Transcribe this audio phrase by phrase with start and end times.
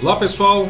[0.00, 0.68] Olá pessoal,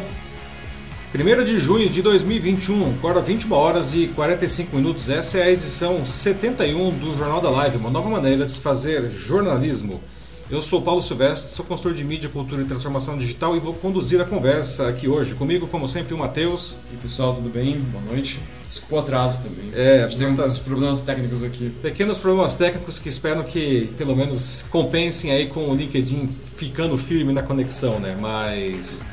[1.13, 5.07] 1 de junho de 2021, agora 21 horas e 45 minutos.
[5.07, 9.07] Essa é a edição 71 do Jornal da Live, uma nova maneira de se fazer
[9.07, 10.01] jornalismo.
[10.49, 14.19] Eu sou Paulo Silvestre, sou consultor de mídia, cultura e transformação digital e vou conduzir
[14.19, 15.35] a conversa aqui hoje.
[15.35, 16.79] Comigo, como sempre, o Matheus.
[16.91, 17.79] E pessoal, tudo bem?
[17.79, 18.39] Boa noite.
[18.67, 19.69] Desculpa o atraso também.
[19.75, 21.71] É, tem uns problemas técnicos aqui.
[21.83, 27.31] Pequenos problemas técnicos que espero que pelo menos compensem aí com o LinkedIn ficando firme
[27.31, 28.17] na conexão, né?
[28.19, 29.05] Mas.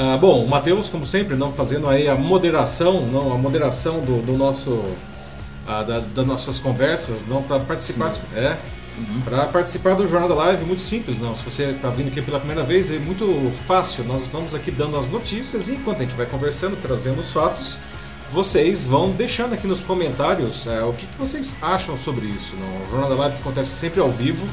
[0.00, 4.22] Ah, bom, o Matheus, como sempre, não fazendo aí a moderação, não, a moderação do,
[4.22, 4.80] do nosso.
[5.66, 8.12] Ah, da, das nossas conversas, não para participar.
[8.12, 8.20] Sim.
[8.34, 8.56] É,
[8.98, 9.20] Uhum.
[9.20, 11.34] Para participar do Jornal da Live, muito simples, não.
[11.34, 14.04] Se você está vindo aqui pela primeira vez, é muito fácil.
[14.04, 17.78] Nós vamos aqui dando as notícias e enquanto a gente vai conversando, trazendo os fatos,
[18.32, 22.56] vocês vão deixando aqui nos comentários é, o que, que vocês acham sobre isso.
[22.56, 22.82] Não?
[22.82, 24.46] O Jornal da Live que acontece sempre ao vivo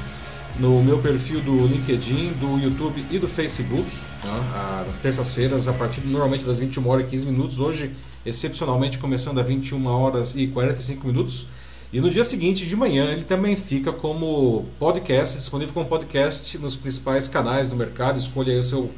[0.59, 3.86] no meu perfil do LinkedIn, do YouTube e do Facebook,
[4.23, 4.32] né?
[4.54, 7.60] Ah, nas terças-feiras, a partir normalmente das 21 horas e 15 minutos.
[7.60, 7.91] Hoje,
[8.26, 11.48] excepcionalmente, começando às 21 horas e 45 minutos.
[11.91, 16.76] E no dia seguinte, de manhã, ele também fica como podcast, disponível como podcast nos
[16.76, 18.18] principais canais do mercado.
[18.18, 18.91] Escolha aí o seu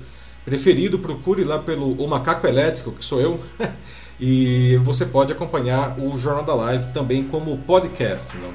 [0.46, 3.40] preferido, procure lá pelo O Macaco Elétrico, que sou eu.
[4.20, 8.38] e você pode acompanhar o Jornal da Live também como podcast.
[8.38, 8.52] Não?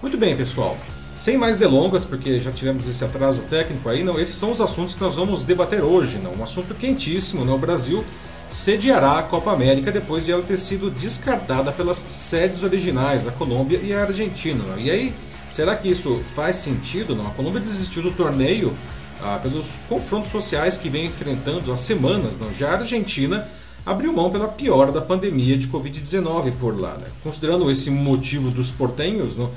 [0.00, 0.76] Muito bem, pessoal.
[1.14, 4.94] Sem mais delongas, porque já tivemos esse atraso técnico aí, não, esses são os assuntos
[4.94, 6.34] que nós vamos debater hoje, não.
[6.34, 7.56] Um assunto quentíssimo, não.
[7.56, 8.04] O Brasil
[8.52, 13.80] sediará a Copa América depois de ela ter sido descartada pelas sedes originais, a Colômbia
[13.82, 14.62] e a Argentina.
[14.62, 14.78] Não?
[14.78, 15.14] E aí,
[15.48, 17.14] será que isso faz sentido?
[17.14, 17.26] Não?
[17.26, 18.76] A Colômbia desistiu do torneio
[19.22, 22.38] ah, pelos confrontos sociais que vem enfrentando há semanas.
[22.38, 22.52] Não?
[22.52, 23.48] Já a Argentina
[23.86, 26.94] abriu mão pela piora da pandemia de Covid-19 por lá.
[26.94, 27.06] Né?
[27.22, 29.50] Considerando esse motivo dos portenhos, não?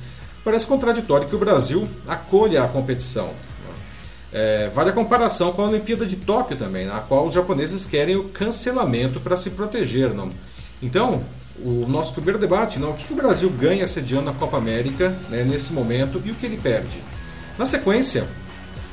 [0.46, 3.34] Parece contraditório que o Brasil acolha a competição.
[4.32, 8.16] É, vale a comparação com a Olimpíada de Tóquio também, na qual os japoneses querem
[8.16, 10.14] o cancelamento para se proteger.
[10.14, 10.30] Não?
[10.84, 11.24] Então,
[11.64, 15.18] o nosso primeiro debate, não, o que, que o Brasil ganha sediando a Copa América
[15.30, 17.02] né, nesse momento e o que ele perde.
[17.58, 18.28] Na sequência,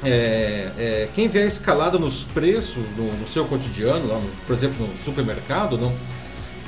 [0.05, 4.53] é, é, quem vê a escalada nos preços no, no seu cotidiano, lá no, por
[4.53, 5.93] exemplo no supermercado, não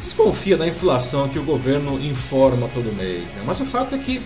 [0.01, 3.33] desconfia da inflação que o governo informa todo mês.
[3.33, 3.43] Né?
[3.47, 4.21] Mas o fato é que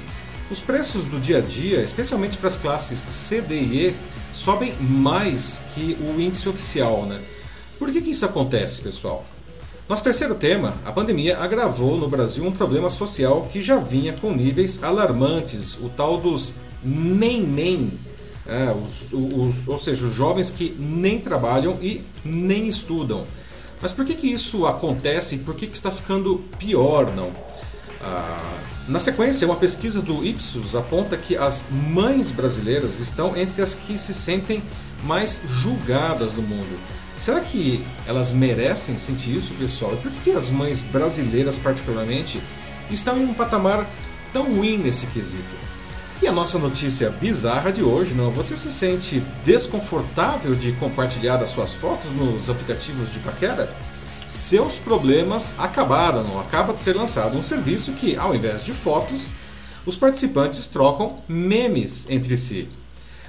[0.50, 3.96] os preços do dia a dia, especialmente para as classes C, D e E,
[4.32, 7.04] sobem mais que o índice oficial.
[7.04, 7.20] Né?
[7.78, 9.24] Por que, que isso acontece, pessoal?
[9.88, 14.32] Nosso terceiro tema, a pandemia agravou no Brasil um problema social que já vinha com
[14.32, 17.92] níveis alarmantes, o tal dos nem-nem,
[18.46, 23.24] é, os, os, ou seja, os jovens que nem trabalham e nem estudam.
[23.80, 27.30] Mas por que, que isso acontece e por que, que está ficando pior, não?
[28.02, 33.74] Ah, na sequência, uma pesquisa do Ipsos aponta que as mães brasileiras estão entre as
[33.74, 34.62] que se sentem
[35.04, 36.78] mais julgadas do mundo.
[37.18, 39.92] Será que elas merecem sentir isso, pessoal?
[39.92, 42.40] E por que, as mães brasileiras, particularmente,
[42.90, 43.86] estão em um patamar
[44.32, 45.54] tão ruim nesse quesito?
[46.22, 48.30] E a nossa notícia bizarra de hoje, não?
[48.30, 53.70] Você se sente desconfortável de compartilhar as suas fotos nos aplicativos de paquera?
[54.28, 56.38] Seus problemas acabaram?
[56.38, 59.32] Acaba de ser lançado um serviço que, ao invés de fotos,
[59.86, 62.68] os participantes trocam memes entre si.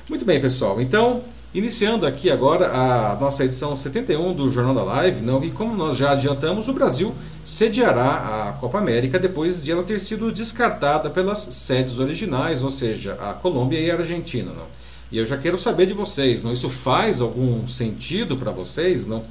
[0.10, 0.82] Muito bem, pessoal.
[0.82, 1.20] Então,
[1.54, 5.42] iniciando aqui agora a nossa edição 71 do Jornal da Live, não?
[5.42, 10.02] E como nós já adiantamos, o Brasil sediará a Copa América depois de ela ter
[10.02, 14.66] sido descartada pelas sedes originais, ou seja, a Colômbia e a Argentina, não?
[15.10, 16.52] E eu já quero saber de vocês, não?
[16.52, 19.24] Isso faz algum sentido para vocês, não?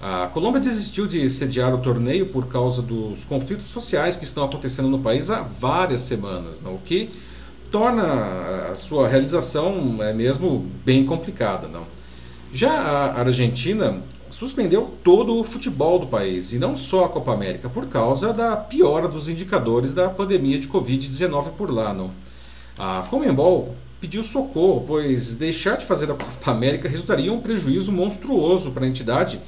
[0.00, 4.88] A Colômbia desistiu de sediar o torneio por causa dos conflitos sociais que estão acontecendo
[4.88, 6.76] no país há várias semanas, não?
[6.76, 7.10] o que
[7.70, 11.68] torna a sua realização é mesmo bem complicada.
[11.68, 11.82] Não?
[12.50, 17.68] Já a Argentina suspendeu todo o futebol do país, e não só a Copa América,
[17.68, 21.92] por causa da piora dos indicadores da pandemia de Covid-19 por lá.
[21.92, 22.10] Não?
[22.78, 28.70] A Comembol pediu socorro, pois deixar de fazer a Copa América resultaria um prejuízo monstruoso
[28.70, 29.38] para a entidade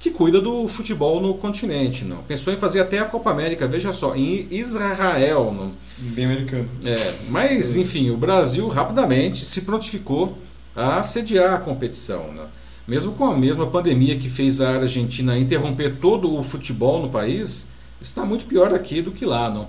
[0.00, 2.04] que cuida do futebol no continente.
[2.04, 2.18] Não?
[2.18, 5.52] Pensou em fazer até a Copa América, veja só, em Israel.
[5.56, 5.72] Não?
[6.12, 6.68] Bem americano.
[6.84, 6.92] É,
[7.32, 10.38] mas, enfim, o Brasil rapidamente se prontificou
[10.74, 12.32] a sediar a competição.
[12.32, 12.46] Não?
[12.86, 17.70] Mesmo com a mesma pandemia que fez a Argentina interromper todo o futebol no país,
[18.00, 19.50] está muito pior aqui do que lá.
[19.50, 19.68] Não?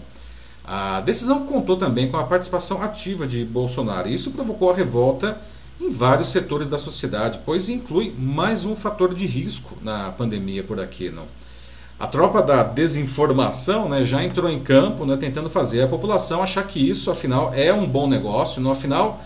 [0.64, 4.08] A decisão contou também com a participação ativa de Bolsonaro.
[4.08, 5.42] Isso provocou a revolta
[5.80, 10.80] em vários setores da sociedade, pois inclui mais um fator de risco na pandemia por
[10.80, 11.10] aqui.
[11.10, 11.26] Não?
[12.00, 16.66] A tropa da desinformação né, já entrou em campo né, tentando fazer a população achar
[16.66, 18.62] que isso, afinal, é um bom negócio.
[18.62, 19.22] No afinal,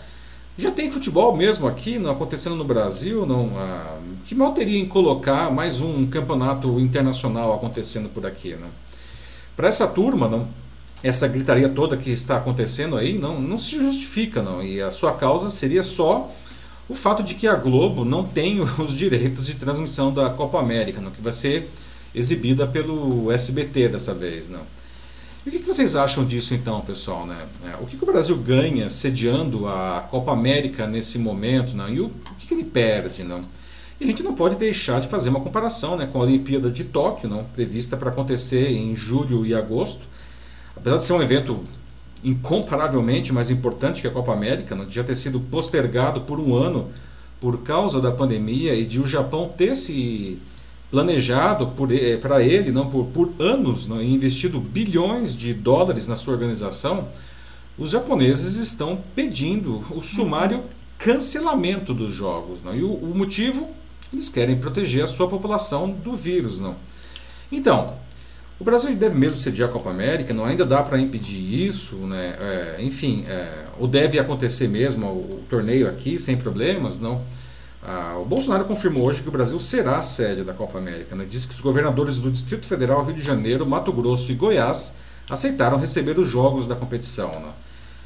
[0.56, 3.58] Já tem futebol mesmo aqui, não acontecendo no Brasil, não.
[3.58, 8.68] Ah, que mal teria em colocar mais um campeonato internacional acontecendo por aqui, né?
[9.56, 10.46] Para essa turma, não,
[11.02, 14.62] essa gritaria toda que está acontecendo aí não, não se justifica, não.
[14.62, 16.30] E a sua causa seria só
[16.88, 21.00] o fato de que a Globo não tem os direitos de transmissão da Copa América,
[21.00, 21.68] não, que vai ser
[22.14, 24.62] exibida pelo SBT dessa vez, não.
[25.46, 27.26] E o que vocês acham disso então, pessoal?
[27.26, 27.46] Né?
[27.66, 31.76] É, o que o Brasil ganha sediando a Copa América nesse momento?
[31.76, 31.86] Não?
[31.88, 33.22] E o que ele perde?
[33.22, 33.42] Não?
[34.00, 36.84] E a gente não pode deixar de fazer uma comparação né, com a Olimpíada de
[36.84, 37.44] Tóquio, não?
[37.44, 40.06] prevista para acontecer em julho e agosto.
[40.74, 41.62] Apesar de ser um evento
[42.24, 44.86] incomparavelmente mais importante que a Copa América, não?
[44.86, 46.90] de já ter sido postergado por um ano
[47.40, 50.40] por causa da pandemia e de o Japão ter se
[50.90, 51.72] planejado
[52.22, 57.08] para ele não por, por anos não, e investido bilhões de dólares na sua organização,
[57.76, 60.62] os japoneses estão pedindo o sumário
[60.96, 62.62] cancelamento dos jogos.
[62.62, 62.74] Não?
[62.74, 63.68] E o, o motivo,
[64.12, 66.60] eles querem proteger a sua população do vírus.
[66.60, 66.76] Não?
[67.50, 67.94] Então,
[68.58, 72.36] o Brasil deve mesmo sediar a Copa América, não ainda dá para impedir isso, né?
[72.40, 77.20] É, enfim, é, ou deve acontecer mesmo o, o torneio aqui sem problemas, não?
[77.86, 81.14] Ah, o Bolsonaro confirmou hoje que o Brasil será a sede da Copa América.
[81.14, 81.26] Né?
[81.28, 84.96] Disse que os governadores do Distrito Federal, Rio de Janeiro, Mato Grosso e Goiás
[85.28, 87.40] aceitaram receber os jogos da competição.
[87.40, 87.50] Né?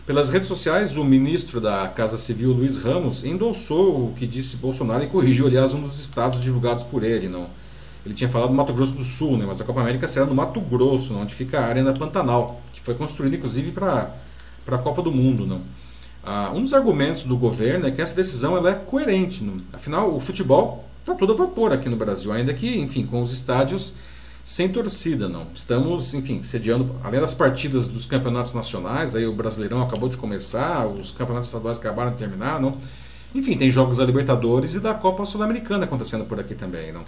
[0.05, 5.05] Pelas redes sociais, o ministro da Casa Civil, Luiz Ramos, endossou o que disse Bolsonaro
[5.05, 7.29] e corrigiu, aliás, um dos estados divulgados por ele.
[7.29, 7.49] Não?
[8.09, 9.45] Ele tinha falado do Mato Grosso do Sul, né?
[9.47, 12.95] mas a Copa América será no Mato Grosso, onde fica a Arena Pantanal, que foi
[12.95, 14.15] construída inclusive para
[14.67, 15.47] a Copa do Mundo.
[15.47, 15.61] Não?
[16.25, 19.45] Ah, um dos argumentos do governo é que essa decisão ela é coerente.
[19.45, 19.61] Não?
[19.75, 23.31] Afinal, o futebol está todo a vapor aqui no Brasil, ainda que, enfim, com os
[23.31, 23.97] estádios
[24.43, 25.49] sem torcida, não.
[25.55, 30.87] Estamos, enfim, sediando, além das partidas dos campeonatos nacionais, aí o Brasileirão acabou de começar,
[30.87, 32.75] os campeonatos estaduais acabaram de terminar, não.
[33.35, 37.05] Enfim, tem jogos da Libertadores e da Copa Sul-Americana acontecendo por aqui também, não.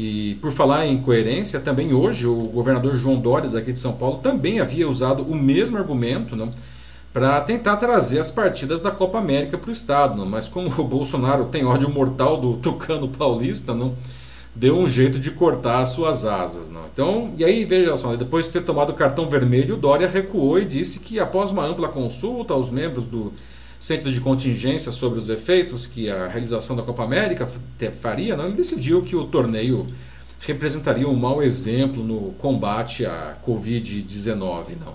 [0.00, 4.18] E por falar em coerência, também hoje o governador João Dória daqui de São Paulo
[4.18, 6.52] também havia usado o mesmo argumento, não
[7.12, 10.24] para tentar trazer as partidas da Copa América para o estado.
[10.24, 13.96] Mas como o Bolsonaro tem ódio mortal do Tucano Paulista, não
[14.54, 16.70] deu um jeito de cortar as suas asas.
[16.70, 16.82] Não?
[16.92, 20.64] Então, e aí, veja só, depois de ter tomado o cartão vermelho, Dória recuou e
[20.64, 23.32] disse que após uma ampla consulta aos membros do
[23.78, 27.48] Centro de Contingência sobre os efeitos que a realização da Copa América
[28.00, 29.86] faria, não, ele decidiu que o torneio
[30.40, 34.76] representaria um mau exemplo no combate à Covid-19.
[34.84, 34.94] Não.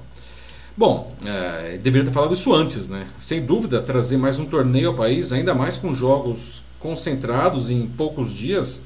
[0.75, 3.05] Bom, é, deveria ter falado isso antes, né?
[3.19, 8.33] Sem dúvida, trazer mais um torneio ao país, ainda mais com jogos concentrados em poucos
[8.33, 8.85] dias,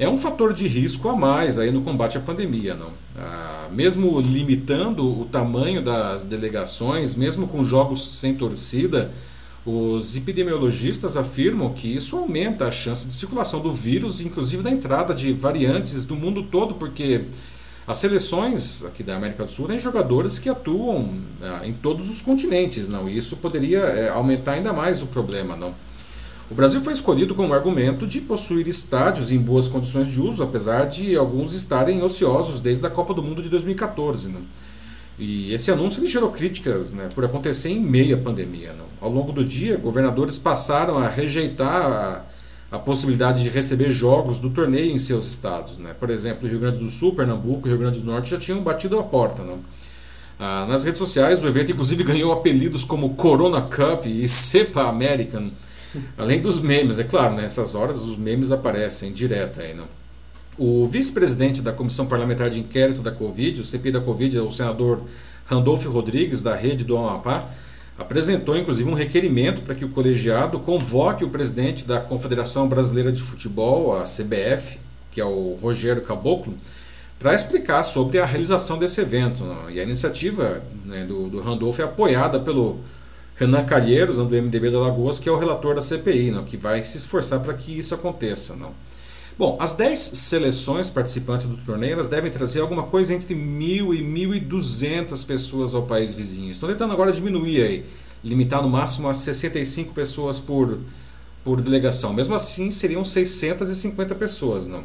[0.00, 2.90] é um fator de risco a mais aí no combate à pandemia, não?
[3.14, 9.12] Ah, mesmo limitando o tamanho das delegações, mesmo com jogos sem torcida,
[9.64, 15.12] os epidemiologistas afirmam que isso aumenta a chance de circulação do vírus, inclusive da entrada
[15.12, 17.26] de variantes do mundo todo, porque
[17.86, 22.22] as seleções aqui da América do Sul têm jogadores que atuam ah, em todos os
[22.22, 23.06] continentes, não?
[23.06, 25.74] E isso poderia é, aumentar ainda mais o problema, não?
[26.50, 30.42] O Brasil foi escolhido com o argumento de possuir estádios em boas condições de uso,
[30.42, 34.40] apesar de alguns estarem ociosos desde a Copa do Mundo de 2014, não?
[35.18, 38.72] E esse anúncio gerou críticas né, por acontecer em meio à pandemia.
[38.72, 38.86] Não?
[39.00, 42.24] Ao longo do dia, governadores passaram a rejeitar a
[42.70, 45.78] a possibilidade de receber jogos do torneio em seus estados.
[45.78, 45.92] Né?
[45.98, 48.98] Por exemplo, Rio Grande do Sul, Pernambuco e Rio Grande do Norte já tinham batido
[48.98, 49.42] a porta.
[49.42, 49.58] Não?
[50.38, 55.50] Ah, nas redes sociais, o evento inclusive ganhou apelidos como Corona Cup e Cepa American,
[56.16, 57.80] além dos memes, é claro, nessas né?
[57.80, 59.74] horas os memes aparecem direto aí.
[59.74, 59.86] Não?
[60.58, 64.50] O vice-presidente da Comissão Parlamentar de Inquérito da Covid, o CPI da Covid, é o
[64.50, 65.02] senador
[65.46, 67.48] Randolfo Rodrigues, da Rede do Amapá,
[67.98, 73.20] apresentou inclusive um requerimento para que o colegiado convoque o presidente da Confederação Brasileira de
[73.20, 74.78] Futebol, a CBF,
[75.10, 76.54] que é o Rogério Caboclo,
[77.18, 79.44] para explicar sobre a realização desse evento.
[79.70, 82.80] E a iniciativa né, do, do Randolph é apoiada pelo
[83.40, 86.82] Renan Calheiros, do MDB da Lagoas, que é o relator da CPI, não, que vai
[86.82, 88.54] se esforçar para que isso aconteça.
[88.54, 88.70] Não.
[89.38, 94.40] Bom, as 10 seleções participantes do torneio elas devem trazer alguma coisa entre 1.000 e
[94.46, 96.52] 1.200 pessoas ao país vizinho.
[96.52, 97.86] Estão tentando agora diminuir aí,
[98.22, 100.78] limitar no máximo a 65 pessoas por,
[101.42, 102.12] por delegação.
[102.12, 104.68] Mesmo assim, seriam 650 pessoas.
[104.68, 104.84] Não?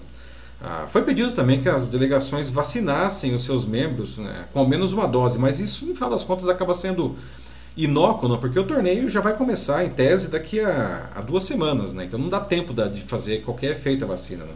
[0.62, 4.94] Ah, foi pedido também que as delegações vacinassem os seus membros né, com ao menos
[4.94, 7.18] uma dose, mas isso, no final das contas, acaba sendo
[7.78, 11.94] inócuo, porque o torneio já vai começar, em tese, daqui a, a duas semanas.
[11.94, 12.06] Né?
[12.06, 14.46] Então não dá tempo da, de fazer qualquer efeito a vacina.
[14.46, 14.54] Né?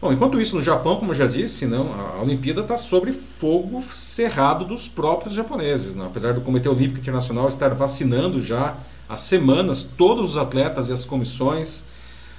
[0.00, 3.80] Bom, enquanto isso, no Japão, como eu já disse, não, a Olimpíada está sob fogo
[3.80, 5.96] cerrado dos próprios japoneses.
[5.96, 6.06] Não?
[6.06, 8.76] Apesar do Comitê Olímpico Internacional estar vacinando já
[9.08, 11.84] há semanas todos os atletas e as comissões,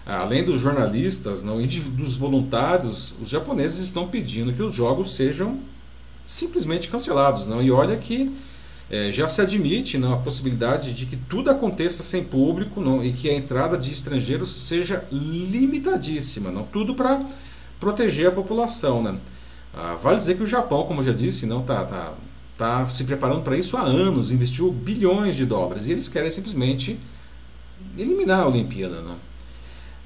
[0.06, 5.16] além dos jornalistas não, e de, dos voluntários, os japoneses estão pedindo que os jogos
[5.16, 5.58] sejam
[6.24, 7.48] simplesmente cancelados.
[7.48, 7.64] Não?
[7.64, 8.32] E olha que
[8.90, 13.12] é, já se admite não, a possibilidade de que tudo aconteça sem público não, e
[13.12, 16.52] que a entrada de estrangeiros seja limitadíssima.
[16.52, 16.64] Não?
[16.64, 17.22] Tudo para
[17.80, 19.04] proteger a população.
[19.04, 19.18] Né?
[19.74, 22.14] Ah, vale dizer que o Japão, como eu já disse, não está tá,
[22.58, 26.98] tá se preparando para isso há anos, investiu bilhões de dólares e eles querem simplesmente
[27.98, 29.02] eliminar a Olimpíada.
[29.02, 29.16] Né?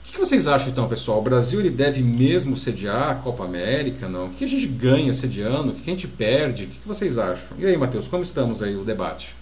[0.07, 1.19] O que vocês acham então, pessoal?
[1.19, 4.09] O Brasil ele deve mesmo sediar a Copa América?
[4.09, 4.27] Não?
[4.27, 5.71] O que a gente ganha sediando?
[5.71, 6.65] O que a gente perde?
[6.65, 7.55] O que vocês acham?
[7.57, 9.35] E aí, Matheus, como estamos aí o debate?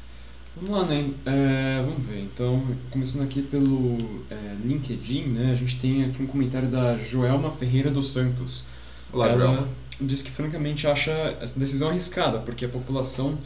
[0.55, 1.09] Vamos lá, né?
[1.25, 2.19] É, vamos ver.
[2.21, 2.61] Então,
[2.91, 3.97] começando aqui pelo
[4.29, 5.53] é, LinkedIn, né?
[5.53, 8.65] A gente tem aqui um comentário da Joelma Ferreira dos Santos.
[9.13, 9.67] Olá, Ela Joelma.
[10.01, 11.11] diz que francamente acha
[11.41, 13.37] essa decisão arriscada, porque a população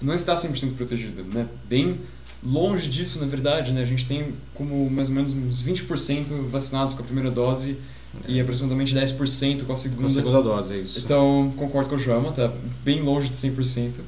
[0.00, 1.46] não está 100% protegida, né?
[1.68, 2.00] Bem
[2.44, 3.82] longe disso, na verdade, né?
[3.82, 7.78] A gente tem como mais ou menos uns 20% vacinados com a primeira dose
[8.26, 8.32] é.
[8.32, 10.00] e aproximadamente 10% com a segunda.
[10.00, 11.00] Com a segunda dose, é isso.
[11.04, 12.52] Então, concordo com o Joelma, tá
[12.84, 14.00] bem longe de 100%.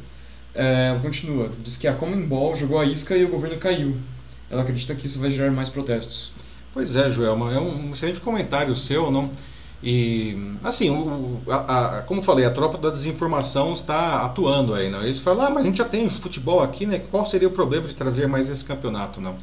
[0.55, 3.97] É, continua, diz que a Comembol jogou a isca e o governo caiu.
[4.49, 6.33] Ela acredita que isso vai gerar mais protestos.
[6.73, 9.31] Pois é, Joelma, é um excelente comentário seu, não?
[9.87, 15.03] E, assim, o, a, a, como falei, a tropa da desinformação está atuando aí, não?
[15.03, 17.03] Eles falam, ah, mas a gente já tem futebol aqui, né?
[17.11, 19.37] Qual seria o problema de trazer mais esse campeonato, não?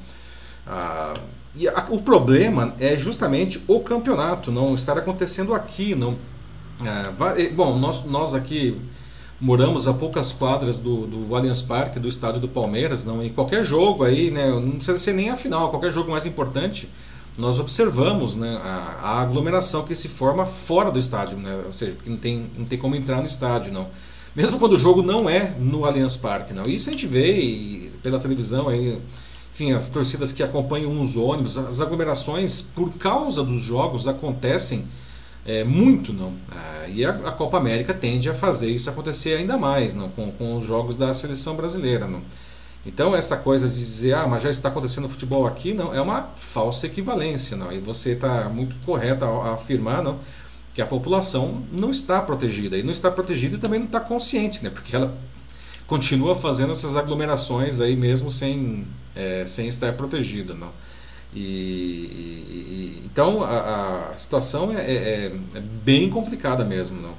[0.65, 1.13] Ah,
[1.55, 6.17] e a, o problema é justamente o campeonato não estar acontecendo aqui, não?
[6.79, 8.81] Ah, vai, bom, nós, nós aqui
[9.39, 13.23] moramos a poucas quadras do, do Allianz Parque, do estádio do Palmeiras, não?
[13.23, 14.49] E qualquer jogo aí, né?
[14.49, 16.89] Não precisa ser nem a final, qualquer jogo mais importante
[17.37, 21.93] nós observamos né, a, a, aglomeração que se forma fora do estádio, né, ou seja,
[21.93, 23.87] porque não tem, não tem como entrar no estádio, não.
[24.35, 26.65] Mesmo quando o jogo não é no Allianz Parque, não.
[26.65, 28.99] Isso a gente vê e, pela televisão, aí,
[29.53, 34.87] enfim, as torcidas que acompanham os ônibus, as aglomerações por causa dos jogos acontecem
[35.45, 36.33] é, muito, não.
[36.51, 40.31] Ah, e a, a, Copa América tende a fazer isso acontecer ainda mais, não, com,
[40.31, 42.21] com os jogos da seleção brasileira, não.
[42.85, 46.23] Então essa coisa de dizer, ah, mas já está acontecendo futebol aqui, não, é uma
[46.35, 47.71] falsa equivalência, não.
[47.71, 50.19] E você está muito correto a afirmar, não,
[50.73, 54.63] que a população não está protegida e não está protegida e também não está consciente,
[54.63, 54.69] né?
[54.69, 55.15] Porque ela
[55.85, 60.71] continua fazendo essas aglomerações aí mesmo sem, é, sem estar protegida, não.
[61.33, 67.13] E, e então a, a situação é, é, é, bem complicada mesmo, não.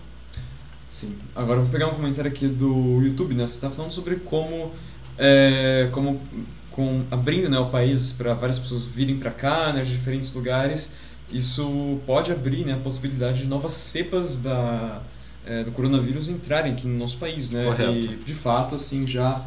[0.89, 1.17] Sim.
[1.35, 3.47] Agora eu vou pegar um comentário aqui do YouTube, né?
[3.47, 4.73] Você está falando sobre como
[5.19, 6.21] é, como
[6.71, 10.97] com abrindo né, o país para várias pessoas virem para cá, né, de diferentes lugares,
[11.31, 15.03] isso pode abrir né, a possibilidade de novas cepas da,
[15.47, 17.65] é, do coronavírus entrarem aqui no nosso país, né?
[17.65, 17.93] Correto.
[17.93, 19.45] E de fato, assim, já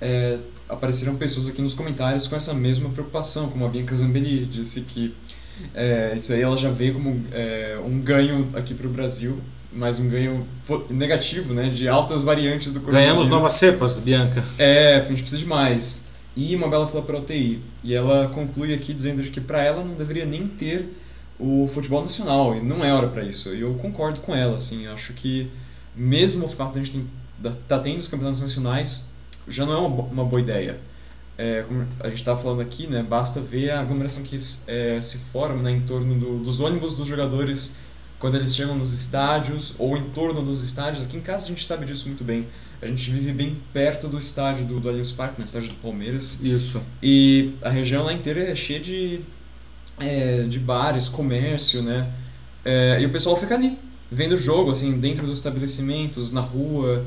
[0.00, 0.38] é,
[0.68, 5.14] apareceram pessoas aqui nos comentários com essa mesma preocupação, como a Bianca Zambelli disse que
[5.74, 9.38] é, isso aí ela já veio como é, um ganho aqui para o Brasil,
[9.72, 10.46] mais um ganho
[10.90, 11.70] negativo, né?
[11.70, 13.10] De altas variantes do coronavírus.
[13.10, 14.44] Ganhamos novas cepas, Bianca.
[14.58, 16.12] É, a gente precisa de mais.
[16.36, 17.60] E uma bela fila para UTI.
[17.84, 20.92] E ela conclui aqui dizendo que para ela não deveria nem ter
[21.38, 22.54] o futebol nacional.
[22.54, 23.54] E não é hora para isso.
[23.54, 24.86] E eu concordo com ela, assim.
[24.86, 25.50] Acho que
[25.96, 27.04] mesmo o fato de a gente
[27.38, 29.10] estar tá tendo os campeonatos nacionais
[29.48, 30.78] já não é uma, uma boa ideia.
[31.36, 34.36] É, como a gente estava falando aqui, né, basta ver a aglomeração que
[34.66, 37.78] é, se forma né, em torno do, dos ônibus dos jogadores
[38.22, 41.02] quando eles chegam nos estádios ou em torno dos estádios.
[41.02, 42.46] Aqui em casa a gente sabe disso muito bem.
[42.80, 46.40] A gente vive bem perto do estádio do, do Allianz Parque, no estádio do Palmeiras.
[46.40, 46.80] Isso.
[47.02, 49.18] E a região lá inteira é cheia de,
[49.98, 52.12] é, de bares, comércio, né?
[52.64, 53.76] É, e o pessoal fica ali,
[54.08, 57.04] vendo o jogo, assim, dentro dos estabelecimentos, na rua.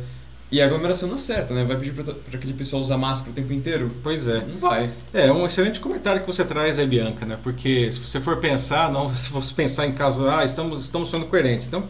[0.55, 1.65] E a aglomeração não é certa, né?
[1.65, 3.91] Vai pedir para aquele pessoal usar máscara o tempo inteiro?
[4.01, 4.39] Pois é.
[4.39, 4.89] Não vai.
[5.13, 7.37] É, um excelente comentário que você traz aí, Bianca, né?
[7.43, 11.25] Porque se você for pensar, não, se você pensar em caso, ah, estamos, estamos sendo
[11.25, 11.67] coerentes.
[11.67, 11.83] Então,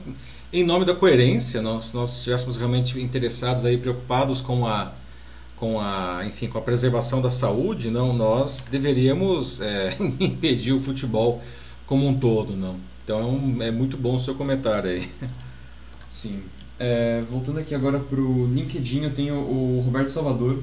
[0.52, 4.94] em nome da coerência, nós, se nós estivéssemos realmente interessados aí, preocupados com a,
[5.58, 11.40] com a, enfim, com a preservação da saúde, não, nós deveríamos é, impedir o futebol
[11.86, 12.78] como um todo, não.
[13.04, 15.08] Então, é, um, é muito bom o seu comentário aí.
[16.10, 16.42] Sim.
[16.80, 20.62] É, voltando aqui agora para o LinkedIn, eu tenho o Roberto Salvador.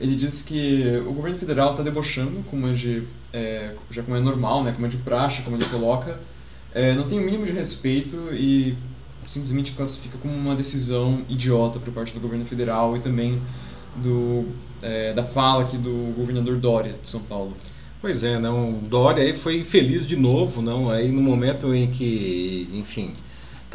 [0.00, 4.20] Ele diz que o governo federal está debochando, como é de, é, já como é
[4.20, 6.18] normal, né, como é de praxe, como ele coloca.
[6.72, 8.76] É, não tem o mínimo de respeito e
[9.24, 13.40] simplesmente classifica como uma decisão idiota por parte do governo federal e também
[13.96, 14.46] do,
[14.82, 17.54] é, da fala aqui do governador Dória de São Paulo.
[18.00, 18.72] Pois é, não.
[18.72, 20.90] Dória aí foi infeliz de novo, não.
[20.90, 23.12] Aí no momento em que, enfim,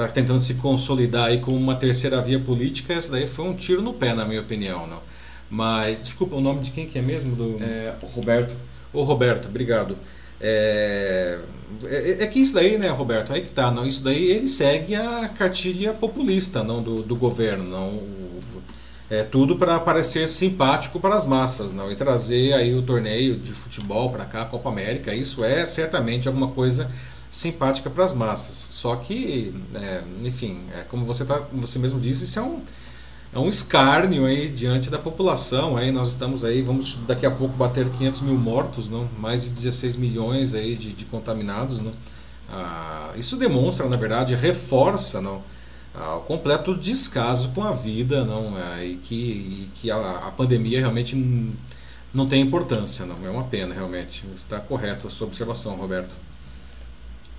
[0.03, 3.81] está tentando se consolidar aí como uma terceira via política, essa daí foi um tiro
[3.81, 5.01] no pé, na minha opinião, não.
[5.49, 7.63] Mas desculpa o nome de quem que é mesmo do.
[7.63, 8.55] É, o Roberto.
[8.93, 9.97] O Roberto, obrigado.
[10.39, 11.39] É,
[11.83, 13.33] é, é, que isso daí, né, Roberto?
[13.33, 13.85] Aí que tá, não.
[13.85, 18.19] Isso daí ele segue a cartilha populista, não do, do governo, não
[19.09, 23.51] é tudo para parecer simpático para as massas, não e trazer aí o torneio de
[23.53, 26.89] futebol para cá, a Copa América, isso é certamente alguma coisa
[27.29, 28.55] simpática para as massas.
[28.55, 32.61] Só que, é, enfim, é, como você tá, você mesmo disse, isso é um
[33.31, 35.77] é um escárnio aí diante da população.
[35.77, 39.07] Aí nós estamos aí, vamos daqui a pouco bater 500 mil mortos, não?
[39.19, 41.81] mais de 16 milhões aí de, de contaminados.
[41.81, 41.93] Não?
[42.51, 45.43] Ah, isso demonstra, na verdade, reforça não?
[45.93, 48.57] Ah, o completo descaso com a vida não?
[48.57, 51.15] É, e que, e que a, a pandemia realmente
[52.11, 53.05] não tem importância.
[53.05, 54.25] não É uma pena, realmente.
[54.33, 56.15] Está correto a sua observação, Roberto.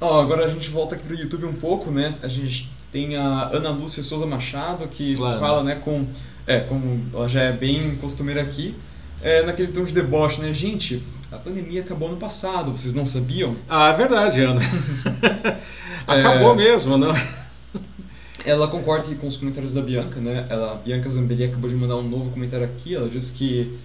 [0.00, 2.14] Oh, agora a gente volta aqui para o YouTube um pouco, né?
[2.22, 5.38] A gente tem a Ana Lúcia Souza Machado, que claro.
[5.38, 6.06] fala, né, com.
[6.46, 8.74] É, como ela já é bem costumeira aqui,
[9.22, 10.54] é, naquele tom de deboche, né?
[10.54, 13.54] Gente, a pandemia acabou no passado, vocês não sabiam?
[13.68, 14.60] Ah, é verdade, Ana.
[16.08, 17.14] acabou é, mesmo, não?
[18.44, 20.46] Ela concorda com os comentários da Bianca, né?
[20.48, 22.96] Ela, a Bianca Zambelli acabou de mandar um novo comentário aqui.
[22.96, 23.78] Ela diz que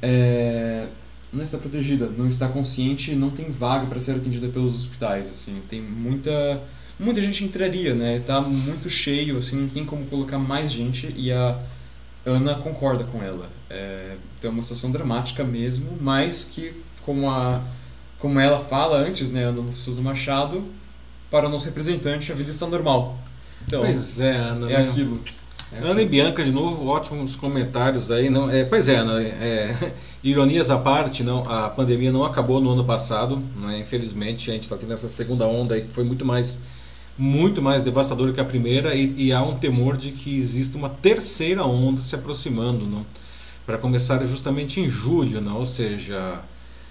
[0.00, 0.86] é,
[1.32, 5.30] não está protegida, não está consciente, não tem vaga para ser atendida pelos hospitais.
[5.30, 6.62] Assim, tem muita
[6.98, 8.22] muita gente entraria, né?
[8.26, 11.58] Tá muito cheio, assim, não tem como colocar mais gente e a
[12.24, 13.48] Ana concorda com ela.
[13.68, 16.72] É, tem uma situação dramática mesmo, mas que,
[17.04, 17.62] como, a,
[18.18, 20.64] como ela fala antes, né, Ana Souza Machado,
[21.30, 23.18] para o nosso representante a vida está normal.
[23.66, 24.70] Então, pois é, Ana.
[24.70, 24.88] É né?
[24.88, 25.20] aquilo.
[25.72, 28.28] É Ana e Bianca, de novo, ótimos comentários aí.
[28.28, 32.70] Não, é, pois é, Ana, é, ironias à parte, não, a pandemia não acabou no
[32.70, 34.50] ano passado, né, infelizmente.
[34.50, 36.62] A gente está tendo essa segunda onda aí que foi muito mais
[37.18, 40.88] muito mais devastadora que a primeira e, e há um temor de que exista uma
[40.88, 43.04] terceira onda se aproximando, não?
[43.66, 45.58] para começar justamente em julho, não?
[45.58, 46.40] ou seja,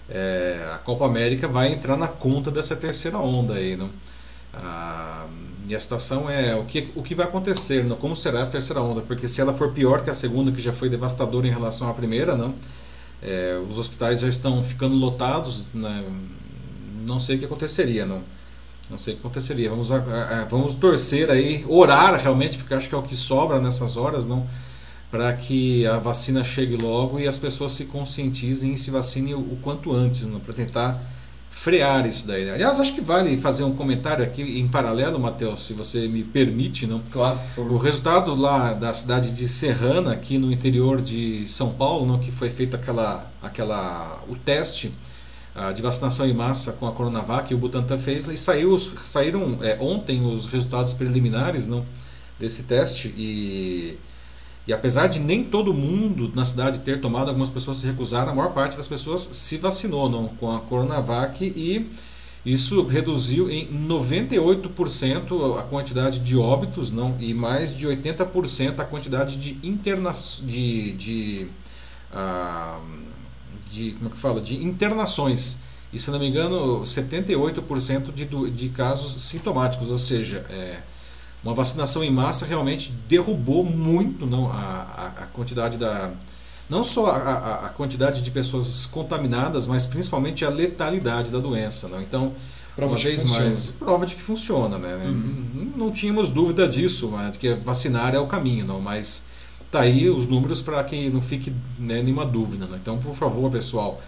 [0.08, 3.90] é, a Copa América vai entrar na conta dessa terceira onda aí, não?
[4.54, 5.26] Ah,
[5.70, 7.96] e a situação é o que, o que vai acontecer, não?
[7.96, 10.74] como será essa terceira onda, porque se ela for pior que a segunda, que já
[10.74, 12.56] foi devastadora em relação à primeira, não?
[13.22, 16.04] É, os hospitais já estão ficando lotados, né?
[17.06, 18.24] não sei o que aconteceria, não?
[18.90, 19.70] Não sei o que aconteceria.
[19.70, 19.90] Vamos,
[20.50, 24.48] vamos torcer aí, orar realmente, porque acho que é o que sobra nessas horas, não?
[25.12, 29.40] Para que a vacina chegue logo e as pessoas se conscientizem e se vacinem o,
[29.40, 30.26] o quanto antes?
[30.44, 31.00] Para tentar
[31.50, 32.50] frear isso daí.
[32.50, 36.88] Aliás, acho que vale fazer um comentário aqui em paralelo, Matheus, se você me permite,
[36.88, 37.02] não?
[37.12, 37.40] Claro.
[37.58, 42.32] O resultado lá da cidade de Serrana, aqui no interior de São Paulo, não, que
[42.32, 44.94] foi feito aquela, aquela o teste
[45.76, 50.26] de vacinação em massa com a Coronavac, o Butantan fez, e saiu, saíram é, ontem
[50.26, 51.86] os resultados preliminares não,
[52.40, 53.98] desse teste e,
[54.70, 58.36] e apesar de nem todo mundo na cidade ter tomado, algumas pessoas se recusaram, a
[58.36, 61.90] maior parte das pessoas se vacinou não, com a Coronavac e
[62.46, 69.38] isso reduziu em 98% a quantidade de óbitos não, e mais de 80% a quantidade
[69.38, 71.48] de internações de, de
[72.14, 72.80] uh,
[73.72, 75.62] de como é que fala, de internações.
[75.92, 80.78] E se não me engano, 78% de, de casos sintomáticos, ou seja, é,
[81.44, 86.12] uma vacinação em massa realmente derrubou muito não, a, a, quantidade da.
[86.70, 91.88] Não só a, a, quantidade de pessoas contaminadas, mas principalmente a letalidade da doença.
[91.88, 92.02] Não?
[92.02, 92.34] Então,
[92.76, 94.78] prova uma vez mais, prova de que funciona.
[94.78, 94.96] Né?
[95.06, 95.74] Uhum.
[95.76, 97.32] Não tínhamos dúvida disso, né?
[97.32, 99.26] de que vacinar é o caminho, não, mas
[99.72, 102.66] Tá aí os números para que não fique né, nenhuma dúvida.
[102.66, 102.80] Né?
[102.82, 104.02] Então, por favor, pessoal,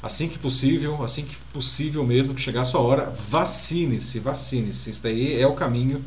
[0.00, 4.90] assim que possível, assim que possível mesmo, que chegar a sua hora, vacine-se, vacine-se.
[4.90, 6.00] Isso daí é o caminho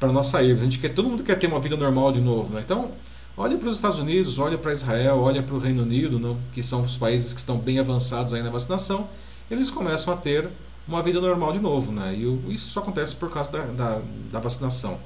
[0.00, 0.62] para nós sairmos.
[0.62, 2.54] A gente quer, todo mundo quer ter uma vida normal de novo.
[2.54, 2.62] Né?
[2.64, 2.90] Então,
[3.36, 6.38] olha para os Estados Unidos, olha para Israel, olha para o Reino Unido, não?
[6.52, 9.08] que são os países que estão bem avançados aí na vacinação.
[9.50, 10.48] Eles começam a ter
[10.88, 11.92] uma vida normal de novo.
[11.92, 12.14] Né?
[12.14, 14.98] E isso só acontece por causa da, da, da vacinação.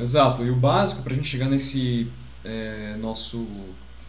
[0.00, 0.44] Exato.
[0.44, 2.06] E o básico para a gente chegar nesse
[2.44, 3.46] é, nosso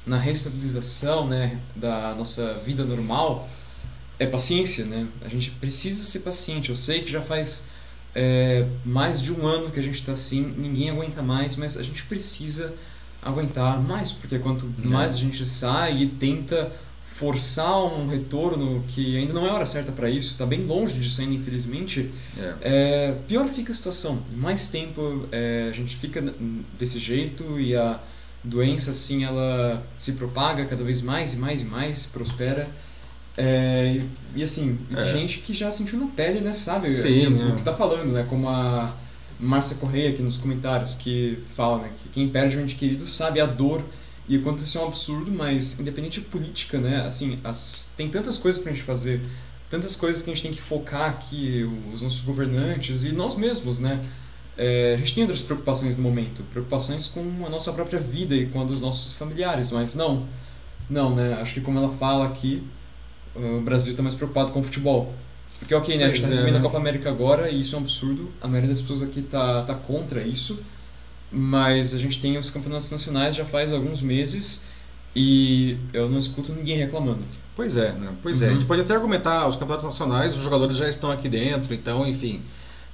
[0.06, 3.48] na restabilização né, da nossa vida normal
[4.18, 5.08] é paciência, né?
[5.24, 6.70] A gente precisa ser paciente.
[6.70, 7.70] Eu sei que já faz
[8.14, 11.84] é, mais de um ano que a gente está assim, ninguém aguenta mais, mas a
[11.84, 12.74] gente precisa
[13.22, 14.88] aguentar mais, porque quanto é.
[14.88, 16.72] mais a gente sai e tenta
[17.04, 21.22] forçar um retorno que ainda não é hora certa para isso, está bem longe disso
[21.22, 22.56] ainda, infelizmente, é.
[22.62, 24.24] É, pior fica a situação.
[24.36, 26.22] Mais tempo é, a gente fica
[26.80, 28.00] desse jeito e a
[28.44, 32.68] doença assim ela se propaga cada vez mais e mais e mais, prospera.
[33.44, 34.02] É,
[34.36, 35.04] e assim, É.
[35.12, 36.88] gente que já sentiu na pele, né, sabe?
[36.88, 37.56] Sim, o, é.
[37.56, 38.24] que tá falando, né?
[38.30, 38.94] Como a
[39.40, 43.42] Márcia Correia aqui nos comentários, que fala, né, que quem perde um ente querido sabe
[43.42, 43.84] a dor
[44.30, 48.08] e o quanto isso é um absurdo, mas independente de política, né, assim, as, tem
[48.10, 49.20] tantas coisas pra gente fazer,
[49.72, 53.80] tantas coisas que a gente tem que focar aqui, os nossos governantes e nós mesmos,
[53.80, 54.00] né?
[54.56, 58.46] É, a gente tem outras preocupações no momento, preocupações com a nossa própria vida e
[58.46, 60.28] com a dos nossos familiares, mas não,
[60.88, 61.34] não, né?
[61.42, 62.62] Acho que como ela fala aqui,
[63.36, 65.14] o Brasil está mais preocupado com o futebol.
[65.60, 66.66] Porque, ok, né, a gente está Pois é, recebendo a né?
[66.66, 69.76] Copa América agora e isso é um absurdo, a maioria das pessoas aqui tá, tá
[69.76, 70.60] contra isso,
[71.32, 74.66] mas a gente tem os campeonatos nacionais já faz alguns meses
[75.16, 77.24] e eu não escuto ninguém reclamando.
[77.56, 78.10] Pois é, né?
[78.22, 78.46] Pois é.
[78.46, 78.54] A Uhum.
[78.56, 82.42] gente pode até argumentar, os campeonatos nacionais, os jogadores já estão aqui dentro, então, enfim,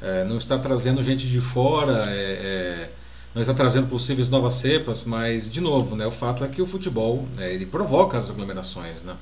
[0.02, 2.90] é, não está trazendo gente de fora, é, é,
[3.34, 6.66] não está trazendo possíveis novas cepas, mas, de novo, né, o fato é que o
[6.66, 9.16] futebol é, ele provoca as aglomerações, né?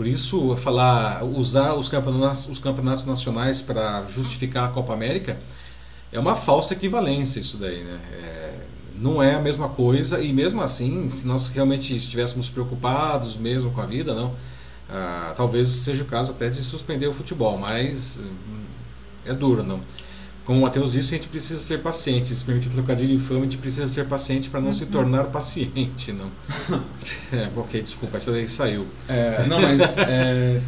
[0.00, 5.38] Por isso, falar, usar os campeonatos, os campeonatos nacionais para justificar a Copa América
[6.10, 8.00] é uma falsa equivalência isso daí, né?
[8.10, 8.54] É,
[8.98, 13.82] não é a mesma coisa e mesmo assim, se nós realmente estivéssemos preocupados mesmo com
[13.82, 14.34] a vida, não,
[14.88, 18.62] ah, talvez seja o caso até de suspender o futebol, mas hum,
[19.26, 19.82] é duro, não.
[20.50, 22.34] Como o Matheus disse, a gente precisa ser paciente.
[22.34, 26.28] Se permitir trocadilho infame, a gente precisa ser paciente para não se tornar paciente, não.
[27.32, 28.84] é, ok, desculpa, essa daí saiu.
[29.08, 30.60] É, não, mas é,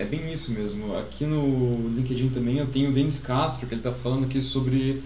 [0.00, 0.98] é bem isso mesmo.
[0.98, 5.00] Aqui no LinkedIn também eu tenho o Denis Castro, que ele está falando aqui sobre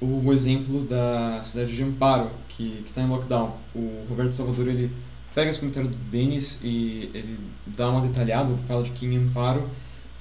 [0.00, 3.58] o exemplo da cidade de Amparo, que está em lockdown.
[3.74, 4.90] O Roberto Salvador ele
[5.34, 9.68] pega esse comentário do Denis e ele dá uma detalhada, fala de que em Amparo,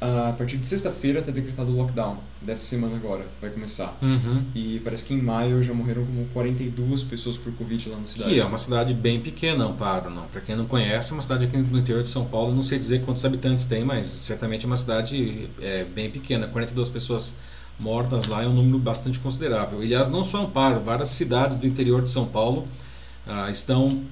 [0.02, 3.98] a partir de sexta-feira está decretado o lockdown, dessa semana agora, vai começar.
[4.02, 4.44] Uhum.
[4.54, 8.30] E parece que em maio já morreram como 42 pessoas por Covid lá na cidade.
[8.30, 10.24] Que é uma cidade bem pequena, Amparo, não.
[10.28, 12.54] Para quem não conhece, é uma cidade aqui no interior de São Paulo.
[12.54, 16.48] Não sei dizer quantos habitantes tem, mas certamente é uma cidade é, bem pequena.
[16.48, 17.38] 42 pessoas
[17.80, 19.80] mortas lá é um número bastante considerável.
[19.80, 22.68] Aliás, não só Amparo, várias cidades do interior de São Paulo
[23.28, 24.04] ah, estão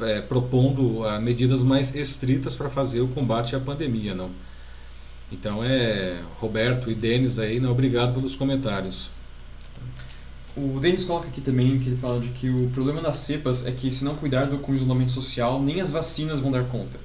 [0.00, 4.30] é, propondo ah, medidas mais estritas para fazer o combate à pandemia, não.
[5.30, 9.10] Então é Roberto e Denis aí, não, obrigado pelos comentários.
[10.56, 13.70] O Denis coloca aqui também que ele fala de que o problema das cepas é
[13.70, 16.98] que se não cuidar do com isolamento social, nem as vacinas vão dar conta.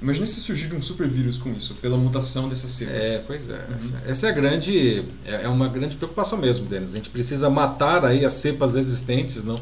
[0.00, 3.06] Imagina se surgir um super vírus com isso, pela mutação dessas cepas.
[3.06, 3.66] É, pois é.
[3.76, 6.90] Essa, essa é a grande, é é uma grande preocupação mesmo, Denis.
[6.90, 9.60] A gente precisa matar aí as cepas existentes, não?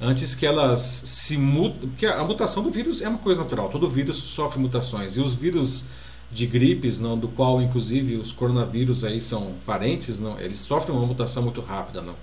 [0.00, 3.68] Antes que elas se mutem, porque a mutação do vírus é uma coisa natural.
[3.68, 5.84] Todo vírus sofre mutações e os vírus
[6.30, 11.06] de gripes, não, do qual inclusive os coronavírus aí são parentes, não, eles sofrem uma
[11.06, 12.14] mutação muito rápida, não.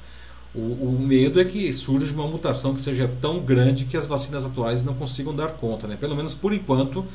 [0.53, 4.45] O, o medo é que surja uma mutação que seja tão grande que as vacinas
[4.45, 5.95] atuais não consigam dar conta, né?
[5.97, 7.05] Pelo menos por enquanto,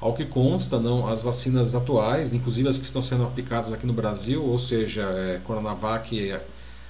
[0.00, 3.92] ao que consta, não, as vacinas atuais, inclusive as que estão sendo aplicadas aqui no
[3.92, 6.44] Brasil, ou seja, é, Coronavac, é,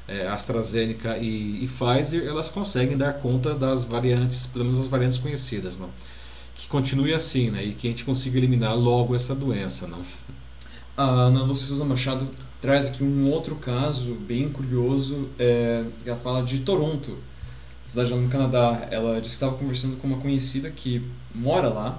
[0.08, 5.18] é, AstraZeneca e, e Pfizer, elas conseguem dar conta das variantes, pelo menos as variantes
[5.18, 5.90] conhecidas, não?
[6.60, 7.64] Que continue assim, né?
[7.64, 10.02] E que a gente consiga eliminar logo essa doença, não?
[10.94, 12.28] A Ana Lúcia Souza Machado
[12.60, 15.30] traz aqui um outro caso bem curioso.
[15.38, 17.16] É, ela fala de Toronto,
[17.82, 18.86] cidade lá no Canadá.
[18.90, 21.02] Ela disse que estava conversando com uma conhecida que
[21.34, 21.98] mora lá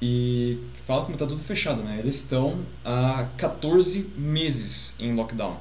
[0.00, 1.98] e fala como está tudo fechado, né?
[1.98, 5.56] Eles estão há 14 meses em lockdown.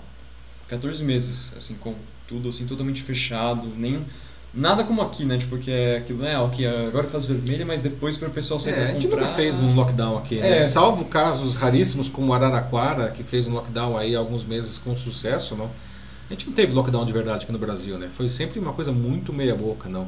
[0.68, 1.96] 14 meses, assim, com
[2.28, 4.06] tudo assim totalmente fechado, nem
[4.54, 5.38] nada como aqui, né?
[5.38, 6.38] Tipo, que é aquilo, né?
[6.40, 9.22] Ok, agora faz vermelha, mas depois para o pessoal sair É, pra a gente comprar...
[9.22, 10.60] nunca fez um lockdown aqui, né?
[10.60, 10.64] É.
[10.64, 15.56] Salvo casos raríssimos como Araraquara, que fez um lockdown aí há alguns meses com sucesso,
[15.56, 15.70] não?
[16.30, 18.08] A gente não teve lockdown de verdade aqui no Brasil, né?
[18.10, 20.08] Foi sempre uma coisa muito meia boca, não?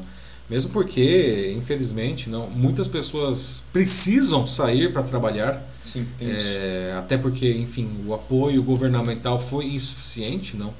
[0.50, 6.46] Mesmo porque, infelizmente, não, muitas pessoas precisam sair para trabalhar, Sim, tem isso.
[6.46, 10.74] é, até porque, enfim, o apoio governamental foi insuficiente, não?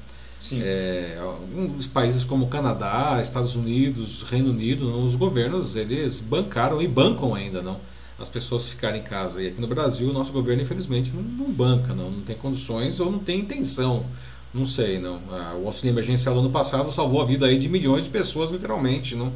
[0.51, 7.33] É, alguns países como Canadá, Estados Unidos, Reino Unido, os governos eles bancaram e bancam
[7.33, 7.79] ainda não
[8.19, 9.41] as pessoas ficarem em casa.
[9.41, 12.99] E aqui no Brasil o nosso governo infelizmente não, não banca, não, não tem condições
[12.99, 14.05] ou não tem intenção,
[14.53, 15.19] não sei, não.
[15.31, 18.51] Ah, o auxílio emergencial do ano passado salvou a vida aí de milhões de pessoas
[18.51, 19.33] literalmente, não.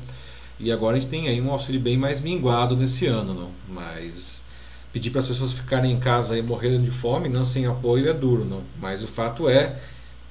[0.59, 3.49] E agora a gente tem aí um auxílio bem mais minguado nesse ano, não.
[3.67, 4.45] Mas
[4.91, 8.13] pedir para as pessoas ficarem em casa e morrendo de fome, não sem apoio é
[8.13, 8.63] duro, não.
[8.79, 9.79] Mas o fato é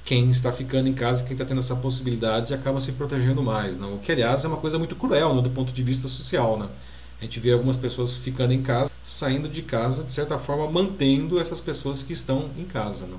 [0.07, 3.77] quem está ficando em casa, quem está tendo essa possibilidade, acaba se protegendo mais.
[3.77, 3.95] Não?
[3.95, 5.43] O que, aliás, é uma coisa muito cruel não?
[5.43, 6.57] do ponto de vista social.
[6.57, 6.65] Né?
[7.19, 11.37] A gente vê algumas pessoas ficando em casa, saindo de casa, de certa forma, mantendo
[11.37, 13.05] essas pessoas que estão em casa.
[13.05, 13.17] Não?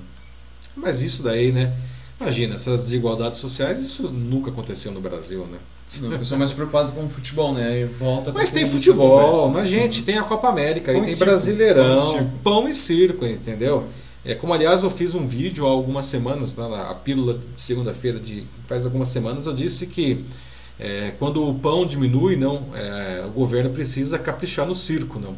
[0.75, 1.77] Mas isso daí, né?
[2.19, 5.45] Imagina, essas desigualdades sociais, isso nunca aconteceu no Brasil.
[5.45, 5.59] Né?
[6.01, 7.81] Não, eu sou mais preocupado com o futebol, né?
[7.81, 12.31] E volta Mas tem futebol, na gente, tem a Copa América, aí tem circo, Brasileirão,
[12.43, 13.87] pão, e circo, entendeu?
[14.25, 17.61] É como aliás eu fiz um vídeo há algumas semanas, tá, na a pílula de
[17.61, 20.25] segunda-feira de faz algumas semanas eu disse que
[20.79, 25.35] é, quando o pão diminui, não, é, o governo precisa caprichar no circo, não.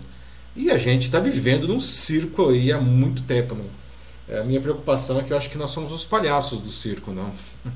[0.56, 3.65] E a gente está vivendo num circo aí há muito tempo, não.
[4.30, 7.12] É, a minha preocupação é que eu acho que nós somos os palhaços do circo,
[7.12, 7.32] não.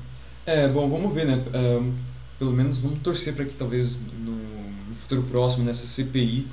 [0.48, 1.42] É, bom, vamos ver, né?
[1.52, 1.92] Um,
[2.38, 6.46] pelo menos vamos torcer para que talvez no, no, futuro próximo, nessa CPI,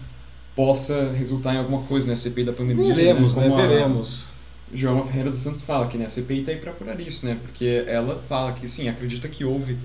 [0.55, 2.15] possa resultar em alguma coisa, né?
[2.15, 2.91] CPI da pandemia.
[2.91, 3.47] Veremos, né?
[3.47, 3.55] né?
[3.55, 4.32] Veremos.
[4.73, 7.37] João Ferreira dos Santos fala que né, a CPI está aí para apurar isso, né?
[7.41, 9.77] Porque ela fala que, sim, acredita que houve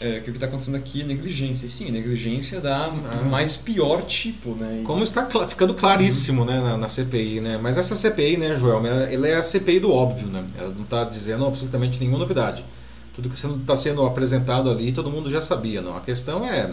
[0.00, 1.66] é, que o que está acontecendo aqui é negligência.
[1.66, 3.24] E sim, negligência da ah.
[3.28, 4.80] mais pior tipo, né?
[4.80, 4.84] E...
[4.84, 7.58] Como está ficando claríssimo né, na, na, CPI, né?
[7.60, 10.46] Mas essa CPI, né, Joel, ela é a CPI do óbvio, né?
[10.56, 12.64] Ela não está dizendo absolutamente nenhuma novidade.
[13.12, 15.96] Tudo que está sendo apresentado ali, todo mundo já sabia, não.
[15.96, 16.72] A questão é,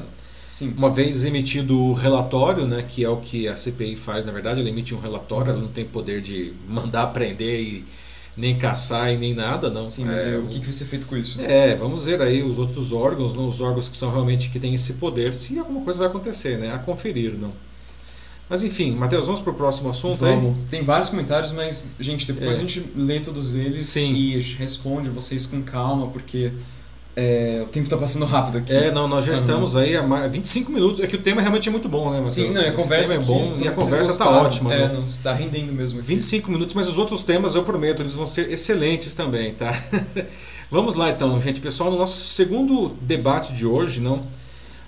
[0.55, 0.73] Sim.
[0.77, 4.61] uma vez emitido o relatório, né, que é o que a CPI faz, na verdade,
[4.61, 7.85] ela emite um relatório, ela não tem poder de mandar prender e
[8.37, 9.89] nem caçar e nem nada, não.
[9.89, 11.41] Sim, mas é, o que, que vai ser feito com isso?
[11.41, 14.73] É, vamos ver aí os outros órgãos, não, os órgãos que são realmente que têm
[14.73, 16.73] esse poder, se alguma coisa vai acontecer, né?
[16.73, 17.51] A conferir, não.
[18.49, 20.55] Mas enfim, Matheus, vamos para o próximo assunto vamos.
[20.55, 20.63] aí?
[20.69, 22.53] Tem vários comentários, mas, gente, depois é.
[22.53, 24.13] a gente lê todos eles Sim.
[24.13, 26.53] e responde vocês com calma, porque
[27.15, 28.73] é, o tempo está passando rápido aqui.
[28.73, 30.99] É, não, nós já estamos aí há 25 minutos.
[30.99, 32.31] É que o tema realmente é muito bom, né, Matheus?
[32.31, 34.73] Sim, não, a conversa é bom e a conversa está ótima.
[34.73, 35.99] É, não, está rendendo mesmo.
[35.99, 36.07] Aqui.
[36.07, 39.73] 25 minutos, mas os outros temas, eu prometo, eles vão ser excelentes também, tá?
[40.69, 41.61] Vamos lá então, gente.
[41.61, 44.23] Pessoal, no nosso segundo debate de hoje, não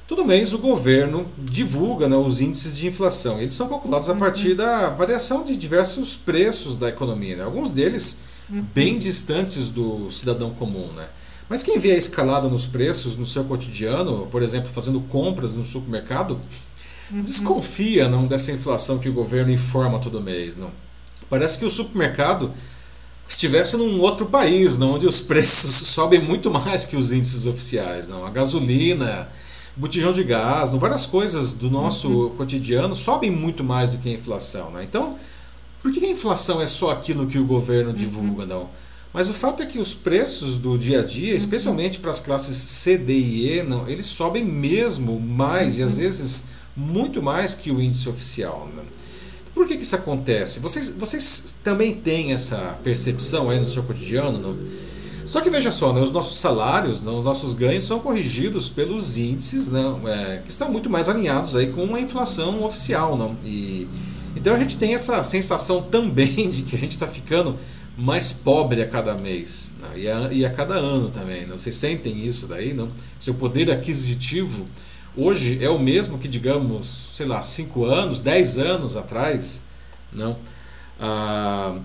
[0.08, 3.42] Todo mês o governo divulga né, os índices de inflação.
[3.42, 4.20] Eles são calculados a uhum.
[4.20, 7.36] partir da variação de diversos preços da economia.
[7.36, 7.44] Né?
[7.44, 8.64] Alguns deles uhum.
[8.74, 10.94] bem distantes do cidadão comum.
[10.94, 11.06] Né?
[11.50, 15.64] Mas quem vê a escalada nos preços no seu cotidiano, por exemplo, fazendo compras no
[15.64, 16.40] supermercado,
[17.12, 17.22] uhum.
[17.22, 20.58] desconfia não, dessa inflação que o governo informa todo mês.
[20.58, 20.70] Não?
[21.30, 22.54] Parece que o supermercado
[23.28, 28.10] estivesse num outro país, não, onde os preços sobem muito mais que os índices oficiais.
[28.10, 28.26] Não?
[28.26, 29.30] A gasolina
[29.78, 32.30] botijão de gás, várias coisas do nosso uhum.
[32.32, 34.72] cotidiano sobem muito mais do que a inflação.
[34.72, 34.84] Né?
[34.84, 35.16] Então,
[35.82, 37.96] por que a inflação é só aquilo que o governo uhum.
[37.96, 38.48] divulga, uhum.
[38.50, 38.70] não?
[39.18, 41.38] Mas o fato é que os preços do dia a dia, uhum.
[41.38, 45.94] especialmente para as classes C, D e E, não, eles sobem mesmo mais e às
[45.94, 46.02] uhum.
[46.02, 46.44] vezes
[46.76, 48.70] muito mais que o índice oficial.
[48.78, 48.84] Né?
[49.56, 50.60] Por que, que isso acontece?
[50.60, 54.38] Vocês, vocês também têm essa percepção aí no seu cotidiano?
[54.38, 54.56] Não?
[55.26, 59.18] Só que veja só, né, os nossos salários, né, os nossos ganhos são corrigidos pelos
[59.18, 63.18] índices né, é, que estão muito mais alinhados aí com a inflação oficial.
[63.18, 63.36] Não?
[63.44, 63.88] E,
[64.36, 67.58] então a gente tem essa sensação também de que a gente está ficando
[67.98, 71.48] mais pobre a cada mês né, e, a, e a cada ano também.
[71.48, 71.58] Não?
[71.58, 72.74] Vocês sentem isso daí?
[72.74, 72.90] Não?
[73.20, 74.68] Seu poder aquisitivo
[75.16, 79.64] hoje é o mesmo que, digamos, sei lá, 5 anos, 10 anos atrás.
[80.14, 80.38] Não?
[81.00, 81.76] Ah,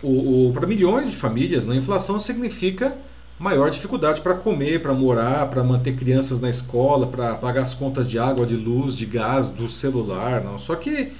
[0.00, 2.96] o, o para milhões de famílias, né, a inflação significa
[3.38, 8.06] maior dificuldade para comer, para morar, para manter crianças na escola, para pagar as contas
[8.06, 10.42] de água, de luz, de gás, do celular.
[10.42, 10.56] Não.
[10.56, 11.12] Só que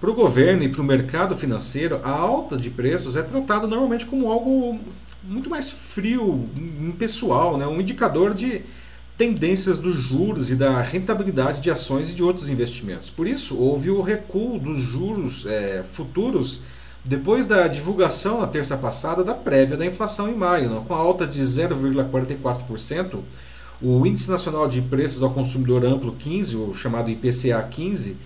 [0.00, 4.06] para o governo e para o mercado financeiro, a alta de preços é tratada normalmente
[4.06, 4.78] como algo
[5.24, 6.44] muito mais frio,
[6.80, 7.66] impessoal, né?
[7.66, 8.62] um indicador de
[9.16, 13.10] tendências dos juros e da rentabilidade de ações e de outros investimentos.
[13.10, 16.62] Por isso, houve o recuo dos juros é, futuros
[17.04, 20.84] depois da divulgação na terça passada da prévia da inflação em maio, não?
[20.84, 23.20] com a alta de 0,44%,
[23.80, 28.18] o Índice Nacional de Preços ao Consumidor Amplo 15, o chamado IPCA 15,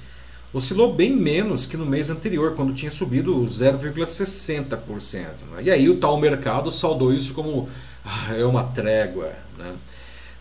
[0.52, 5.26] oscilou bem menos que no mês anterior, quando tinha subido 0,60%.
[5.62, 7.68] E aí o tal mercado saudou isso como
[8.04, 9.32] ah, é uma trégua.
[9.58, 9.74] Né?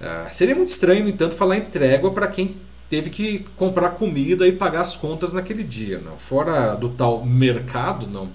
[0.02, 2.58] Ah, seria muito estranho, no entanto, falar em trégua para quem
[2.90, 6.02] teve que comprar comida e pagar as contas naquele dia.
[6.18, 8.30] Fora do tal mercado, não.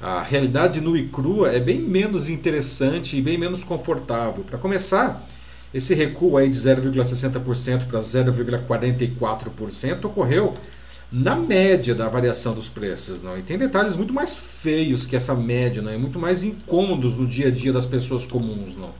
[0.00, 4.44] A realidade nua e crua é bem menos interessante e bem menos confortável.
[4.44, 5.26] Para começar,
[5.74, 10.56] esse recuo aí de 0,60% para 0,44% ocorreu
[11.10, 13.22] na média da variação dos preços.
[13.22, 13.36] Não?
[13.38, 15.92] E tem detalhes muito mais feios que essa média, não?
[15.92, 18.76] e muito mais incômodos no dia a dia das pessoas comuns.
[18.76, 18.92] Não?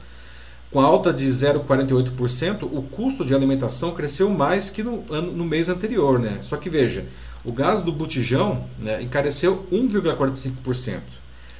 [0.71, 5.45] Com a alta de 0,48%, o custo de alimentação cresceu mais que no, ano, no
[5.45, 6.19] mês anterior.
[6.19, 6.39] Né?
[6.43, 7.07] Só que veja,
[7.45, 11.01] o gás do botijão né, encareceu 1,45%,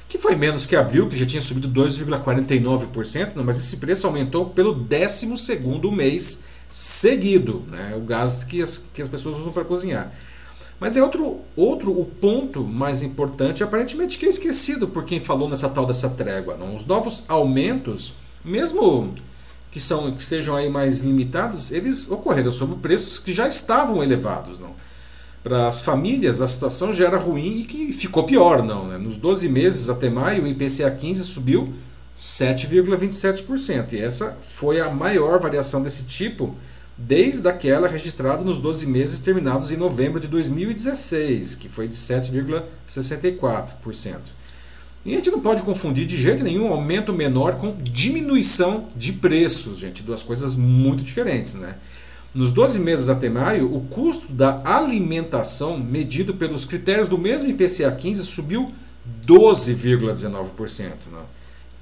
[0.07, 4.49] que foi menos que abril, que já tinha subido 2,49%, né, mas esse preço aumentou
[4.49, 5.27] pelo 12
[5.91, 10.13] mês seguido, né, o gás que as, que as pessoas usam para cozinhar.
[10.79, 15.49] Mas é outro, outro o ponto mais importante, aparentemente que é esquecido por quem falou
[15.49, 16.55] nessa tal dessa trégua.
[16.55, 16.73] Não?
[16.73, 18.13] Os novos aumentos
[18.43, 19.13] mesmo
[19.71, 24.59] que, são, que sejam aí mais limitados, eles ocorreram sobre preços que já estavam elevados.
[24.59, 24.73] Não?
[25.43, 28.63] Para as famílias, a situação já era ruim e que ficou pior.
[28.63, 28.97] não né?
[28.97, 31.73] Nos 12 meses até maio, o IPCA 15 subiu
[32.17, 33.93] 7,27%.
[33.93, 36.55] E essa foi a maior variação desse tipo
[37.01, 44.17] desde aquela registrada nos 12 meses terminados em novembro de 2016, que foi de 7,64%.
[45.05, 49.79] E a gente não pode confundir de jeito nenhum aumento menor com diminuição de preços,
[49.79, 51.77] gente, duas coisas muito diferentes, né?
[52.33, 57.89] Nos 12 meses até maio, o custo da alimentação, medido pelos critérios do mesmo IPCA
[57.91, 58.73] 15, subiu
[59.25, 60.83] 12,19%.
[61.11, 61.21] Né?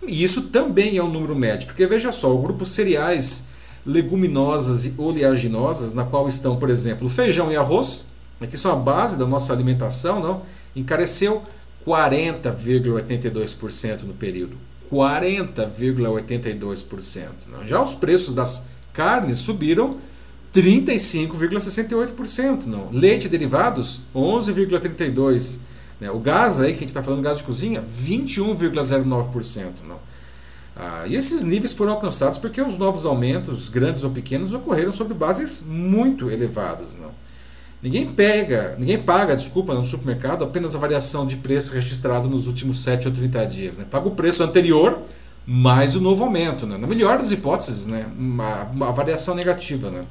[0.07, 3.47] E isso também é um número médio, porque veja só, o grupo cereais
[3.87, 8.07] leguminosas e oleaginosas, na qual estão, por exemplo, feijão e arroz,
[8.39, 10.41] né, que são a base da nossa alimentação, não,
[10.75, 11.41] encareceu
[11.87, 14.57] 40,82% no período.
[14.91, 17.23] 40,82%.
[17.65, 19.95] Já os preços das carnes subiram
[20.53, 22.65] 35,68%.
[22.65, 22.89] Não.
[22.91, 25.61] Leite e derivados, 11,32%.
[25.99, 26.11] Né.
[26.11, 29.83] O gás aí, que a gente está falando, gás de cozinha, 21,09%.
[29.87, 29.97] Não.
[30.79, 35.15] Ah, e esses níveis foram alcançados porque os novos aumentos, grandes ou pequenos, ocorreram sobre
[35.15, 36.93] bases muito elevadas.
[36.93, 37.09] Não?
[37.81, 42.79] Ninguém pega, ninguém paga, desculpa, no supermercado apenas a variação de preço registrado nos últimos
[42.79, 43.77] 7 ou 30 dias.
[43.77, 43.85] Né?
[43.89, 44.99] Paga o preço anterior
[45.45, 46.67] mais o novo aumento.
[46.67, 46.77] Né?
[46.77, 48.05] Na melhor das hipóteses, né?
[48.17, 49.89] uma, uma variação negativa.
[49.89, 50.01] Né?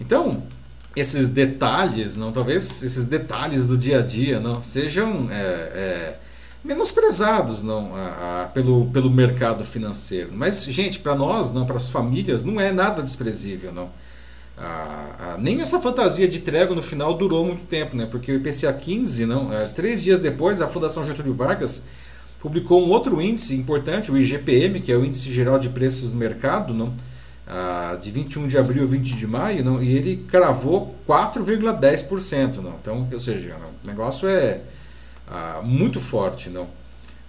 [0.00, 0.42] Então,
[0.96, 6.18] esses detalhes, não, talvez esses detalhes do dia a dia não sejam é, é,
[6.64, 10.30] menosprezados não a, a, pelo, pelo mercado financeiro.
[10.32, 13.70] Mas, gente, para nós, não para as famílias, não é nada desprezível.
[13.72, 13.90] não
[14.56, 18.06] a, Nem essa fantasia de trégua no final durou muito tempo, né?
[18.10, 21.84] porque o IPCA 15, não, é, três dias depois, a Fundação Getúlio Vargas
[22.40, 26.18] publicou um outro índice importante, o IGPM, que é o Índice Geral de Preços do
[26.18, 26.92] Mercado, não?
[28.00, 29.82] De 21 de abril a 20 de maio, não?
[29.82, 32.56] e ele cravou 4,10%.
[32.56, 32.74] Não?
[32.80, 34.60] Então, ou seja, não, o negócio é
[35.28, 36.50] ah, muito forte.
[36.50, 36.68] Não?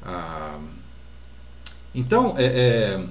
[0.04, 0.58] Ah,
[1.94, 3.02] então, é, é,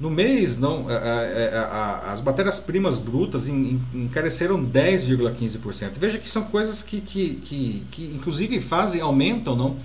[0.00, 5.92] no mês, não, é, é, é, as matérias-primas brutas encareceram 10,15%.
[5.98, 9.76] Veja que são coisas que, que, que, que, inclusive, fazem, aumentam não,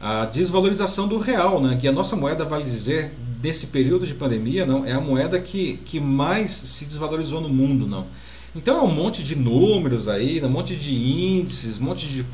[0.00, 4.66] a desvalorização do real, né, que a nossa moeda, vale dizer, nesse período de pandemia,
[4.66, 7.86] não, é a moeda que, que mais se desvalorizou no mundo.
[7.86, 8.06] não.
[8.56, 12.24] Então é um monte de números aí, um monte de índices, um monte de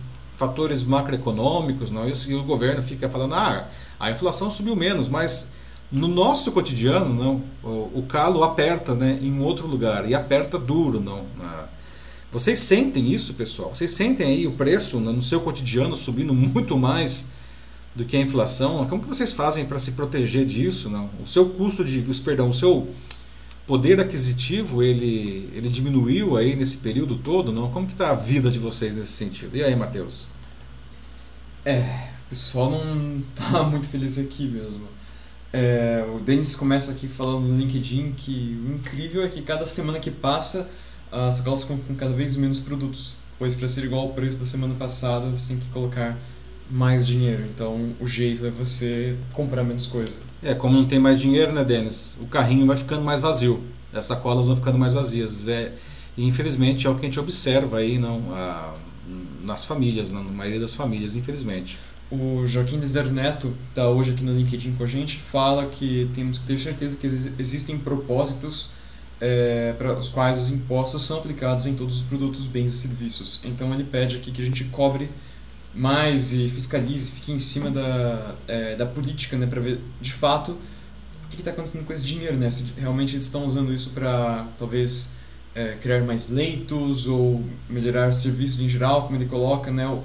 [0.41, 2.09] fatores macroeconômicos, não?
[2.09, 5.51] E o governo fica falando, ah, a inflação subiu menos, mas
[5.93, 10.99] no nosso cotidiano, não, o, calo aperta né, em outro lugar, e aperta duro.
[10.99, 11.27] não.
[12.33, 13.75] Vocês sentem isso, pessoal?
[13.75, 17.33] Vocês sentem aí o preço né, no seu cotidiano subindo muito mais
[17.95, 18.87] do que a inflação?
[18.87, 20.89] Como que vocês fazem para se proteger disso?
[20.89, 21.11] Não?
[21.23, 22.89] O seu custo de, perdão, o seu
[23.71, 27.71] poder aquisitivo ele, ele diminuiu aí nesse período todo, não?
[27.71, 29.57] Como que está a vida de vocês nesse sentido?
[29.57, 30.27] E aí, Matheus?
[31.65, 34.89] É, o pessoal não tá muito feliz aqui mesmo.
[35.53, 40.01] É, o Denis começa aqui falando no LinkedIn que o incrível é que cada semana
[40.01, 40.69] que passa
[41.13, 44.45] as sacolas ficam com cada vez menos produtos, pois para ser igual ao preço da
[44.47, 46.19] semana passada você tem que colocar
[46.71, 47.45] mais dinheiro.
[47.53, 50.19] Então o jeito é você comprar menos coisa.
[50.43, 52.17] É, como não tem mais dinheiro, né, Denis?
[52.21, 53.63] O carrinho vai ficando mais vazio.
[53.93, 55.49] As sacolas vão ficando mais vazias.
[55.49, 55.73] É,
[56.17, 58.75] infelizmente é o que a gente observa aí não, a,
[59.45, 61.79] nas famílias, na maioria das famílias, infelizmente.
[62.11, 66.39] O Joaquim Dezer Neto está hoje aqui no LinkedIn com a gente, fala que temos
[66.39, 67.07] que ter certeza que
[67.39, 68.71] existem propósitos
[69.21, 73.41] é, para os quais os impostos são aplicados em todos os produtos, bens e serviços.
[73.45, 75.09] Então ele pede aqui que a gente cobre
[75.75, 80.53] mais e fiscalize, fique em cima da, é, da política, né, para ver de fato
[80.53, 82.51] o que está acontecendo com esse dinheiro, né?
[82.51, 85.13] Se realmente eles estão usando isso para talvez
[85.55, 89.87] é, criar mais leitos ou melhorar serviços em geral, como ele coloca, né?
[89.87, 90.03] O,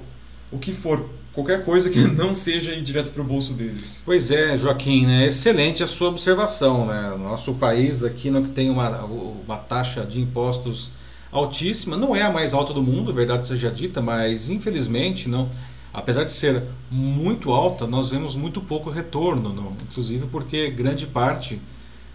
[0.51, 4.04] o que for, qualquer coisa que não seja ir direto para o bolso deles.
[4.06, 5.25] Pois é, Joaquim, né?
[5.25, 7.15] Excelente a sua observação, né?
[7.17, 10.91] Nosso país aqui não que tem uma, uma taxa de impostos
[11.39, 15.50] altíssima, não é a mais alta do mundo, verdade seja dita, mas infelizmente não.
[15.93, 19.76] Apesar de ser muito alta, nós vemos muito pouco retorno, não?
[19.89, 21.62] inclusive porque grande parte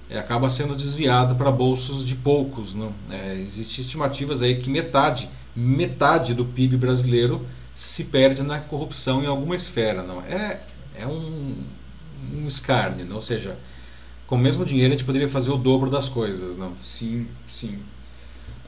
[0.09, 2.75] é, acaba sendo desviado para bolsos de poucos.
[2.75, 2.93] Não?
[3.11, 9.27] É, Existem estimativas aí que metade, metade do PIB brasileiro se perde na corrupção em
[9.27, 10.03] alguma esfera.
[10.03, 10.21] Não?
[10.23, 10.61] É,
[10.99, 11.55] é um,
[12.35, 13.15] um escárnio, não?
[13.15, 13.57] ou seja,
[14.27, 16.55] com o mesmo dinheiro a gente poderia fazer o dobro das coisas.
[16.57, 16.73] Não?
[16.83, 17.79] Sim, sim.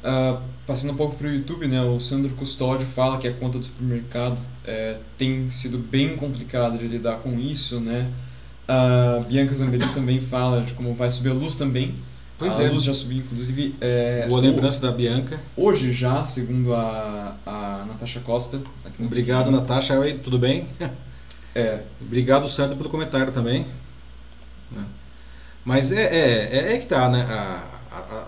[0.03, 3.59] Uh, passando um pouco para o YouTube, né, o Sandro Custódio fala que a conta
[3.59, 7.79] do supermercado é, tem sido bem complicada de lidar com isso.
[7.81, 8.09] Né?
[8.67, 11.95] A Bianca Zambelli também fala de como vai subir a luz também.
[12.39, 12.69] Pois a é.
[12.71, 13.77] luz já subiu, inclusive.
[13.81, 15.39] É, Boa o- lembrança da Bianca.
[15.57, 18.61] Hoje já, segundo a, a Natasha Costa.
[18.99, 19.99] Obrigado, Natasha.
[19.99, 20.67] Oi, tudo bem?
[21.55, 23.67] É, Obrigado, Sandra, pelo comentário também.
[25.65, 27.27] Mas é, é, é, é que tá, né?
[27.29, 27.72] A-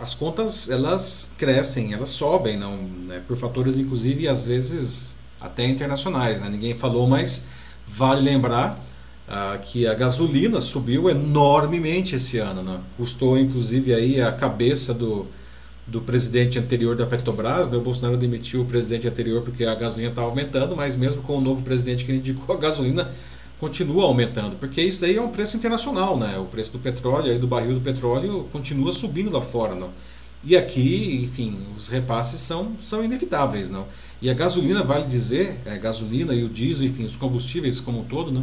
[0.01, 3.23] as contas, elas crescem, elas sobem, não, né?
[3.27, 6.41] por fatores, inclusive, às vezes até internacionais.
[6.41, 6.49] Né?
[6.49, 7.47] Ninguém falou, mas
[7.87, 8.79] vale lembrar
[9.29, 12.63] ah, que a gasolina subiu enormemente esse ano.
[12.63, 12.81] Né?
[12.97, 15.27] Custou, inclusive, aí a cabeça do,
[15.87, 17.69] do presidente anterior da Petrobras.
[17.69, 17.77] Né?
[17.77, 21.41] O Bolsonaro demitiu o presidente anterior porque a gasolina estava aumentando, mas mesmo com o
[21.41, 23.11] novo presidente que indicou, a gasolina
[23.59, 26.39] continua aumentando, porque isso daí é um preço internacional, né?
[26.39, 29.91] O preço do petróleo, aí do barril do petróleo continua subindo lá fora, não?
[30.45, 33.87] E aqui, enfim, os repasses são, são inevitáveis, não?
[34.21, 38.05] E a gasolina, vale dizer, a gasolina e o diesel, enfim, os combustíveis como um
[38.05, 38.43] todo, né?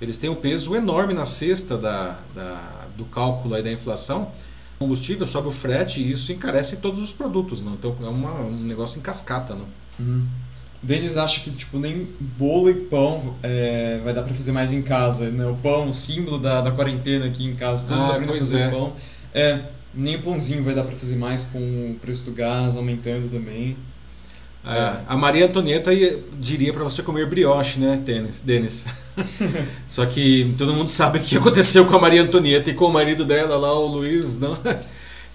[0.00, 4.30] Eles têm um peso enorme na cesta da, da, do cálculo aí da inflação.
[4.76, 7.74] O combustível sobe o frete e isso encarece todos os produtos, não?
[7.74, 9.66] Então é uma, um negócio em cascata, não?
[9.98, 10.26] Uhum.
[10.82, 14.80] Denis acha que tipo nem bolo e pão é, vai dar pra fazer mais em
[14.82, 15.44] casa, né?
[15.46, 18.32] O pão, o símbolo da, da quarentena aqui em casa, todo Ah, mundo aprendendo a
[18.38, 18.68] pois fazer é.
[18.70, 18.92] pão.
[19.34, 19.60] É,
[19.94, 23.76] nem o pãozinho vai dar pra fazer mais com o preço do gás aumentando também.
[24.64, 28.40] É, a Maria Antonieta ia- diria para você comer brioche, né, Denis?
[28.40, 28.86] Denis.
[29.88, 32.92] Só que todo mundo sabe o que aconteceu com a Maria Antonieta e com o
[32.92, 34.56] marido dela lá, o Luiz, não?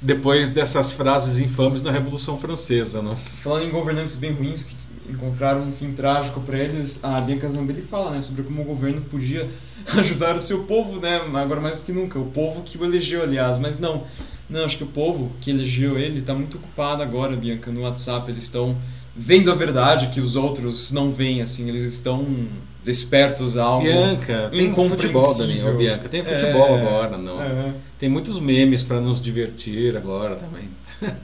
[0.01, 3.15] Depois dessas frases infames na Revolução Francesa, não?
[3.43, 4.75] Falando em governantes bem ruins que
[5.09, 9.01] encontraram um fim trágico para eles, a Bianca Zambelli fala né, sobre como o governo
[9.01, 9.49] podia
[9.97, 13.23] ajudar o seu povo, né, agora mais do que nunca, o povo que o elegeu,
[13.23, 14.03] aliás, mas não,
[14.49, 18.29] não, acho que o povo que elegeu ele está muito ocupado agora, Bianca, no WhatsApp,
[18.31, 18.75] eles estão
[19.15, 22.25] vendo a verdade que os outros não veem, assim, eles estão
[22.83, 25.35] despertos a algo Bianca, tem futebol.
[25.35, 27.41] Daniel, Bianca, tem futebol É, agora, não?
[27.41, 27.73] é.
[27.97, 30.69] Tem muitos memes para nos divertir agora também.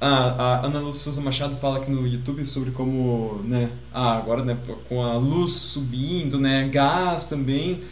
[0.00, 4.44] A, a Ana Luz Souza Machado fala aqui no YouTube sobre como, né, ah, agora,
[4.44, 4.56] né,
[4.88, 7.82] com a luz subindo, né, gás também.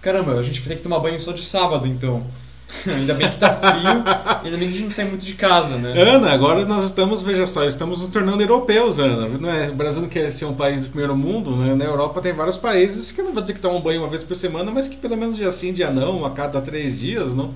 [0.00, 2.22] Caramba, a gente vai ter que tomar banho só de sábado, então.
[2.86, 5.76] ainda bem que tá frio, ainda bem que a gente não sai muito de casa,
[5.76, 6.00] né?
[6.00, 9.28] Ana, agora nós estamos, veja só, estamos nos tornando europeus, Ana.
[9.28, 11.74] Não é, o Brasil não quer ser um país do primeiro mundo, né?
[11.74, 14.34] Na Europa tem vários países que não vou dizer que tomam banho uma vez por
[14.34, 17.54] semana, mas que pelo menos dia sim, dia não, a cada três dias, não?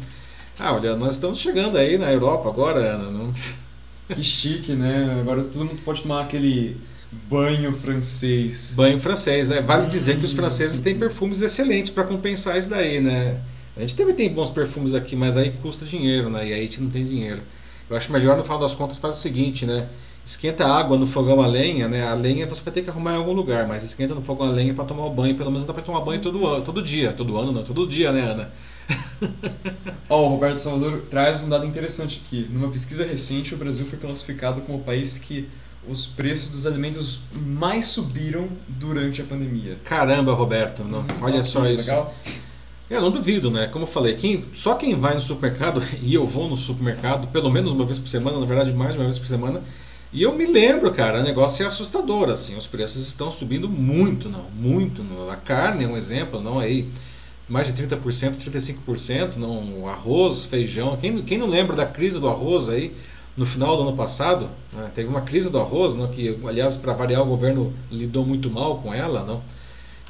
[0.58, 3.11] Ah, olha, nós estamos chegando aí na Europa agora, Ana.
[3.11, 3.32] Não?
[4.14, 5.18] Que chique, né?
[5.20, 6.76] Agora todo mundo pode tomar aquele
[7.28, 8.74] banho francês.
[8.76, 9.61] Banho francês, né?
[9.61, 13.40] Vale dizer que os franceses têm perfumes excelentes para compensar isso daí, né?
[13.76, 16.48] A gente também tem bons perfumes aqui, mas aí custa dinheiro, né?
[16.48, 17.40] E aí a gente não tem dinheiro.
[17.88, 19.88] Eu acho melhor, no final das contas, faz o seguinte, né?
[20.24, 22.06] Esquenta a água no fogão a lenha, né?
[22.06, 24.50] A lenha você vai ter que arrumar em algum lugar, mas esquenta no fogão a
[24.50, 25.34] lenha para tomar o banho.
[25.34, 27.12] Pelo menos dá para tomar banho todo, ano, todo dia.
[27.12, 28.52] Todo ano não, todo dia, né, Ana?
[30.09, 32.49] Ó, o Roberto Salvador traz um dado interessante aqui.
[32.51, 35.49] Numa pesquisa recente, o Brasil foi classificado como o país que
[35.88, 39.78] os preços dos alimentos mais subiram durante a pandemia.
[39.84, 41.05] Caramba, Roberto, não.
[41.20, 41.91] Olha Ó, só isso.
[41.91, 42.14] Legal.
[42.91, 43.68] Eu não duvido, né?
[43.68, 47.51] Como eu falei, quem, só quem vai no supermercado, e eu vou no supermercado pelo
[47.51, 49.62] menos uma vez por semana, na verdade mais de uma vez por semana,
[50.12, 54.28] e eu me lembro, cara, o negócio é assustador, assim, os preços estão subindo muito,
[54.28, 55.05] não, muito.
[55.05, 55.30] Não.
[55.30, 56.88] A carne é um exemplo, não aí,
[57.51, 62.68] mais de 30%, 35%, não, arroz, feijão, quem, quem não lembra da crise do arroz
[62.68, 62.94] aí,
[63.36, 66.92] no final do ano passado, né, teve uma crise do arroz, não, que aliás, para
[66.92, 69.42] variar, o governo lidou muito mal com ela, não,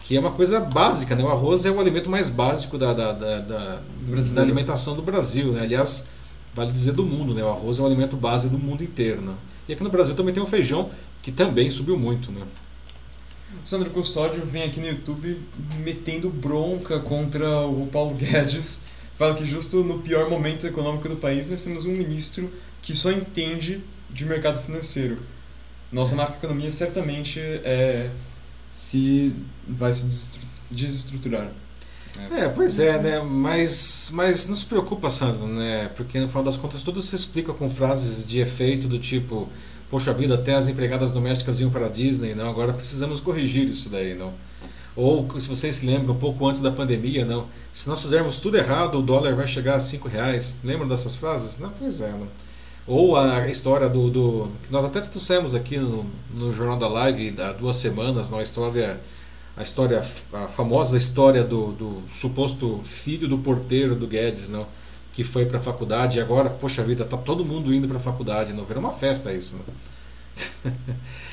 [0.02, 1.22] que é uma coisa básica, né?
[1.22, 4.34] O arroz é o alimento mais básico da, da, da, da, brasileiro.
[4.34, 5.62] da alimentação do Brasil, né?
[5.62, 6.08] Aliás,
[6.52, 7.44] vale dizer do mundo, né?
[7.44, 9.34] O arroz é o alimento base do mundo inteiro, né?
[9.68, 10.90] E aqui no Brasil também tem o feijão,
[11.22, 12.40] que também subiu muito, né?
[13.64, 15.38] Sandro Custódio vem aqui no YouTube
[15.84, 18.84] metendo bronca contra o Paulo Guedes.
[19.16, 22.50] Fala que justo no pior momento econômico do país nós temos um ministro
[22.82, 25.18] que só entende de mercado financeiro.
[25.92, 28.10] Nossa macroeconomia certamente é,
[28.72, 29.34] se
[29.68, 30.40] vai se desestru-
[30.70, 31.52] desestruturar.
[32.32, 33.20] É, pois é, né?
[33.20, 35.90] Mas, mas não se preocupa, Sandro, né?
[35.96, 39.48] Porque no final das contas tudo se explica com frases de efeito do tipo
[39.90, 42.48] Poxa vida, até as empregadas domésticas iam para a Disney, não?
[42.48, 44.32] Agora precisamos corrigir isso daí, não?
[44.94, 47.46] Ou, se vocês se lembram, um pouco antes da pandemia, não?
[47.72, 50.60] Se nós fizermos tudo errado, o dólar vai chegar a 5 reais.
[50.62, 51.58] Lembram dessas frases?
[51.58, 52.28] Não, pois é, não.
[52.86, 54.48] Ou a história do, do.
[54.62, 58.38] que nós até trouxemos aqui no, no Jornal da Live há duas semanas, não?
[58.38, 59.00] a história.
[59.56, 64.66] A história, a famosa história do, do suposto filho do porteiro do Guedes, não?
[65.20, 68.00] Que foi para a faculdade e agora, poxa vida, tá todo mundo indo para a
[68.00, 68.64] faculdade, não?
[68.64, 70.72] Virou uma festa isso, não?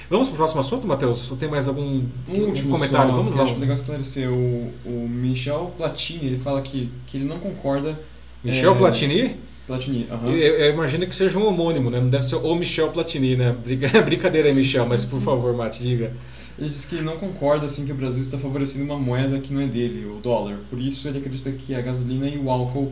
[0.10, 1.32] Vamos para o próximo assunto, Matheus?
[1.32, 3.12] Ou tem mais algum Um último comentário?
[3.12, 3.44] só, Vamos lá.
[3.44, 4.30] Acho legal esclarecer.
[4.30, 7.98] O, o Michel Platini ele fala que, que ele não concorda.
[8.44, 9.38] Michel É, Platini?
[9.66, 10.32] Platini, aham.
[10.32, 12.02] Eu, eu imagino que seja um homônimo, né?
[12.02, 13.56] Não deve ser o Michel Platini, né?
[13.64, 16.12] Brinca- Brincadeira aí, Michel, mas por favor, Mate, diga.
[16.60, 19.62] Ele disse que não concorda assim que o Brasil está favorecendo uma moeda que não
[19.62, 20.58] é dele, o dólar.
[20.70, 22.92] Por isso ele acredita que a gasolina e o álcool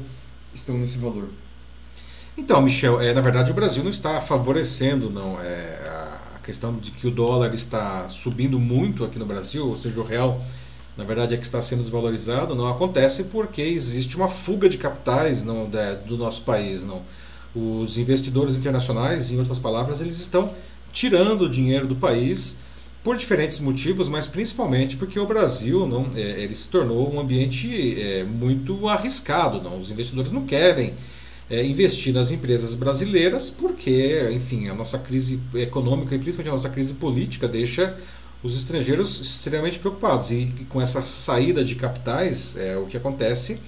[0.56, 1.30] estão nesse valor.
[2.38, 5.80] Então, Michel, é, na verdade o Brasil não está favorecendo não, é,
[6.36, 10.04] a questão de que o dólar está subindo muito aqui no Brasil, ou seja, o
[10.04, 10.42] real,
[10.98, 15.44] na verdade, é que está sendo desvalorizado, não acontece porque existe uma fuga de capitais
[15.44, 15.70] não,
[16.06, 16.84] do nosso país.
[16.84, 17.02] Não.
[17.56, 20.54] Os investidores internacionais, em outras palavras, eles estão
[20.92, 22.65] tirando o dinheiro do país
[23.06, 28.02] por diferentes motivos, mas principalmente porque o Brasil não, é, ele se tornou um ambiente
[28.02, 29.62] é, muito arriscado.
[29.62, 29.78] Não.
[29.78, 30.96] Os investidores não querem
[31.48, 36.70] é, investir nas empresas brasileiras porque, enfim, a nossa crise econômica e principalmente a nossa
[36.72, 37.96] crise política deixa
[38.42, 40.32] os estrangeiros extremamente preocupados.
[40.32, 43.60] E com essa saída de capitais, é, o que acontece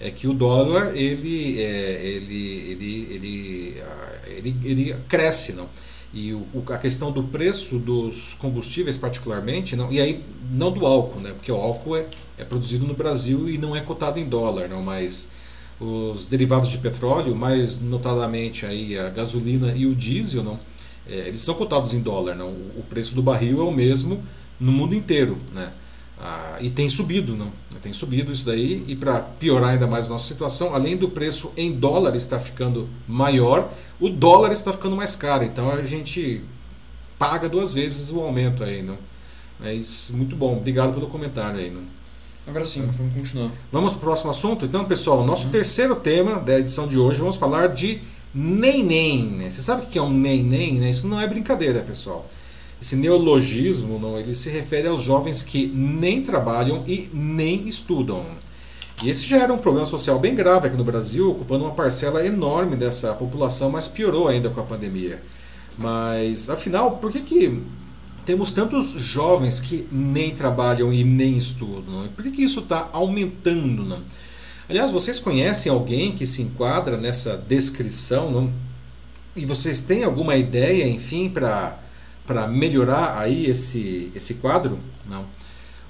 [0.00, 3.82] é que o dólar ele, é, ele, ele, ele,
[4.26, 5.52] ele, ele cresce.
[5.52, 5.68] Não?
[6.16, 11.20] E o, a questão do preço dos combustíveis, particularmente, não, e aí não do álcool,
[11.20, 11.32] né?
[11.34, 12.06] porque o álcool é,
[12.38, 15.32] é produzido no Brasil e não é cotado em dólar, não, mas
[15.78, 20.58] os derivados de petróleo, mais notadamente aí a gasolina e o diesel, não,
[21.06, 22.48] é, eles são cotados em dólar, não.
[22.48, 24.22] O preço do barril é o mesmo
[24.58, 25.70] no mundo inteiro, né?
[26.18, 27.52] Ah, e tem subido, não?
[27.82, 31.52] Tem subido isso daí e para piorar ainda mais a nossa situação, além do preço
[31.58, 33.70] em dólar estar ficando maior,
[34.00, 35.44] o dólar está ficando mais caro.
[35.44, 36.42] Então a gente
[37.18, 38.96] paga duas vezes o aumento aí, não?
[39.58, 41.82] Mas muito bom, obrigado pelo comentário aí, não?
[42.46, 43.50] Agora sim, vamos continuar.
[43.72, 44.64] Vamos para o próximo assunto?
[44.64, 48.00] Então, pessoal, nosso terceiro tema da edição de hoje, vamos falar de
[48.32, 49.24] neném.
[49.24, 49.50] Né?
[49.50, 50.74] Você sabe o que é um neném?
[50.74, 50.90] Né?
[50.90, 52.30] Isso não é brincadeira, pessoal.
[52.80, 58.24] Esse neologismo, não, ele se refere aos jovens que nem trabalham e nem estudam.
[59.02, 62.24] E esse já era um problema social bem grave aqui no Brasil, ocupando uma parcela
[62.24, 65.20] enorme dessa população, mas piorou ainda com a pandemia.
[65.76, 67.62] Mas, afinal, por que, que
[68.24, 72.06] temos tantos jovens que nem trabalham e nem estudam?
[72.06, 73.84] E por que, que isso está aumentando?
[73.84, 74.00] Não?
[74.68, 78.30] Aliás, vocês conhecem alguém que se enquadra nessa descrição?
[78.30, 78.52] Não?
[79.36, 81.78] E vocês têm alguma ideia, enfim, para
[82.26, 84.78] para melhorar aí esse, esse quadro?
[85.08, 85.24] Não.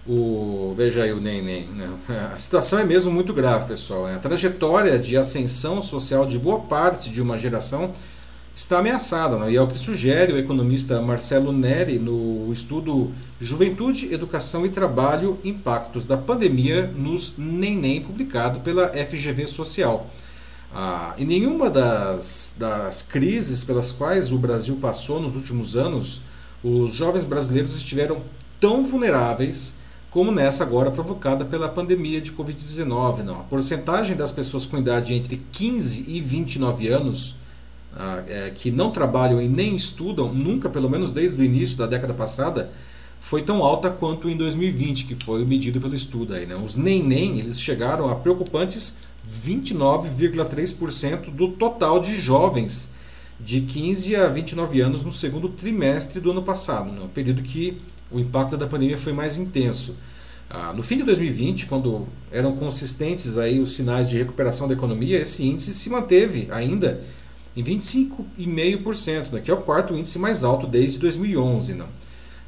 [0.09, 1.67] O, veja aí o Neném.
[1.69, 1.89] Né?
[2.33, 4.07] A situação é mesmo muito grave, pessoal.
[4.07, 7.93] A trajetória de ascensão social de boa parte de uma geração
[8.55, 9.51] está ameaçada, não?
[9.51, 15.39] e é o que sugere o economista Marcelo Neri no estudo Juventude, Educação e Trabalho
[15.45, 20.09] Impactos da Pandemia nos Neném, publicado pela FGV Social.
[20.75, 26.23] Ah, em nenhuma das, das crises pelas quais o Brasil passou nos últimos anos,
[26.65, 28.23] os jovens brasileiros estiveram
[28.59, 29.77] tão vulneráveis
[30.17, 33.19] como nessa agora provocada pela pandemia de Covid-19.
[33.19, 33.41] Não.
[33.41, 37.35] A porcentagem das pessoas com idade entre 15 e 29 anos
[37.95, 41.87] ah, é, que não trabalham e nem estudam, nunca, pelo menos desde o início da
[41.87, 42.73] década passada,
[43.21, 46.33] foi tão alta quanto em 2020, que foi medido pelo estudo.
[46.33, 46.57] Aí, né?
[46.57, 49.01] Os nem-nem eles chegaram a preocupantes
[49.31, 52.95] 29,3% do total de jovens
[53.39, 57.77] de 15 a 29 anos no segundo trimestre do ano passado, no período que
[58.11, 59.97] o impacto da pandemia foi mais intenso.
[60.49, 65.21] Ah, no fim de 2020, quando eram consistentes aí os sinais de recuperação da economia,
[65.21, 67.01] esse índice se manteve ainda
[67.57, 71.75] em 25,5%, né, que é o quarto índice mais alto desde 2011.
[71.75, 71.89] Não?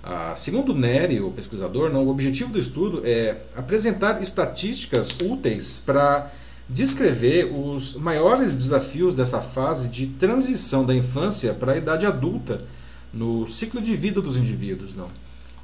[0.02, 5.78] Ah, segundo o Nery, o pesquisador, não, o objetivo do estudo é apresentar estatísticas úteis
[5.78, 6.30] para
[6.68, 12.60] descrever os maiores desafios dessa fase de transição da infância para a idade adulta
[13.12, 14.94] no ciclo de vida dos indivíduos.
[14.94, 15.08] Não?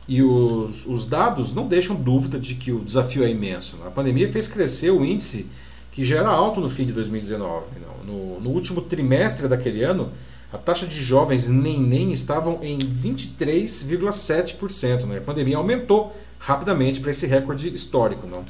[0.06, 3.78] E os, os dados não deixam dúvida de que o desafio é imenso.
[3.78, 3.86] Não?
[3.86, 5.46] A pandemia fez crescer o índice
[5.90, 7.80] que já era alto no fim de 2019.
[7.80, 8.04] Não?
[8.04, 10.12] No, no último trimestre daquele ano,
[10.52, 15.04] a taxa de jovens nem-nem estavam em 23,7%.
[15.04, 15.16] Né?
[15.18, 18.26] A pandemia aumentou rapidamente para esse recorde histórico.
[18.26, 18.44] Não?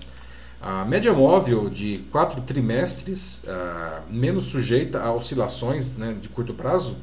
[0.60, 6.96] A média móvel de quatro trimestres, uh, menos sujeita a oscilações né, de curto prazo,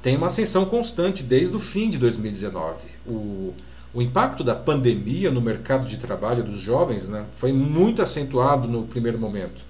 [0.00, 2.86] tem uma ascensão constante desde o fim de 2019.
[3.06, 3.52] O,
[3.94, 8.84] o impacto da pandemia no mercado de trabalho dos jovens né, foi muito acentuado no
[8.84, 9.64] primeiro momento,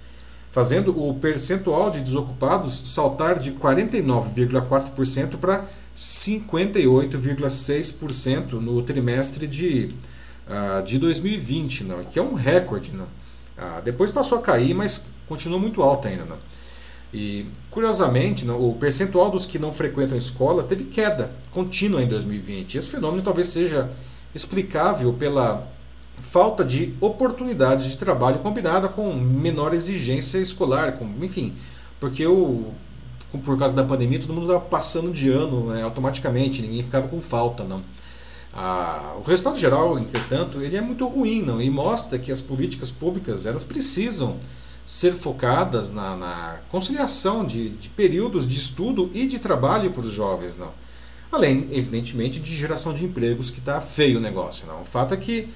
[0.50, 5.64] fazendo o percentual de desocupados saltar de 49,4% para
[5.96, 9.94] 58,6% no trimestre de,
[10.48, 12.92] uh, de 2020, não, que é um recorde.
[12.92, 13.06] Não.
[13.56, 16.24] Ah, depois passou a cair, mas continua muito alta ainda.
[16.24, 16.38] Não?
[17.12, 22.78] E, curiosamente, o percentual dos que não frequentam a escola teve queda contínua em 2020.
[22.78, 23.90] Esse fenômeno talvez seja
[24.34, 25.66] explicável pela
[26.20, 31.52] falta de oportunidades de trabalho combinada com menor exigência escolar, com, enfim,
[32.00, 32.72] porque o,
[33.44, 37.20] por causa da pandemia todo mundo estava passando de ano né, automaticamente, ninguém ficava com
[37.20, 37.82] falta, não.
[38.54, 42.90] Ah, o resultado geral, entretanto, ele é muito ruim, não, e mostra que as políticas
[42.90, 44.36] públicas elas precisam
[44.84, 50.10] ser focadas na, na conciliação de, de, períodos de estudo e de trabalho para os
[50.10, 50.70] jovens, não.
[51.30, 54.82] Além, evidentemente, de geração de empregos, que está feio o negócio, não.
[54.82, 55.48] O fato é que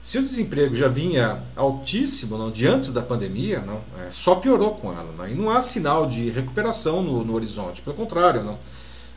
[0.00, 4.74] se o desemprego já vinha altíssimo não, de antes da pandemia, não, é, só piorou
[4.74, 5.10] com ela.
[5.16, 8.58] Não, e não há sinal de recuperação no, no horizonte, pelo contrário, não.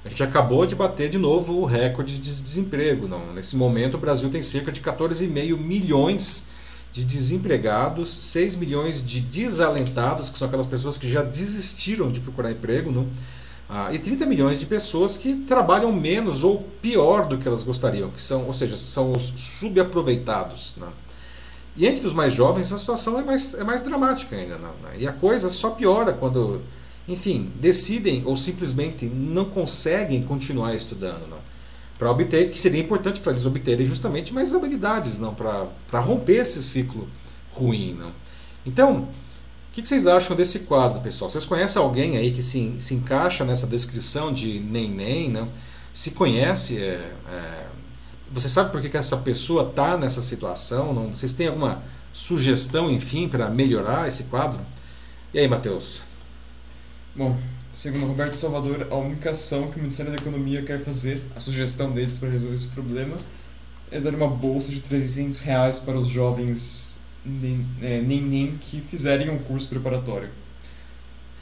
[0.06, 3.10] A gente acabou de bater de novo o recorde de desemprego.
[3.10, 3.34] Não.
[3.34, 6.48] Nesse momento, o Brasil tem cerca de 14,5 milhões
[6.98, 12.52] de desempregados, 6 milhões de desalentados, que são aquelas pessoas que já desistiram de procurar
[12.52, 13.08] emprego, não?
[13.70, 18.10] Ah, e 30 milhões de pessoas que trabalham menos ou pior do que elas gostariam,
[18.10, 20.74] que são, ou seja, são os subaproveitados.
[20.78, 20.88] Né?
[21.76, 24.58] E entre os mais jovens a situação é mais, é mais dramática ainda.
[24.58, 24.70] Né?
[24.98, 26.62] E a coisa só piora quando
[27.08, 31.47] enfim, decidem ou simplesmente não conseguem continuar estudando, não.
[31.98, 36.62] Para obter, que seria importante para eles obterem justamente mais habilidades, não, para romper esse
[36.62, 37.08] ciclo
[37.52, 38.12] ruim, não.
[38.66, 39.08] Então, o
[39.74, 41.30] que, que, vocês acham desse quadro, pessoal?
[41.30, 45.48] Vocês conhecem alguém aí que se, se encaixa nessa descrição de nem-nem, não?
[45.94, 47.66] Se conhece, é, é,
[48.32, 50.94] você sabe por que, que essa pessoa está nessa situação?
[50.94, 51.12] Não?
[51.12, 51.82] Vocês têm alguma
[52.14, 54.60] sugestão, enfim, para melhorar esse quadro?
[55.34, 56.04] E aí, Matheus?
[57.16, 57.38] Bom,
[57.78, 61.92] segundo Roberto Salvador, a única ação que o Ministério da Economia quer fazer, a sugestão
[61.92, 63.16] deles para resolver esse problema,
[63.92, 69.30] é dar uma bolsa de 300 reais para os jovens nem, é, nem, que fizerem
[69.30, 70.30] um curso preparatório.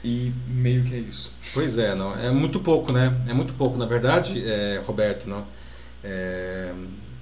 [0.04, 1.32] E meio que é isso.
[1.54, 3.18] Pois é, não é muito pouco, né?
[3.26, 5.42] É muito pouco, na verdade, é, Roberto, não.
[6.04, 6.74] É,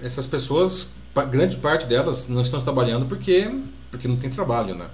[0.02, 0.94] essas pessoas,
[1.30, 3.48] grande parte delas não estão trabalhando porque
[3.92, 4.88] porque não tem trabalho, né?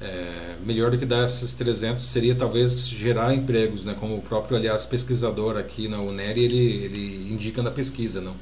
[0.00, 3.96] É, melhor do que dar esses 300 seria talvez gerar empregos, né?
[3.98, 8.20] como o próprio, aliás, pesquisador aqui na UNER, ele, ele indica na pesquisa.
[8.20, 8.36] Não?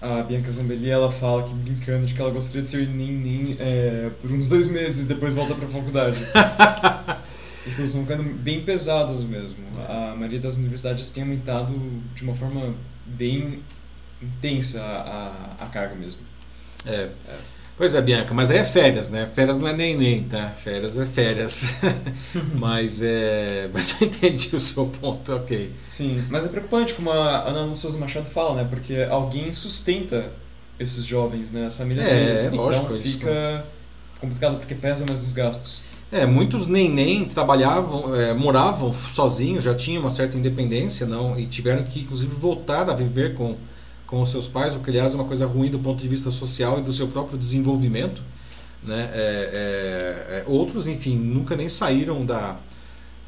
[0.00, 4.10] A Bianca Zambelli ela fala que brincando de que ela gostaria de ser nem é,
[4.20, 6.18] por uns dois meses depois volta para a faculdade.
[7.66, 9.64] Estão ficando bem pesados mesmo.
[9.88, 11.72] A maioria das universidades tem aumentado
[12.14, 12.74] de uma forma
[13.06, 13.62] bem
[14.20, 16.20] intensa a, a, a carga mesmo.
[16.84, 17.08] É.
[17.28, 17.53] é.
[17.76, 19.26] Pois é, Bianca, mas aí é férias, né?
[19.26, 20.54] Férias não é nem nem, tá?
[20.62, 21.80] Férias é férias.
[22.54, 23.68] mas é.
[23.72, 25.72] Mas eu entendi o seu ponto, ok.
[25.84, 28.66] Sim, mas é preocupante como a Ana Souza Machado fala, né?
[28.70, 30.32] Porque alguém sustenta
[30.78, 31.66] esses jovens, né?
[31.66, 32.46] As famílias é, deles.
[32.46, 33.64] É, lógico, então fica isso,
[34.20, 35.82] complicado porque pesa mais nos gastos.
[36.12, 41.44] É, muitos nem nem trabalhavam, é, moravam sozinhos, já tinham uma certa independência, não, e
[41.46, 43.56] tiveram que inclusive voltar a viver com
[44.06, 46.30] com os seus pais, o que aliás é uma coisa ruim do ponto de vista
[46.30, 48.22] social e do seu próprio desenvolvimento.
[48.82, 49.10] Né?
[49.12, 52.58] É, é, é, outros, enfim, nunca nem saíram da,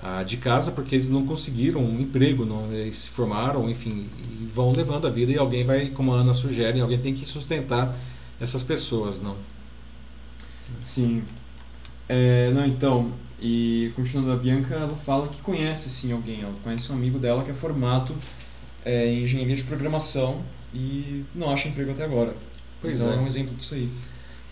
[0.03, 4.07] a, de casa porque eles não conseguiram um emprego, não, se formaram, enfim,
[4.41, 7.24] e vão levando a vida e alguém vai, como a Ana sugere, alguém tem que
[7.24, 7.97] sustentar
[8.39, 9.37] essas pessoas, não?
[10.79, 11.22] Sim.
[12.09, 16.93] É, não, então, e continuando a Bianca, ela fala que conhece sim alguém, ela conhece
[16.93, 18.14] um amigo dela que é formado
[18.85, 20.43] é, em engenharia de programação
[20.74, 22.34] e não acha emprego até agora.
[22.80, 23.16] Pois então é.
[23.16, 23.88] é um exemplo disso aí.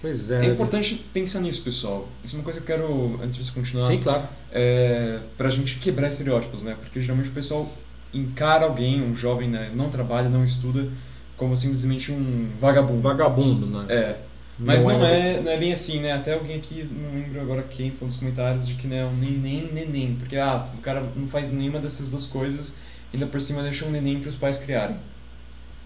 [0.01, 0.47] Pois é.
[0.47, 2.07] É importante pensar nisso, pessoal.
[2.23, 3.87] Isso é uma coisa que eu quero, antes de você continuar.
[3.87, 4.23] Sim, claro.
[4.53, 6.77] É, pra gente quebrar estereótipos, né?
[6.79, 7.73] Porque geralmente o pessoal
[8.13, 10.89] encara alguém, um jovem, né, não trabalha, não estuda,
[11.37, 13.01] como simplesmente um vagabundo.
[13.01, 13.87] Vagabundo, né?
[13.89, 14.17] É.
[14.59, 16.13] Mas não, não é, é não é bem assim, né?
[16.13, 19.17] Até alguém aqui, não lembro agora quem, foi nos comentários, de que não é um
[19.17, 20.15] neném, neném.
[20.17, 22.77] Porque, ah, o cara não faz nenhuma dessas duas coisas,
[23.13, 24.97] ainda por cima deixa um neném para os pais criarem.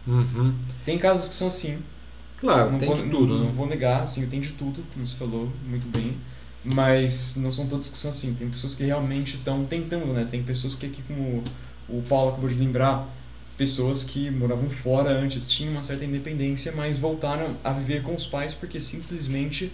[0.09, 0.55] Uhum.
[0.85, 1.79] Tem casos que são assim.
[2.39, 3.35] Claro, não tem vou, de tudo.
[3.35, 3.47] Não, né?
[3.47, 6.17] não vou negar, assim, tem de tudo, como você falou muito bem.
[6.65, 8.35] Mas não são todos que são assim.
[8.35, 10.27] Tem pessoas que realmente estão tentando, né?
[10.29, 11.43] Tem pessoas que aqui, como
[11.89, 13.07] o Paulo acabou de lembrar,
[13.57, 18.27] pessoas que moravam fora antes, tinham uma certa independência, mas voltaram a viver com os
[18.27, 19.73] pais porque simplesmente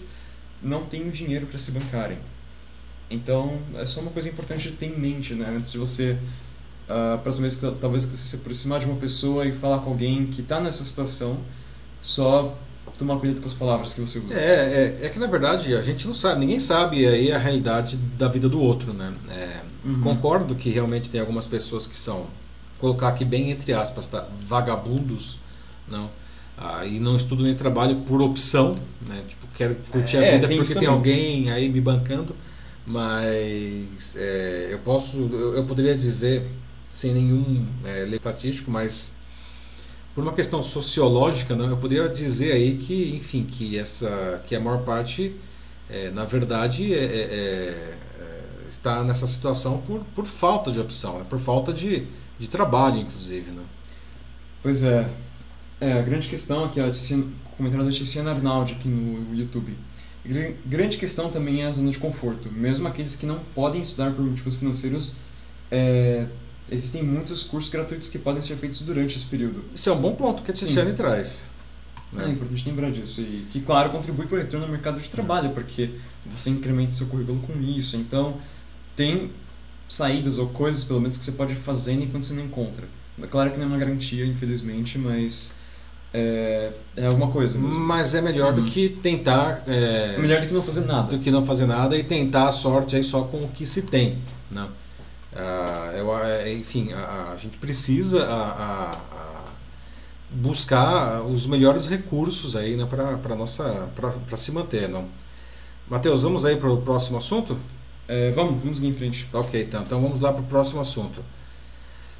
[0.61, 2.17] não têm o dinheiro para se bancarem.
[3.09, 5.53] Então, é só uma coisa importante de ter em mente, né?
[5.55, 6.17] Antes de você
[6.87, 10.27] Uh, próxima vez que talvez você se aproximar de uma pessoa e falar com alguém
[10.27, 11.39] que está nessa situação,
[11.99, 12.55] só
[12.97, 14.33] tomar cuidado com as palavras que você usa.
[14.35, 17.97] É, é, é, que na verdade a gente não sabe, ninguém sabe aí a realidade
[18.17, 19.13] da vida do outro, né?
[19.29, 20.01] É, uhum.
[20.01, 22.27] Concordo que realmente tem algumas pessoas que são,
[22.79, 24.27] colocar aqui bem entre aspas, tá?
[24.39, 25.39] vagabundos,
[25.87, 26.09] não?
[26.57, 29.23] Ah, e não estudo nem trabalho por opção, né?
[29.27, 32.33] Tipo, quero curtir é, a vida tem porque tem alguém aí me bancando,
[32.85, 36.47] mas é, eu posso, eu, eu poderia dizer
[36.89, 39.15] sem nenhum é, estatístico, mas
[40.13, 44.59] por uma questão sociológica, não, eu poderia dizer aí que, enfim, que essa, que a
[44.59, 45.35] maior parte,
[45.89, 47.97] é, na verdade, é, é, é
[48.67, 51.25] está nessa situação por, por falta de opção, né?
[51.29, 52.07] por falta de,
[52.37, 53.51] de trabalho, inclusive.
[53.51, 53.63] Né?
[54.63, 55.09] Pois é.
[55.79, 56.89] É, a grande questão aqui, ó,
[57.57, 59.75] comentário da Tiziana Arnaldi aqui no YouTube.
[60.65, 62.51] Grande questão também é a zona de conforto.
[62.51, 65.17] Mesmo aqueles que não podem estudar por motivos financeiros,
[65.69, 66.25] é,
[66.69, 69.63] existem muitos cursos gratuitos que podem ser feitos durante esse período.
[69.73, 71.45] Isso é um bom ponto que a Tiziane traz.
[72.11, 72.25] Né?
[72.25, 73.21] É importante lembrar disso.
[73.21, 75.91] E que, claro, contribui para o retorno ao mercado de trabalho, porque
[76.25, 77.97] você incrementa seu currículo com isso.
[77.97, 78.37] Então,
[78.95, 79.31] tem
[79.87, 82.87] saídas ou coisas, pelo menos, que você pode fazer enquanto você não encontra.
[83.21, 85.55] É claro que não é uma garantia, infelizmente, mas
[86.13, 87.57] é, é alguma coisa.
[87.57, 87.79] Mesmo.
[87.79, 88.63] Mas é melhor uhum.
[88.63, 89.63] do que tentar.
[89.67, 91.09] É, melhor do que não fazer nada.
[91.09, 93.83] Do que não fazer nada e tentar a sorte aí só com o que se
[93.83, 94.17] tem.
[94.49, 94.65] Né?
[95.35, 98.97] Ah, eu, é, enfim, a, a, gente precisa a, a,
[100.31, 104.87] buscar os melhores recursos aí né, para nossa para se manter.
[104.87, 105.07] Não?
[105.89, 107.57] Matheus, vamos aí para o próximo assunto?
[108.07, 109.27] É, vamos, vamos em frente.
[109.31, 111.23] Tá ok, então, então vamos lá para o próximo assunto.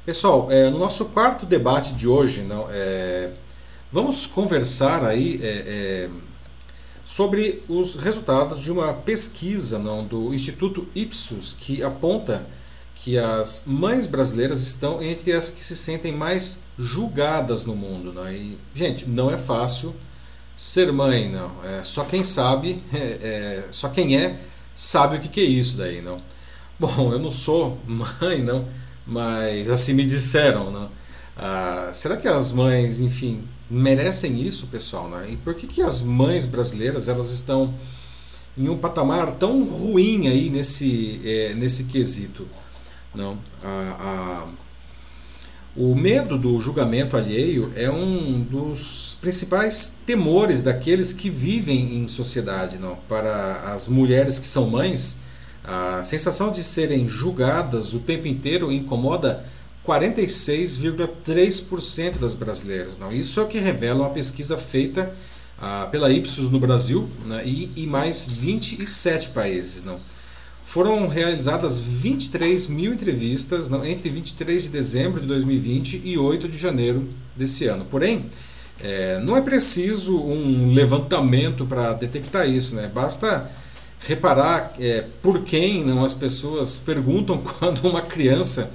[0.04, 3.32] Pessoal, é, no nosso quarto debate de hoje, não, é,
[3.90, 6.10] vamos conversar aí é, é,
[7.04, 12.46] sobre os resultados de uma pesquisa não, do Instituto Ipsos que aponta
[12.96, 18.12] que as mães brasileiras estão entre as que se sentem mais julgadas no mundo.
[18.12, 18.30] Não?
[18.30, 19.94] E, gente, não é fácil
[20.56, 21.52] ser mãe, não.
[21.64, 24.40] É, só quem sabe, é, é, só quem é,
[24.74, 26.20] sabe o que, que é isso daí, não.
[26.78, 28.66] Bom, eu não sou mãe, não
[29.06, 30.88] mas assim me disseram, né?
[31.36, 35.08] Ah, será que as mães, enfim, merecem isso, pessoal?
[35.08, 35.30] Né?
[35.32, 37.72] E por que, que as mães brasileiras elas estão
[38.58, 42.48] em um patamar tão ruim aí nesse, é, nesse quesito?
[43.16, 44.46] Não, a, a,
[45.74, 52.78] o medo do julgamento alheio é um dos principais temores daqueles que vivem em sociedade.
[52.78, 52.96] Não?
[53.08, 55.22] Para as mulheres que são mães,
[55.64, 59.46] a sensação de serem julgadas o tempo inteiro incomoda
[59.84, 62.98] 46,3% das brasileiras.
[62.98, 63.10] Não?
[63.10, 65.16] Isso é o que revela uma pesquisa feita
[65.58, 69.84] ah, pela Ipsos no Brasil né, e em mais 27 países.
[69.84, 69.98] Não?
[70.66, 77.08] Foram realizadas 23 mil entrevistas entre 23 de dezembro de 2020 e 8 de janeiro
[77.36, 77.84] desse ano.
[77.84, 78.26] Porém,
[78.82, 82.74] é, não é preciso um levantamento para detectar isso.
[82.74, 82.90] Né?
[82.92, 83.48] Basta
[84.00, 88.72] reparar é, por quem não as pessoas perguntam quando uma criança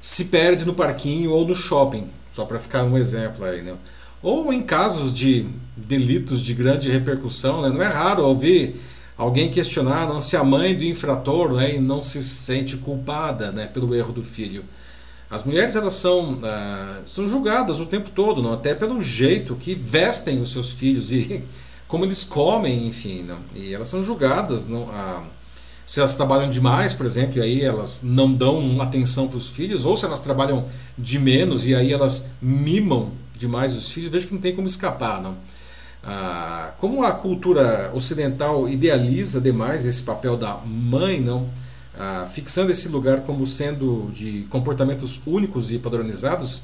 [0.00, 3.74] se perde no parquinho ou no shopping, só para ficar um exemplo aí, né?
[4.20, 5.46] Ou em casos de
[5.76, 7.68] delitos de grande repercussão, né?
[7.68, 8.74] não é raro ouvir
[9.22, 13.94] alguém questionar não, se a mãe do infrator né, não se sente culpada né, pelo
[13.94, 14.64] erro do filho.
[15.30, 18.52] As mulheres elas são, ah, são julgadas o tempo todo, não?
[18.52, 21.42] até pelo jeito que vestem os seus filhos e
[21.88, 23.38] como eles comem, enfim, não?
[23.54, 24.88] e elas são julgadas, não,
[25.86, 29.84] se elas trabalham demais, por exemplo, e aí elas não dão atenção para os filhos,
[29.84, 30.66] ou se elas trabalham
[30.98, 35.22] de menos e aí elas mimam demais os filhos, vejo que não tem como escapar,
[35.22, 35.36] não.
[36.04, 41.48] Ah, como a cultura ocidental idealiza demais esse papel da mãe, não,
[41.96, 46.62] ah, fixando esse lugar como sendo de comportamentos únicos e padronizados,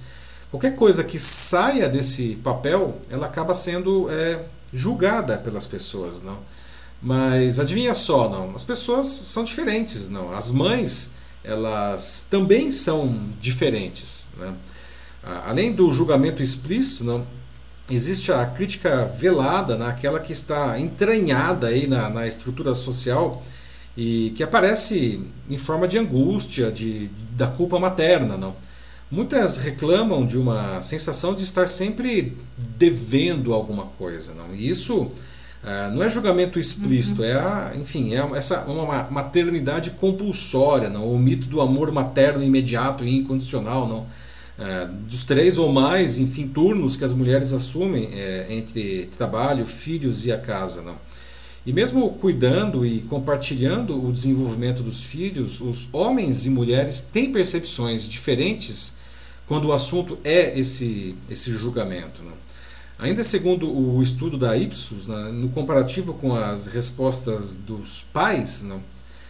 [0.50, 6.38] qualquer coisa que saia desse papel, ela acaba sendo é, julgada pelas pessoas, não.
[7.00, 10.34] Mas adivinha só, não, as pessoas são diferentes, não.
[10.34, 11.12] As mães,
[11.44, 14.52] elas também são diferentes, né?
[15.44, 17.24] Além do julgamento explícito, não,
[17.90, 23.42] existe a crítica velada, naquela que está entranhada aí na, na estrutura social
[23.96, 25.20] e que aparece
[25.50, 28.54] em forma de angústia, de, da culpa materna, não.
[29.10, 32.36] Muitas reclamam de uma sensação de estar sempre
[32.76, 34.54] devendo alguma coisa, não?
[34.54, 37.28] E isso uh, não é julgamento explícito, uhum.
[37.28, 41.10] é a, enfim, é essa uma maternidade compulsória, não?
[41.10, 44.06] O mito do amor materno imediato e incondicional, não?
[44.58, 50.26] Uh, dos três ou mais, enfim, turnos que as mulheres assumem é, entre trabalho, filhos
[50.26, 50.96] e a casa, não?
[51.68, 58.08] E mesmo cuidando e compartilhando o desenvolvimento dos filhos, os homens e mulheres têm percepções
[58.08, 58.96] diferentes
[59.46, 62.22] quando o assunto é esse, esse julgamento.
[62.22, 62.32] Né?
[62.98, 68.80] Ainda segundo o estudo da Ipsos, né, no comparativo com as respostas dos pais, né,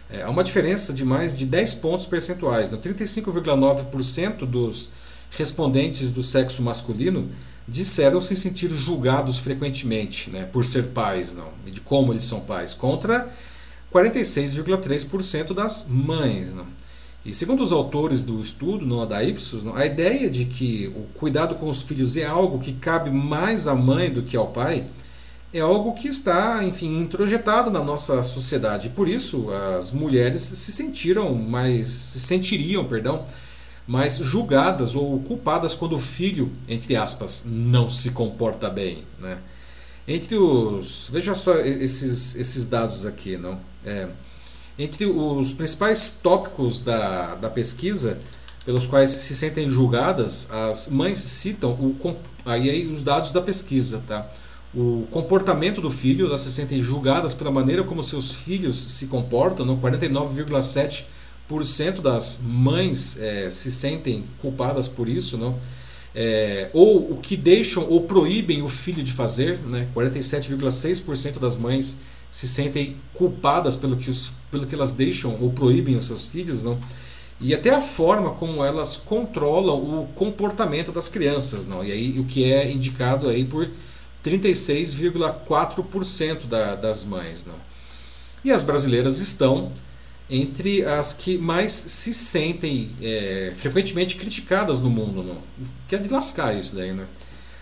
[0.09, 2.71] é, há uma diferença de mais de 10 pontos percentuais.
[2.71, 2.79] Né?
[2.81, 4.91] 35,9% dos
[5.31, 7.29] respondentes do sexo masculino
[7.67, 12.41] disseram se sentir julgados frequentemente né, por ser pais, não, e de como eles são
[12.41, 13.31] pais, contra
[13.93, 16.53] 46,3% das mães.
[16.53, 16.65] Não.
[17.23, 21.03] E segundo os autores do estudo, não, da Ipsos, não, a ideia de que o
[21.19, 24.87] cuidado com os filhos é algo que cabe mais à mãe do que ao pai
[25.53, 28.89] é algo que está, enfim, introjetado na nossa sociedade.
[28.89, 33.23] Por isso, as mulheres se sentiram mais, se sentiriam, perdão,
[33.89, 39.39] mais julgadas ou culpadas quando o filho, entre aspas, não se comporta bem, né?
[40.07, 43.59] Entre os, veja só esses, esses dados aqui, não?
[43.83, 44.07] É,
[44.77, 48.21] entre os principais tópicos da, da pesquisa
[48.63, 52.15] pelos quais se sentem julgadas, as mães citam o,
[52.45, 54.29] aí, aí os dados da pesquisa, tá?
[54.71, 59.65] o comportamento do filho, elas se sentem julgadas pela maneira como seus filhos se comportam,
[59.79, 61.05] 49,7%
[62.01, 65.57] das mães é, se sentem culpadas por isso, não?
[66.13, 69.87] É, ou o que deixam ou proíbem o filho de fazer, né?
[69.95, 75.97] 47,6% das mães se sentem culpadas pelo que, os, pelo que elas deixam ou proíbem
[75.97, 76.79] os seus filhos, não?
[77.41, 81.83] E até a forma como elas controlam o comportamento das crianças, não?
[81.83, 83.69] E aí o que é indicado aí por
[84.23, 87.45] 36,4% da, das mães.
[87.45, 87.55] Não?
[88.43, 89.71] E as brasileiras estão
[90.29, 95.23] entre as que mais se sentem é, frequentemente criticadas no mundo.
[95.23, 95.37] Não?
[95.87, 96.93] Que é de lascar isso daí.
[96.93, 97.05] Né?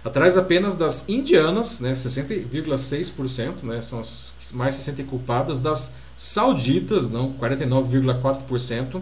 [0.03, 5.95] Atrás apenas das indianas, né, 60,6%, né, são as que mais se sentem culpadas, das
[6.15, 9.01] sauditas, não, 49,4%,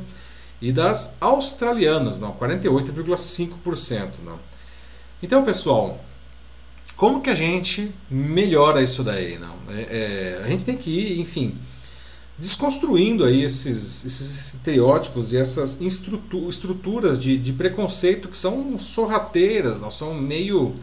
[0.61, 4.19] e das australianas, não, 48,5%.
[4.23, 4.39] Não.
[5.21, 6.03] Então, pessoal,
[6.95, 9.37] como que a gente melhora isso daí?
[9.37, 9.55] Não?
[9.69, 11.57] É, é, a gente tem que ir, enfim,
[12.37, 19.89] desconstruindo aí esses, esses estereótipos e essas estruturas de, de preconceito que são sorrateiras, não
[19.89, 20.73] são meio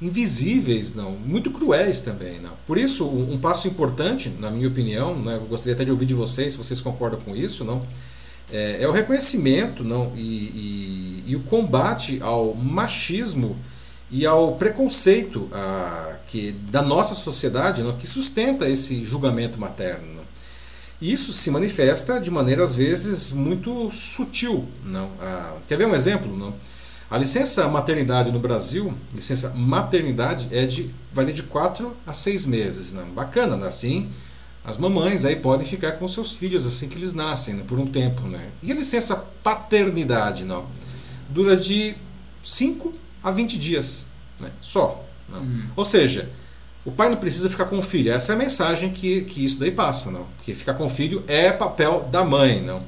[0.00, 2.52] invisíveis, não, muito cruéis também, não.
[2.66, 6.14] Por isso, um, passo importante, na minha opinião, né, eu gostaria até de ouvir de
[6.14, 7.82] vocês, se vocês concordam com isso, não,
[8.52, 13.56] é, é o reconhecimento, não, e, e, e o combate ao machismo
[14.10, 20.15] e ao preconceito a, que da nossa sociedade não, que sustenta esse julgamento materno.
[21.00, 21.08] Não.
[21.08, 24.66] Isso se manifesta de maneira às vezes muito sutil.
[24.86, 25.10] Não.
[25.20, 26.36] A, quer ver um exemplo?
[26.36, 26.54] Não?
[27.10, 32.92] A licença maternidade no Brasil, licença maternidade, é de, vai de 4 a 6 meses.
[32.92, 33.06] Não?
[33.10, 33.68] Bacana, né?
[33.68, 34.10] assim
[34.66, 37.62] as mamães aí podem ficar com seus filhos assim que eles nascem, né?
[37.64, 38.22] por um tempo.
[38.22, 38.50] Né?
[38.60, 40.66] E a licença paternidade não?
[41.30, 41.94] dura de
[42.42, 42.92] 5
[43.22, 44.08] a 20 dias,
[44.40, 44.50] né?
[44.60, 45.04] só.
[45.28, 45.38] Não.
[45.38, 45.62] Uhum.
[45.76, 46.28] Ou seja,
[46.86, 48.12] o pai não precisa ficar com o filho.
[48.12, 50.24] Essa é a mensagem que, que isso daí passa, não?
[50.36, 52.80] Porque ficar com o filho é papel da mãe, não?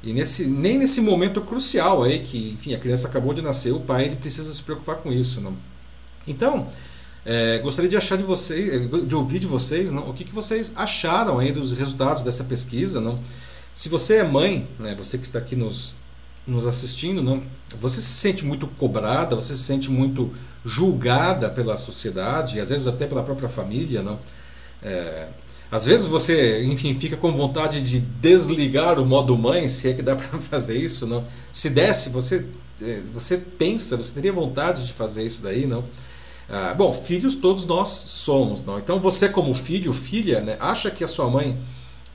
[0.00, 3.80] E nesse, nem nesse momento crucial aí que, enfim, a criança acabou de nascer, o
[3.80, 5.56] pai ele precisa se preocupar com isso, não?
[6.26, 6.68] Então,
[7.26, 10.08] é, gostaria de achar de vocês, de ouvir de vocês, não?
[10.08, 13.18] O que, que vocês acharam aí dos resultados dessa pesquisa, não?
[13.74, 15.96] Se você é mãe, né, você que está aqui nos
[16.46, 17.42] nos assistindo, não,
[17.80, 20.32] você se sente muito cobrada, você se sente muito
[20.64, 24.18] julgada pela sociedade, às vezes até pela própria família, não?
[24.82, 25.28] É,
[25.70, 30.02] às vezes você, enfim, fica com vontade de desligar o modo mãe, se é que
[30.02, 31.24] dá para fazer isso, não?
[31.52, 32.46] Se desse, você
[32.80, 35.84] é, você pensa, você teria vontade de fazer isso daí, não?
[36.48, 38.78] Ah, bom, filhos todos nós somos, não?
[38.78, 41.56] Então você como filho, filha, né, acha que a sua mãe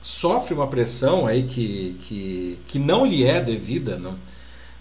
[0.00, 4.16] sofre uma pressão aí que, que, que não lhe é devida, não?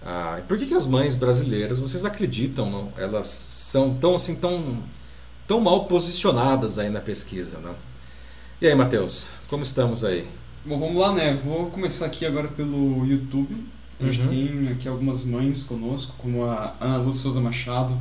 [0.10, 2.94] Ah, por que, que as mães brasileiras, vocês acreditam, não?
[2.96, 4.82] Elas são tão assim tão
[5.46, 7.76] tão mal posicionadas aí na pesquisa, não?
[8.62, 10.26] E aí, Matheus, como estamos aí?
[10.66, 11.34] Bom, vamos lá, né?
[11.44, 13.54] Vou começar aqui agora pelo YouTube.
[14.00, 14.28] A gente uhum.
[14.30, 17.98] tem aqui algumas mães conosco, como a Ana Luz Souza Machado.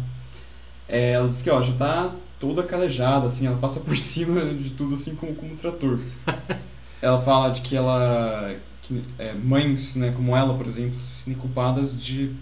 [0.89, 4.71] É, ela disse que ó, já tá toda calejada, assim, ela passa por cima de
[4.71, 5.99] tudo assim como, como um trator.
[7.03, 8.55] ela fala de que ela
[8.87, 12.33] que, é, mães né como ela por exemplo se sentem culpadas de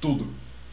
[0.00, 0.26] tudo.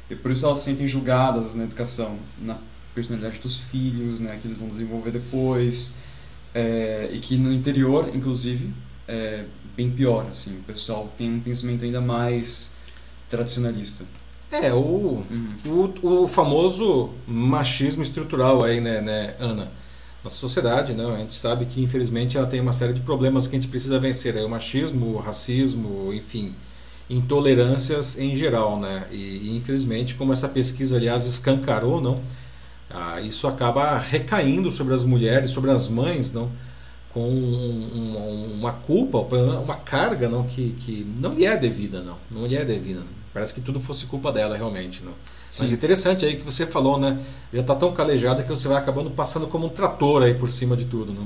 [0.09, 2.57] E por isso elas se sentem julgadas na educação na
[2.93, 5.97] personalidade dos filhos né que eles vão desenvolver depois
[6.53, 8.74] é, e que no interior inclusive
[9.07, 9.45] é
[9.76, 10.57] bem pior assim.
[10.59, 12.76] O pessoal tem um pensamento ainda mais
[13.30, 14.05] tradicionalista.
[14.51, 15.93] É o, uhum.
[16.03, 19.72] o, o famoso machismo estrutural aí né, né Ana
[20.24, 21.05] nossa sociedade, né?
[21.05, 23.99] A gente sabe que infelizmente ela tem uma série de problemas que a gente precisa
[23.99, 26.53] vencer, é o machismo, o racismo, enfim,
[27.09, 29.07] intolerâncias em geral, né?
[29.11, 32.22] E, infelizmente, como essa pesquisa aliás escancarou, não,
[32.89, 36.51] ah, isso acaba recaindo sobre as mulheres, sobre as mães, não,
[37.09, 42.45] com um, uma culpa, uma carga, não, que, que não lhe é devida, não, não
[42.45, 42.99] lhe é devida.
[42.99, 43.20] Não.
[43.34, 45.13] Parece que tudo fosse culpa dela realmente, não.
[45.47, 45.61] Sim.
[45.61, 47.19] Mas interessante aí que você falou, né?
[47.53, 50.75] Já está tão calejada que você vai acabando passando como um trator aí por cima
[50.75, 51.25] de tudo, né?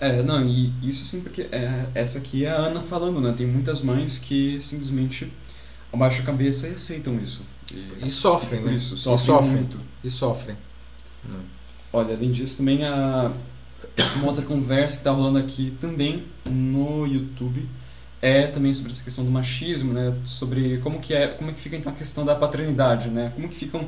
[0.00, 3.32] É, não, e isso sim porque é, essa aqui é a Ana falando, né?
[3.36, 5.30] Tem muitas mães que simplesmente
[5.92, 7.42] abaixam a cabeça e aceitam isso.
[7.72, 8.74] E, e sofrem, né?
[8.74, 9.52] Isso, sofrem e sofrem.
[9.52, 9.78] Muito.
[10.02, 10.56] E sofrem.
[11.30, 11.38] Né?
[11.92, 13.30] Olha, além disso, também a,
[14.16, 17.66] uma outra conversa que está rolando aqui também no YouTube
[18.24, 20.16] é também sobre essa questão do machismo, né?
[20.24, 23.30] Sobre como que é, como que fica então a questão da paternidade, né?
[23.34, 23.86] Como que ficam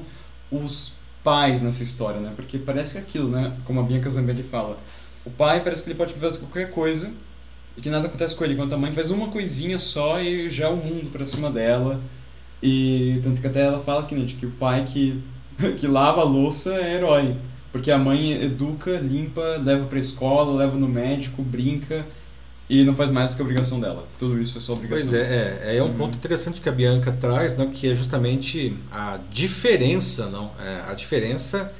[0.51, 2.35] os pais nessa história, né?
[2.37, 3.57] Porque parece que é aquilo, né?
[3.65, 4.79] Como a Bianca Zambelli fala,
[5.25, 7.11] o pai parece que ele pode fazer qualquer coisa
[7.79, 10.67] e que nada acontece com ele, enquanto a mãe faz uma coisinha só e já
[10.67, 11.99] é o mundo para cima dela.
[12.63, 15.19] E tanto que até ela fala que, né, de que o pai que,
[15.79, 17.35] que lava a louça é herói.
[17.73, 22.05] Porque a mãe educa, limpa, leva pra escola, leva no médico, brinca
[22.69, 24.07] e não faz mais do que a obrigação dela.
[24.19, 25.11] Tudo isso é só obrigação.
[25.11, 25.95] Pois é, é, é um uhum.
[25.95, 30.95] ponto interessante que a Bianca traz, não, que é justamente a diferença, não, é, a
[30.95, 31.73] diferença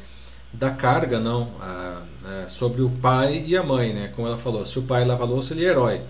[0.53, 2.03] da carga, não, a,
[2.45, 4.13] é, sobre o pai e a mãe, né?
[4.15, 6.01] Como ela falou, se o pai lava louça, ele é herói.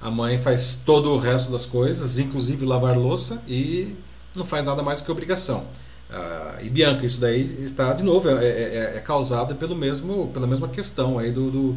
[0.00, 3.96] A mãe faz todo o resto das coisas, inclusive lavar louça, e
[4.34, 5.64] não faz nada mais que obrigação.
[6.10, 10.28] Ah, e Bianca, isso daí está de novo é, é, é, é causado pelo mesmo,
[10.28, 11.76] pela mesma questão aí do, do,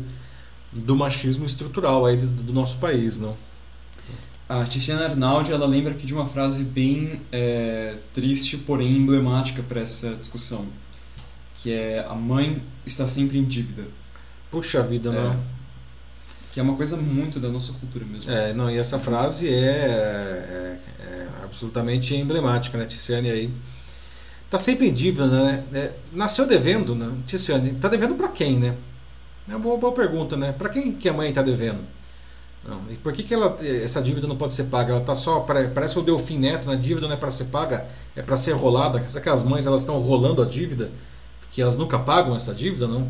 [0.72, 3.36] do machismo estrutural aí do, do, nosso país, não?
[4.50, 9.82] A Tiziana Arnaldi ela lembra aqui de uma frase bem é, triste, porém emblemática para
[9.82, 10.66] essa discussão,
[11.56, 13.86] que é a mãe está sempre em dívida.
[14.50, 15.34] Puxa vida, não.
[15.34, 15.38] É,
[16.52, 18.32] que é uma coisa muito da nossa cultura mesmo.
[18.32, 23.52] É, não, e essa frase é, é, é absolutamente emblemática, né, Tiziane aí
[24.50, 25.64] Tá sempre em dívida, né?
[25.74, 27.12] É, nasceu devendo, né?
[27.26, 28.76] Ticiane, tá devendo para quem, né?
[29.48, 30.52] É uma boa, boa pergunta, né?
[30.52, 31.80] Para quem que a mãe tá devendo?
[32.68, 32.82] Não.
[32.92, 34.94] E por que, que ela, essa dívida não pode ser paga?
[34.94, 36.76] Ela tá só, parece o Delfim Neto, né?
[36.76, 39.08] Dívida não é para ser paga, é para ser rolada.
[39.08, 40.92] Será que as mães elas estão rolando a dívida?
[41.40, 43.10] Porque elas nunca pagam essa dívida, não?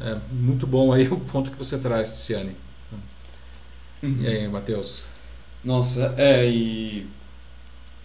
[0.00, 2.56] É muito bom aí o ponto que você traz, Ticiane.
[4.02, 4.18] Uhum.
[4.20, 5.06] E aí, Matheus?
[5.64, 7.06] Nossa, é, e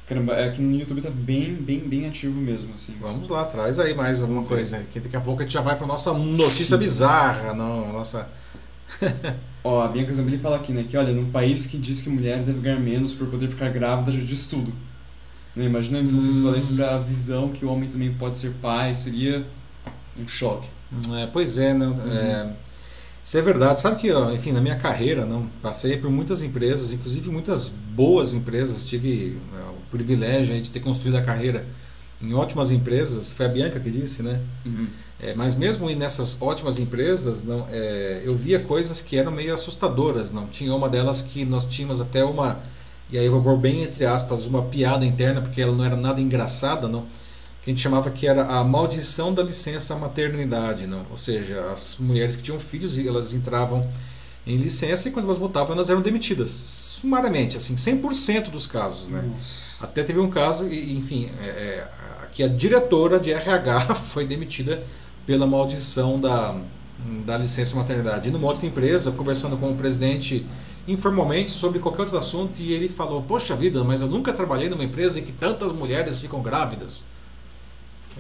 [0.08, 2.95] Caramba, é que no YouTube tá bem, bem, bem ativo mesmo, assim.
[2.99, 4.84] Vamos lá, traz aí mais alguma coisa.
[4.91, 6.78] Que daqui a pouco a gente já vai pra nossa notícia Sim.
[6.78, 8.30] bizarra, não, a nossa.
[9.64, 12.41] Ó, a Bianca Zambelli fala aqui, né, que olha, num país que diz que mulher
[12.43, 14.74] deve ganhar menos por poder ficar grávida, já diz tudo.
[15.56, 16.20] Né, imagina então hum.
[16.20, 19.45] vocês falarem sobre a visão que o homem também pode ser pai, seria
[20.18, 20.68] um choque.
[21.14, 22.12] É, pois é, não, uhum.
[22.12, 22.54] é,
[23.24, 23.80] isso é verdade.
[23.80, 28.34] Sabe que, ó, enfim, na minha carreira, não, passei por muitas empresas, inclusive muitas boas
[28.34, 31.65] empresas, tive é, privilégio de ter construído a carreira
[32.21, 34.39] em ótimas empresas, foi a Bianca que disse, né?
[34.65, 34.87] Uhum.
[35.19, 40.31] É, mas mesmo nessas ótimas empresas, não, é, eu via coisas que eram meio assustadoras.
[40.31, 42.59] Não tinha uma delas que nós tínhamos até uma,
[43.11, 45.95] e aí eu vou pôr bem entre aspas, uma piada interna, porque ela não era
[45.95, 47.05] nada engraçada, não.
[47.61, 51.05] Que a gente chamava que era a maldição da licença maternidade, não.
[51.09, 53.87] Ou seja, as mulheres que tinham filhos, elas entravam
[54.45, 56.49] em licença e quando elas voltavam elas eram demitidas.
[56.51, 59.21] Sumariamente assim 100% dos casos né?
[59.21, 59.83] Nossa.
[59.83, 61.87] até teve um caso e enfim é, é,
[62.31, 64.83] que a diretora de RH foi demitida
[65.25, 66.59] pela maldição da
[67.25, 68.29] da licença maternidade.
[68.29, 70.45] E numa outra empresa conversando com o presidente
[70.87, 74.83] informalmente sobre qualquer outro assunto e ele falou poxa vida mas eu nunca trabalhei numa
[74.83, 77.05] empresa em que tantas mulheres ficam grávidas.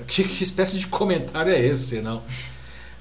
[0.07, 2.21] Que, que espécie de comentário é esse não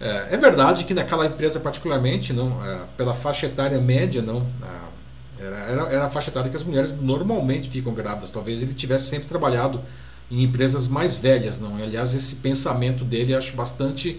[0.00, 4.46] é, é, verdade que naquela empresa particularmente, não, é, pela faixa etária média, não,
[5.38, 8.30] era, era, era, a faixa etária que as mulheres normalmente ficam grávidas.
[8.30, 9.80] Talvez ele tivesse sempre trabalhado
[10.30, 11.76] em empresas mais velhas, não.
[11.76, 14.18] Aliás, esse pensamento dele acho bastante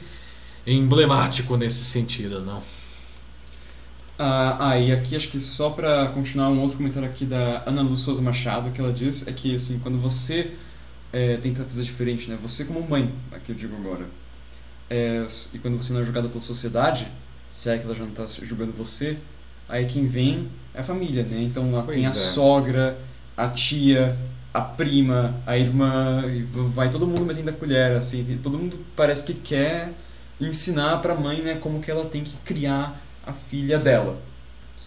[0.68, 2.62] emblemático nesse sentido, não.
[4.20, 7.82] Ah, ah e aqui acho que só para continuar um outro comentário aqui da Ana
[7.82, 10.52] Luz Souza Machado que ela diz é que assim quando você
[11.12, 12.38] é, tenta fazer diferente, né?
[12.40, 14.06] Você como mãe, aqui eu digo agora
[14.92, 17.08] é, e quando você não é julgado pela sociedade,
[17.50, 19.18] se é que ela já não está julgando você,
[19.70, 21.42] aí quem vem é a família, né?
[21.44, 22.14] Então lá tem a é.
[22.14, 23.00] sogra,
[23.38, 24.18] a tia,
[24.54, 26.26] a prima, a irmã,
[26.74, 29.94] vai todo mundo metendo a colher, assim, todo mundo parece que quer
[30.42, 34.20] ensinar para a mãe, né, como que ela tem que criar a filha dela.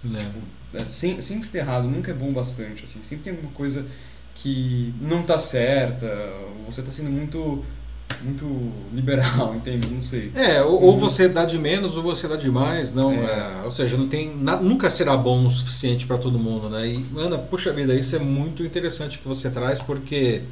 [0.04, 0.18] É.
[0.18, 0.38] Tipo,
[0.74, 3.86] é, sem, sempre ter errado, nunca é bom bastante, assim, sempre tem alguma coisa
[4.34, 6.06] que não tá certa,
[6.66, 7.64] você tá sendo muito
[8.22, 8.46] muito
[8.92, 9.88] liberal, entende?
[9.88, 10.30] Não sei.
[10.34, 13.12] É, ou, ou, você dá de menos ou você dá de mais, não.
[13.12, 13.60] É.
[13.60, 14.30] É, ou seja, não tem
[14.62, 16.86] nunca será bom o suficiente para todo mundo, né?
[16.86, 20.42] E Ana, puxa vida, isso é muito interessante que você traz porque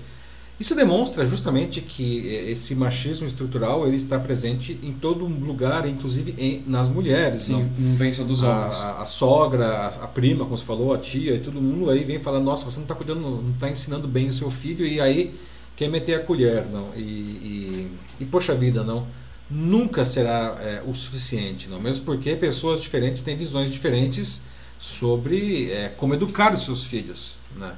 [0.63, 6.63] isso demonstra justamente que esse machismo estrutural ele está presente em todo lugar, inclusive em,
[6.67, 7.43] nas mulheres.
[7.43, 8.77] Sim, não, não vem só dos homens.
[8.77, 11.91] A, a, a sogra, a, a, prima, como você falou, a tia, e todo mundo
[11.91, 14.87] aí vem falando, nossa, você não está cuidando, não está ensinando bem o seu filho,
[14.87, 15.35] e aí
[15.77, 16.93] quer meter a colher, não.
[16.95, 19.07] E, e, e poxa vida, não.
[19.51, 21.81] Nunca será é, o suficiente, não.
[21.81, 24.45] Mesmo porque pessoas diferentes têm visões diferentes
[24.79, 27.75] sobre é, como educar os seus filhos, né?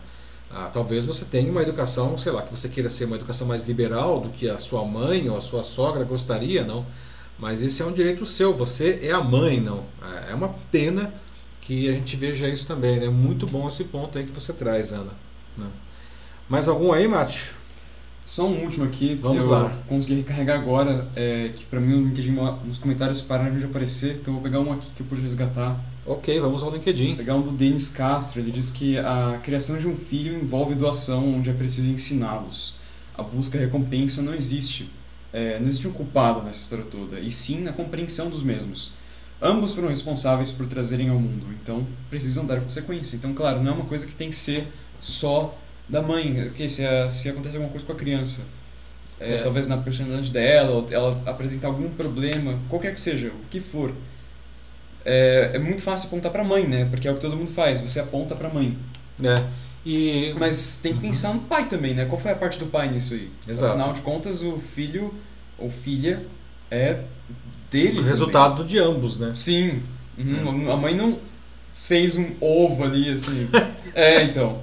[0.50, 3.66] Ah, talvez você tenha uma educação, sei lá, que você queira ser uma educação mais
[3.66, 6.86] liberal do que a sua mãe ou a sua sogra gostaria, não?
[7.36, 9.84] Mas esse é um direito seu, você é a mãe, não.
[10.00, 11.12] É, é uma pena
[11.60, 13.00] que a gente veja isso também.
[13.00, 13.08] Né?
[13.08, 15.12] muito bom esse ponto aí que você traz, Ana.
[15.56, 15.66] Né?
[16.48, 17.50] Mais algum aí, Mate?
[18.24, 19.64] Só um último aqui Vamos que lá.
[19.64, 22.34] eu consegui recarregar agora, é, que pra mim o LinkedIn,
[22.70, 25.78] os comentários pararam de aparecer, então eu vou pegar um aqui que eu pude resgatar.
[26.06, 27.08] Ok, vamos ao LinkedIn.
[27.08, 30.74] Vou pegar um do Denis Castro, ele diz que a criação de um filho envolve
[30.74, 32.76] doação onde é preciso ensiná-los.
[33.16, 34.90] A busca e recompensa não existe.
[35.32, 38.92] É, não existe um culpado nessa história toda, e sim na compreensão dos mesmos.
[39.42, 43.16] Ambos foram responsáveis por trazerem ao mundo, então precisam dar consequência.
[43.16, 44.66] Então, claro, não é uma coisa que tem que ser
[45.00, 45.58] só
[45.88, 48.42] da mãe, okay, se, a, se acontece alguma coisa com a criança.
[49.20, 49.42] É, É.
[49.42, 53.94] Talvez na personalidade dela, ou ela apresentar algum problema, qualquer que seja, o que for.
[55.04, 56.86] É, é muito fácil apontar pra mãe, né?
[56.90, 58.76] Porque é o que todo mundo faz, você aponta pra mãe.
[59.22, 59.44] É.
[59.86, 62.06] E Mas tem que pensar no pai também, né?
[62.06, 63.30] Qual foi a parte do pai nisso aí?
[63.46, 63.74] Exato.
[63.74, 65.14] Afinal de contas, o filho
[65.58, 66.24] ou filha
[66.70, 67.00] é
[67.70, 67.88] dele.
[67.88, 68.08] o também.
[68.08, 69.32] resultado de ambos, né?
[69.34, 69.82] Sim.
[70.16, 70.70] Uhum.
[70.72, 71.18] A mãe não
[71.74, 73.48] fez um ovo ali, assim.
[73.94, 74.62] é, então.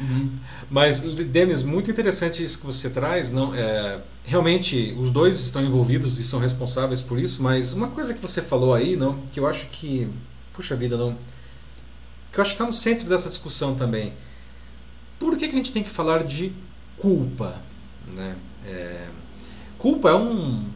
[0.00, 0.30] Uhum.
[0.70, 3.30] Mas, Denis, muito interessante isso que você traz.
[3.30, 8.14] Não, é, realmente, os dois estão envolvidos e são responsáveis por isso, mas uma coisa
[8.14, 10.08] que você falou aí, não, que eu acho que,
[10.52, 11.16] puxa vida, não,
[12.32, 14.12] que eu acho que está no centro dessa discussão também.
[15.18, 16.52] Por que, que a gente tem que falar de
[16.96, 17.60] culpa?
[18.06, 18.36] Né?
[18.66, 19.08] É,
[19.78, 20.66] culpa é um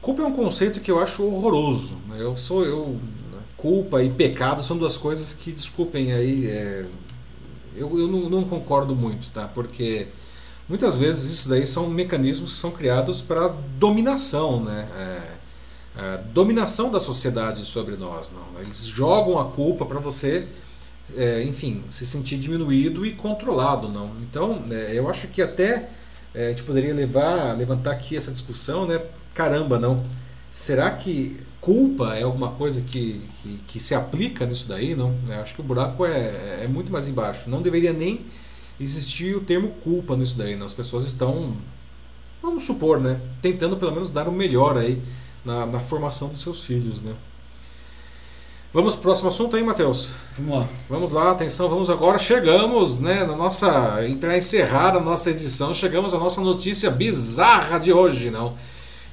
[0.00, 1.98] culpa é um conceito que eu acho horroroso.
[2.08, 2.16] né?
[2.20, 2.98] Eu sou eu
[3.60, 6.86] culpa e pecado são duas coisas que desculpem aí é,
[7.80, 9.48] eu, eu não, não concordo muito, tá?
[9.48, 10.08] Porque
[10.68, 14.86] muitas vezes isso daí são mecanismos que são criados para dominação, né?
[14.96, 15.40] É,
[16.00, 18.62] é, dominação da sociedade sobre nós, não?
[18.62, 20.46] Eles jogam a culpa para você,
[21.16, 24.12] é, enfim, se sentir diminuído e controlado, não?
[24.20, 25.88] Então, é, eu acho que até
[26.34, 29.00] é, a gente poderia levar, levantar aqui essa discussão, né?
[29.34, 30.04] Caramba, não?
[30.50, 34.94] Será que culpa é alguma coisa que, que, que se aplica nisso daí?
[34.94, 35.14] Não?
[35.28, 37.50] Eu acho que o buraco é, é muito mais embaixo.
[37.50, 38.24] Não deveria nem
[38.80, 40.56] existir o termo culpa nisso daí.
[40.56, 40.64] Né?
[40.64, 41.54] As pessoas estão,
[42.42, 43.20] vamos supor, né?
[43.42, 45.00] tentando pelo menos dar o melhor aí
[45.44, 47.02] na, na formação dos seus filhos.
[47.02, 47.14] Né?
[48.72, 50.14] Vamos pro próximo assunto aí, Matheus?
[50.38, 50.68] Vamos lá.
[50.88, 52.18] Vamos lá, atenção, vamos agora.
[52.18, 53.98] Chegamos, né, na nossa.
[54.20, 58.56] Para encerrar a nossa edição, chegamos à nossa notícia bizarra de hoje, não?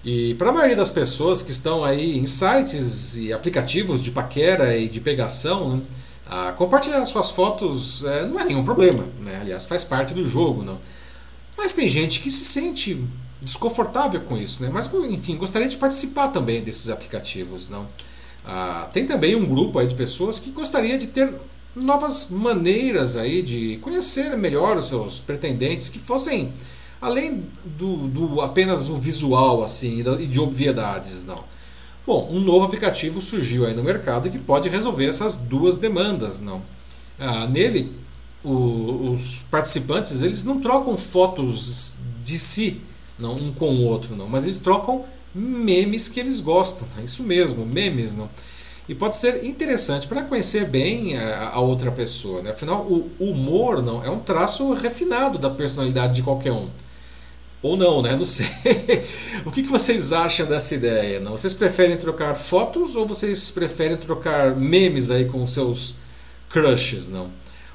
[0.08, 4.74] E para a maioria das pessoas que estão aí em sites e aplicativos de paquera
[4.74, 5.82] e de pegação, né,
[6.26, 9.39] ah, compartilhar as suas fotos é, não é nenhum problema, né?
[9.41, 10.80] Aliás, faz parte do jogo, não?
[11.58, 13.03] Mas tem gente que se sente
[13.41, 14.70] desconfortável com isso, né?
[14.72, 17.86] Mas, enfim, gostaria de participar também desses aplicativos, não?
[18.45, 21.34] Ah, tem também um grupo aí de pessoas que gostaria de ter
[21.76, 26.53] novas maneiras aí de conhecer melhor os seus pretendentes que fossem
[27.02, 31.43] além do, do apenas o visual assim e de obviedades não
[32.06, 36.62] bom um novo aplicativo surgiu aí no mercado que pode resolver essas duas demandas não
[37.20, 37.95] ah, nele
[38.43, 42.82] o, os participantes eles não trocam fotos de si
[43.18, 45.06] não um com o outro não mas eles trocam
[45.38, 46.88] memes que eles gostam.
[46.98, 48.16] É isso mesmo, memes.
[48.16, 48.30] Não?
[48.89, 52.41] E pode ser interessante para conhecer bem a, a, outra pessoa.
[52.41, 52.52] Né?
[52.52, 56.70] Afinal, o humor não é um traço refinado da personalidade de qualquer um.
[57.68, 58.15] Ou não, né?
[58.15, 58.45] Não sei.
[59.45, 61.20] o que, que vocês acham dessa ideia?
[61.20, 61.32] Não?
[61.32, 65.95] Vocês preferem trocar fotos ou vocês preferem trocar memes aí com seus
[66.49, 67.09] crushes?
[67.09, 67.30] Não?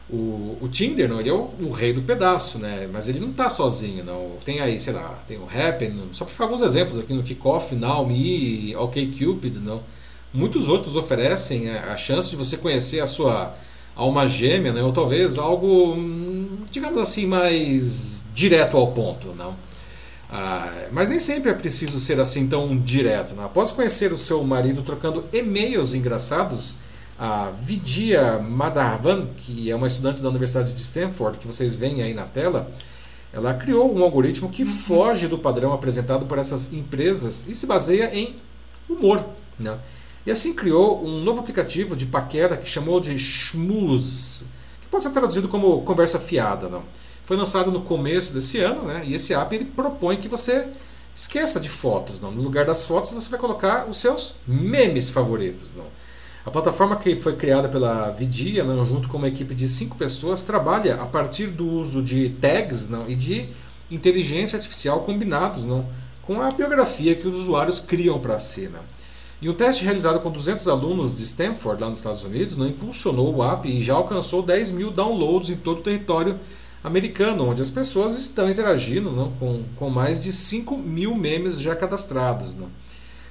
[0.08, 2.88] O, o Tinder, não, ele é o, o, rei do pedaço, né?
[2.90, 4.32] Mas ele não está sozinho, não.
[4.44, 7.74] Tem aí, sei lá, tem o Happn, só para ficar alguns exemplos aqui no Kickoff,
[7.74, 9.82] Now, Me, OkCupid, não.
[10.32, 13.54] Muitos outros oferecem a, a, chance de você conhecer a sua
[13.94, 14.82] alma gêmea, né?
[14.82, 15.96] Ou talvez algo,
[16.70, 19.54] digamos assim, mais direto ao ponto, não.
[20.32, 23.34] Ah, mas nem sempre é preciso ser assim tão direto.
[23.34, 23.44] Não?
[23.44, 26.78] Após conhecer o seu marido trocando e-mails engraçados,
[27.18, 32.14] a Vidya Madhavan, que é uma estudante da Universidade de Stanford, que vocês veem aí
[32.14, 32.72] na tela,
[33.30, 38.10] ela criou um algoritmo que foge do padrão apresentado por essas empresas e se baseia
[38.14, 38.36] em
[38.88, 39.22] humor.
[39.58, 39.78] Né?
[40.24, 44.46] E assim criou um novo aplicativo de paquera que chamou de Schmooze,
[44.80, 46.68] que pode ser traduzido como conversa fiada.
[46.70, 46.82] Não?
[47.24, 49.02] Foi lançado no começo desse ano, né?
[49.06, 50.66] e esse app ele propõe que você
[51.14, 52.20] esqueça de fotos.
[52.20, 52.30] Não?
[52.30, 55.74] No lugar das fotos, você vai colocar os seus memes favoritos.
[55.74, 55.84] Não?
[56.44, 60.42] A plataforma que foi criada pela Vidia, né, junto com uma equipe de cinco pessoas,
[60.42, 63.48] trabalha a partir do uso de tags não, e de
[63.88, 65.86] inteligência artificial combinados não,
[66.22, 68.68] com a biografia que os usuários criam para si.
[68.68, 68.80] Não.
[69.40, 73.34] E um teste realizado com 200 alunos de Stanford, lá nos Estados Unidos, não, impulsionou
[73.34, 76.38] o app e já alcançou 10 mil downloads em todo o território
[76.82, 81.76] americano, onde as pessoas estão interagindo não, com, com mais de 5 mil memes já
[81.76, 82.54] cadastrados.
[82.54, 82.68] Não.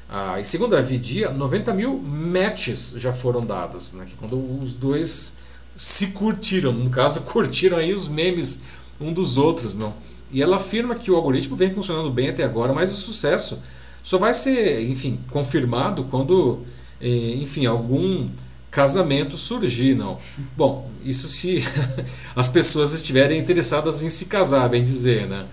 [0.10, 4.06] Ah, e segundo a Vidia, 90 mil matches já foram dados, né?
[4.06, 5.40] Que quando os dois
[5.76, 8.64] se curtiram, no caso, curtiram aí os memes
[9.00, 9.94] um dos outros, não.
[10.32, 13.62] E ela afirma que o algoritmo vem funcionando bem até agora, mas o sucesso
[14.02, 16.60] só vai ser, enfim, confirmado quando,
[17.02, 18.26] eh, enfim, algum
[18.72, 20.18] casamento surgir, não.
[20.56, 21.64] Bom, isso se
[22.34, 25.46] as pessoas estiverem interessadas em se casar, bem dizer, né?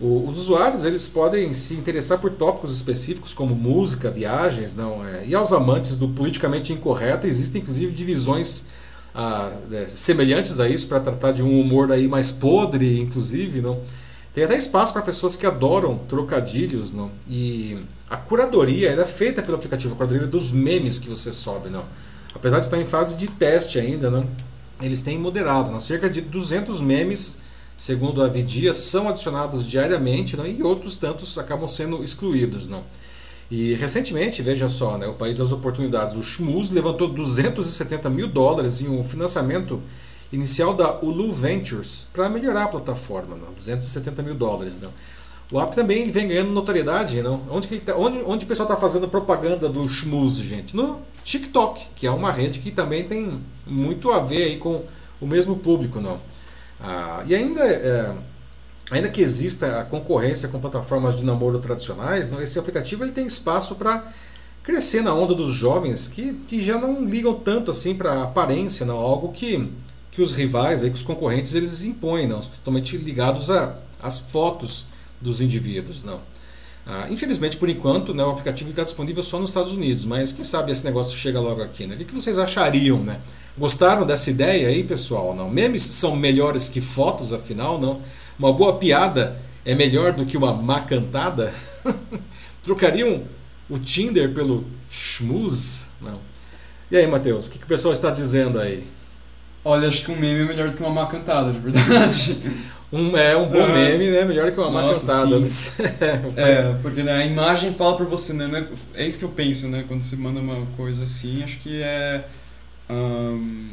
[0.00, 5.26] Os usuários eles podem se interessar por tópicos específicos como música, viagens, não é?
[5.26, 8.68] E aos amantes do politicamente incorreto existem inclusive divisões
[9.14, 13.82] ah, é, semelhantes a isso para tratar de um humor aí mais podre, inclusive, não.
[14.32, 17.10] Tem até espaço para pessoas que adoram trocadilhos, não.
[17.28, 17.76] E
[18.08, 21.84] a curadoria é feita pelo aplicativo, a curadoria dos memes que você sobe, não.
[22.34, 24.26] Apesar de estar em fase de teste ainda, não.
[24.80, 25.80] Eles têm moderado, não.
[25.80, 27.40] Cerca de 200 memes
[27.80, 30.46] segundo a Vidia, são adicionados diariamente não?
[30.46, 32.66] e outros tantos acabam sendo excluídos.
[32.66, 32.84] Não?
[33.50, 38.82] E recentemente, veja só, né, o país das oportunidades, o Schmuz, levantou 270 mil dólares
[38.82, 39.82] em um financiamento
[40.30, 43.50] inicial da Ulu Ventures para melhorar a plataforma, não?
[43.54, 44.78] 270 mil dólares.
[44.78, 44.90] Não?
[45.50, 47.22] O app também vem ganhando notoriedade.
[47.22, 47.40] Não?
[47.50, 50.76] Onde, que tá, onde, onde o pessoal está fazendo propaganda do Schmuz, gente?
[50.76, 54.84] No TikTok, que é uma rede que também tem muito a ver aí com
[55.20, 56.00] o mesmo público.
[56.00, 56.20] não
[56.82, 58.14] ah, e ainda, é,
[58.90, 63.74] ainda que exista a concorrência com plataformas de namoro tradicionais, esse aplicativo ele tem espaço
[63.74, 64.10] para
[64.62, 68.96] crescer na onda dos jovens que, que já não ligam tanto assim para aparência, não,
[68.96, 69.70] algo que,
[70.10, 73.48] que os rivais, aí, que os concorrentes, eles impõem, não, totalmente ligados
[74.00, 74.86] às fotos
[75.20, 76.02] dos indivíduos.
[76.02, 76.20] Não.
[76.86, 80.44] Ah, infelizmente, por enquanto, né, o aplicativo está disponível só nos Estados Unidos, mas quem
[80.44, 81.86] sabe esse negócio chega logo aqui.
[81.86, 81.94] Né?
[81.94, 82.98] O que vocês achariam?
[82.98, 83.20] Né?
[83.56, 85.34] Gostaram dessa ideia aí, pessoal?
[85.34, 85.50] Não?
[85.50, 88.00] Memes são melhores que fotos, afinal, não?
[88.38, 91.52] Uma boa piada é melhor do que uma má cantada?
[92.64, 93.22] Trocariam
[93.68, 95.88] o Tinder pelo schmooze?
[96.00, 96.18] Não.
[96.90, 98.84] E aí, Matheus, o que, que o pessoal está dizendo aí?
[99.64, 102.38] Olha, acho que um meme é melhor do que uma má cantada, de verdade.
[102.92, 104.24] Um, é um bom meme, né?
[104.24, 105.40] Melhor que uma má cantada.
[106.36, 108.66] é, porque né, a imagem fala por você, né?
[108.94, 109.84] É isso que eu penso, né?
[109.86, 112.24] Quando você manda uma coisa assim, acho que é
[112.90, 113.68] um,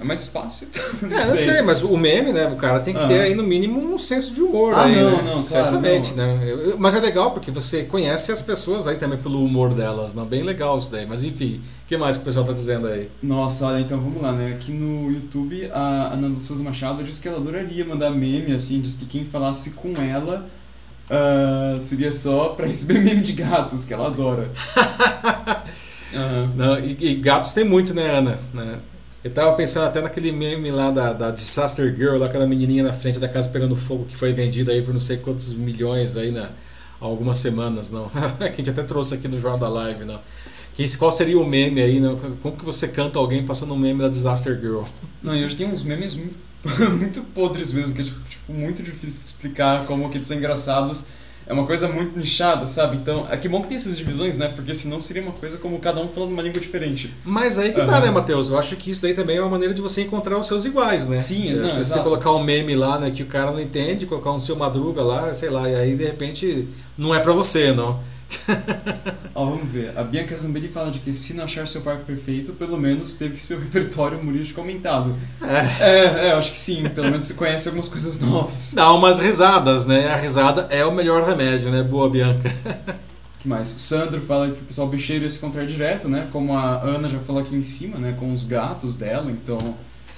[0.00, 0.66] é mais fácil.
[1.02, 2.46] é, não sei, mas o meme, né?
[2.46, 4.72] O cara tem que ter aí no mínimo um senso de humor.
[4.74, 5.22] Ah, aí, não, né?
[5.34, 6.38] não, Certamente, claro, não.
[6.38, 6.74] né?
[6.78, 10.24] Mas é legal porque você conhece as pessoas aí também pelo humor delas, não?
[10.24, 11.06] Bem legal isso daí.
[11.06, 13.10] Mas enfim, o que mais que o pessoal tá dizendo aí?
[13.22, 14.52] Nossa, olha, então vamos lá, né?
[14.54, 18.94] Aqui no YouTube, a Ana Souza Machado disse que ela adoraria mandar meme, assim, diz
[18.94, 20.48] que quem falasse com ela.
[21.10, 24.48] Uh, seria só pra receber meme de gatos, que ela adora.
[26.12, 26.50] Uhum.
[26.56, 28.36] Não, e, e, gatos tem muito, né, Ana?
[28.52, 28.78] Né?
[29.22, 32.92] Eu tava pensando até naquele meme lá da, da Disaster Girl, lá, aquela menininha na
[32.92, 36.30] frente da casa pegando fogo que foi vendida aí por não sei quantos milhões aí
[36.30, 38.10] na, há algumas semanas, não.
[38.38, 40.18] que a gente até trouxe aqui no Jornal da Live, não.
[40.72, 42.16] Que, qual seria o meme aí, não?
[42.42, 44.84] Como que você canta alguém passando um meme da Disaster Girl?
[45.22, 46.38] Não, e hoje tem uns memes muito,
[46.96, 50.36] muito podres mesmo, que é tipo, tipo, muito difícil de explicar como que eles são
[50.38, 51.08] engraçados
[51.50, 52.96] é uma coisa muito nichada, sabe?
[52.96, 54.52] Então, é que bom que tem essas divisões, né?
[54.54, 57.12] Porque senão seria uma coisa como cada um falando uma língua diferente.
[57.24, 57.86] Mas aí que uhum.
[57.86, 58.50] tá, né, Matheus?
[58.50, 61.08] Eu acho que isso daí também é uma maneira de você encontrar os seus iguais,
[61.08, 61.16] né?
[61.16, 64.30] Sim, não, Se você colocar um meme lá, né, que o cara não entende, colocar
[64.30, 68.00] um seu madruga lá, sei lá, e aí de repente não é para você, não.
[69.34, 69.96] Ó, vamos ver.
[69.96, 73.38] A Bianca Zambelli fala de que se não achar seu parque perfeito, pelo menos teve
[73.40, 75.16] seu repertório humorístico aumentado.
[75.42, 75.84] É.
[75.84, 76.88] é, é, acho que sim.
[76.90, 78.74] Pelo menos você conhece algumas coisas novas.
[78.74, 80.08] Dá umas risadas, né?
[80.08, 81.82] A risada é o melhor remédio, né?
[81.82, 82.54] Boa, Bianca.
[83.40, 83.72] que mais?
[83.72, 86.28] O Sandro fala que o pessoal bicheiro ia se encontrar direto, né?
[86.30, 88.14] Como a Ana já falou aqui em cima, né?
[88.18, 89.58] Com os gatos dela, então,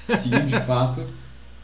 [0.02, 1.02] sim, de fato.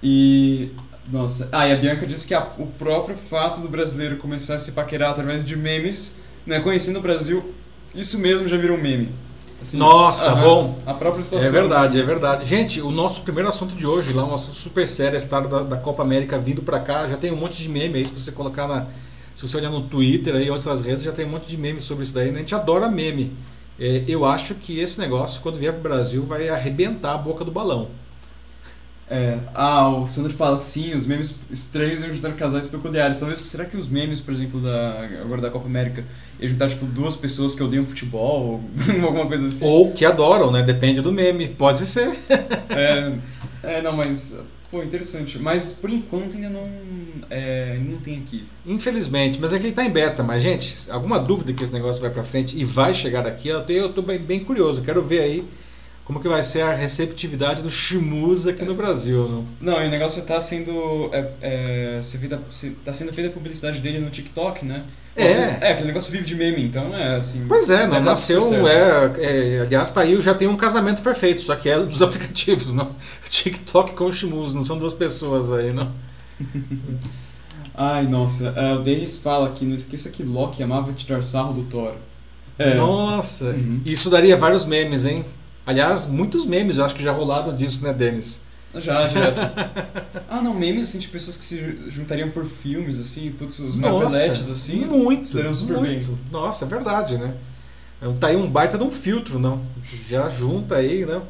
[0.03, 0.71] E
[1.11, 4.59] nossa, ah, e a Bianca disse que a, o próprio fato do brasileiro começar a
[4.59, 7.55] se paquerar através de memes né, conhecendo o Brasil,
[7.95, 9.11] isso mesmo já virou um meme.
[9.61, 10.79] Assim, Nossa, bom.
[10.87, 11.49] A própria situação.
[11.49, 12.47] É verdade, é verdade.
[12.47, 15.63] Gente, o nosso primeiro assunto de hoje, lá, um assunto super sério, a história da,
[15.63, 18.33] da Copa América vindo para cá, já tem um monte de meme aí, se você
[18.33, 18.87] colocar na.
[19.35, 22.03] Se você olhar no Twitter aí, outras redes, já tem um monte de meme sobre
[22.03, 22.37] isso daí, né?
[22.37, 23.37] A gente adora meme.
[23.79, 27.53] É, eu acho que esse negócio, quando vier pro Brasil, vai arrebentar a boca do
[27.53, 27.89] balão.
[29.11, 33.19] É, ah, o Sandro fala sim, os memes estranhos iam juntar casais peculiares.
[33.19, 36.05] Talvez, será que os memes, por exemplo, da, agora da Copa América,
[36.39, 38.61] iam juntar tipo duas pessoas que odeiam futebol, ou
[39.03, 39.65] alguma coisa assim?
[39.65, 40.63] Ou que adoram, né?
[40.63, 42.11] Depende do meme, pode ser.
[42.69, 43.13] é,
[43.63, 44.41] é, não, mas,
[44.71, 45.39] pô, interessante.
[45.39, 46.69] Mas por enquanto ainda não,
[47.31, 48.47] é, não tem aqui.
[48.67, 50.23] Infelizmente, mas é que ele tá em beta.
[50.23, 53.63] Mas, gente, alguma dúvida que esse negócio vai pra frente e vai chegar daqui, eu,
[53.63, 55.49] tenho, eu tô bem, bem curioso, quero ver aí
[56.09, 59.45] como que vai ser a receptividade do Shimusa aqui no Brasil, não?
[59.61, 61.11] Não, e o negócio tá sendo.
[61.13, 62.19] É, é, se
[62.49, 64.85] se, tá sendo feita a publicidade dele no TikTok, né?
[65.15, 65.59] É.
[65.61, 67.45] É, aquele negócio vive de meme, então é assim.
[67.47, 68.67] Pois é, não deve dar nasceu.
[68.67, 72.73] É, é, aliás, tá aí, já tem um casamento perfeito, só que é dos aplicativos,
[72.73, 72.91] não?
[73.29, 75.93] TikTok com o Shimusa, não são duas pessoas aí, não?
[77.77, 78.55] Ai, nossa.
[78.57, 81.93] é, o Denis fala aqui, não esqueça que Loki amava tirar sarro do Thor.
[82.59, 82.75] É.
[82.77, 83.83] Nossa, Uhum.
[83.85, 85.23] isso daria vários memes, hein?
[85.69, 88.45] Aliás, muitos memes eu acho que já rolaram disso, né, Denis?
[88.77, 89.39] Já, direto.
[90.27, 94.49] ah, não, memes assim de pessoas que se juntariam por filmes, assim, putz, os Marveletes,
[94.49, 94.87] assim.
[94.87, 96.19] Muito, seriam super muito.
[96.33, 97.35] Nossa, é verdade, né?
[98.01, 99.61] É, Tá aí um baita de um filtro, não?
[100.09, 101.21] Já junta aí, né?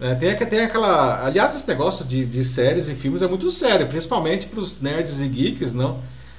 [0.00, 1.26] É, tem, tem aquela.
[1.26, 5.20] Aliás, esse negócio de, de séries e filmes é muito sério, principalmente para os nerds
[5.20, 5.98] e geeks, não?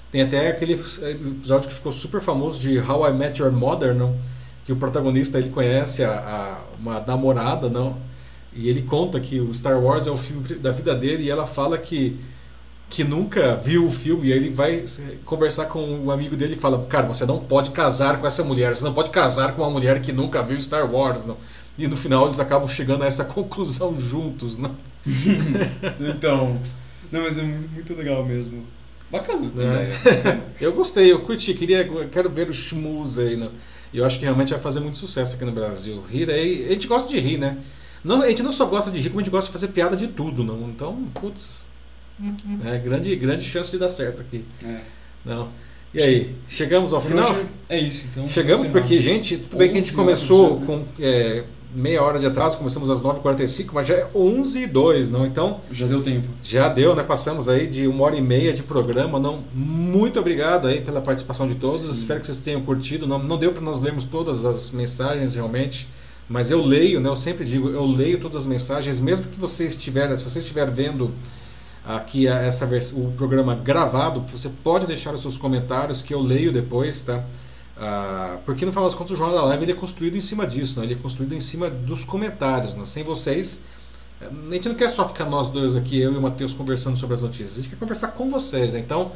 [0.10, 4.18] Tem até aquele episódio que ficou super famoso de How I Met Your Mother, não?
[4.66, 7.98] Que o protagonista ele conhece a, a- uma namorada, não?
[8.56, 11.46] E ele conta que o Star Wars é o filme da vida dele e ela
[11.48, 12.18] fala que
[12.90, 14.84] que nunca viu o filme, e aí ele vai
[15.26, 18.76] conversar com um amigo dele e fala: Cara, você não pode casar com essa mulher,
[18.76, 21.36] você não pode casar com uma mulher que nunca viu Star Wars, não.
[21.76, 24.70] E no final eles acabam chegando a essa conclusão juntos, não.
[26.00, 26.58] Então.
[27.12, 28.64] Não, mas é muito, legal mesmo.
[29.12, 29.52] Bacana.
[29.58, 29.88] É.
[30.14, 30.42] bacana.
[30.62, 33.50] Eu gostei, eu curti, queria, quero ver o Schmooze aí, não.
[33.94, 36.04] E eu acho que realmente vai fazer muito sucesso aqui no Brasil.
[36.10, 37.58] Rir aí, a gente gosta de rir, né?
[38.04, 39.96] Não, a gente não só gosta de rir, como a gente gosta de fazer piada
[39.96, 40.62] de tudo, não.
[40.70, 41.66] Então, putz,
[42.66, 44.44] é grande, grande chance de dar certo aqui.
[44.66, 44.82] É.
[45.24, 45.50] Não.
[45.94, 47.36] E aí, chegamos ao final?
[47.70, 48.28] É isso, então.
[48.28, 52.26] Chegamos porque, gente, tudo bem que a gente 11 começou com é, meia hora de
[52.26, 55.26] atraso, começamos às 9h45, mas já é 11 e 02 não?
[55.26, 56.28] Então, Já deu tempo.
[56.44, 57.04] já deu, né?
[57.04, 59.40] Passamos aí de uma hora e meia de programa, não?
[59.54, 61.92] Muito obrigado aí pela participação de todos, Sim.
[61.92, 63.08] espero que vocês tenham curtido.
[63.08, 65.88] Não, não deu para nós lermos todas as mensagens realmente,
[66.30, 67.10] mas eu leio, né?
[67.10, 70.70] Eu sempre digo, eu leio todas as mensagens, mesmo que você estiver, se você estiver
[70.70, 71.12] vendo
[71.86, 77.02] aqui essa o programa gravado, você pode deixar os seus comentários que eu leio depois,
[77.02, 77.24] tá?
[77.86, 80.48] Ah, porque no final das contas o Jornal da Live ele é construído em cima
[80.48, 80.86] disso, né?
[80.86, 82.76] ele é construído em cima dos comentários.
[82.76, 82.86] Né?
[82.86, 83.66] Sem vocês,
[84.22, 86.96] eh, a gente não quer só ficar nós dois aqui, eu e o Matheus, conversando
[86.96, 88.74] sobre as notícias, a gente quer conversar com vocês.
[88.74, 88.80] Né?
[88.80, 89.12] Então,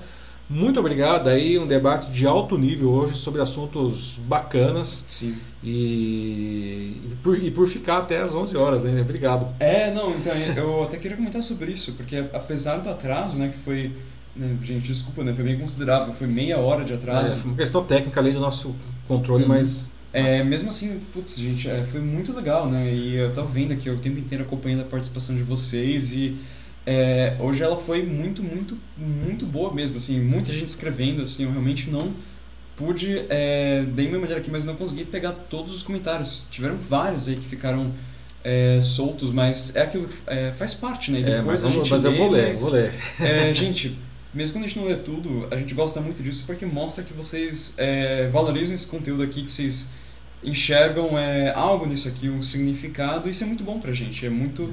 [0.50, 5.38] muito obrigado aí, um debate de alto nível hoje sobre assuntos bacanas Sim.
[5.64, 9.02] e, e, por, e por ficar até às 11 horas, né?
[9.02, 9.48] Obrigado.
[9.60, 13.58] É, não, então eu até queria comentar sobre isso, porque apesar do atraso, né, que
[13.58, 13.94] foi.
[14.38, 15.34] Né, gente, desculpa, né?
[15.34, 17.36] Foi bem considerável, foi meia hora de É, atraso.
[17.38, 18.76] foi uma questão técnica além do nosso
[19.08, 19.50] controle, Uhum.
[19.50, 22.92] mas É, mesmo assim, putz, gente, é, foi muito legal, né?
[22.92, 26.38] E eu tava vendo aqui o tempo inteiro acompanhando a participação de vocês e
[26.86, 31.52] é, hoje ela foi muito, muito, muito boa mesmo, assim, muita gente escrevendo, assim, eu
[31.52, 32.14] realmente não
[32.76, 36.48] pude, é, dei minha maneira aqui, mas não consegui pegar todos os comentários.
[36.50, 37.92] Tiveram vários aí que ficaram
[38.44, 41.20] é, soltos, mas é aquilo que é, faz parte, né?
[41.20, 42.94] E É, depois mas, a gente mas eu vou ler, mas- vou ler.
[43.20, 43.98] é, gente,
[44.38, 47.12] mesmo quando a gente não lê tudo, a gente gosta muito disso porque mostra que
[47.12, 49.94] vocês é, valorizam esse conteúdo aqui, que vocês
[50.44, 54.24] enxergam é, algo nisso aqui, um significado, e isso é muito bom pra gente.
[54.26, 54.72] É muito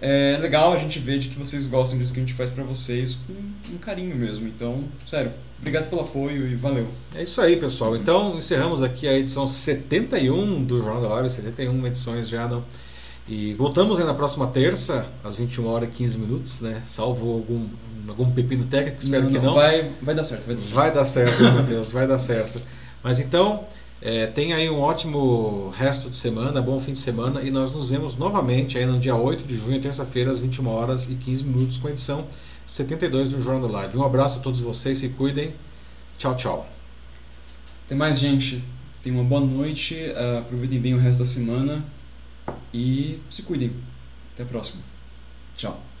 [0.00, 2.62] é, legal a gente ver de que vocês gostam disso que a gente faz pra
[2.62, 3.32] vocês com
[3.74, 4.46] um carinho mesmo.
[4.46, 6.86] Então, sério, obrigado pelo apoio e valeu.
[7.14, 7.96] É isso aí, pessoal.
[7.96, 12.62] Então, encerramos aqui a edição 71 do Jornal da Live, 71 edições já, não?
[13.26, 16.82] E voltamos na próxima terça, às 21 horas e 15 minutos, né?
[16.84, 17.66] Salvo algum,
[18.10, 19.54] algum pepino técnico, espero que não.
[19.54, 20.74] Vai, vai dar certo, vai dar certo.
[20.74, 22.60] Vai dar certo, meu Deus, vai dar certo.
[23.02, 23.64] Mas então,
[24.00, 27.90] é, tenha aí um ótimo resto de semana, bom fim de semana, e nós nos
[27.90, 31.76] vemos novamente aí no dia 8 de junho, terça-feira, às 21 horas e 15 minutos,
[31.78, 32.26] com a edição
[32.66, 33.96] 72 do Jornal Live.
[33.96, 35.54] Um abraço a todos vocês, se cuidem.
[36.18, 36.68] Tchau, tchau.
[37.88, 38.62] Tem mais, gente.
[39.02, 41.84] Tenham uma boa noite, ah, aproveitem bem o resto da semana
[42.74, 43.72] e se cuidem.
[44.34, 44.82] Até a próxima.
[45.56, 45.95] Tchau.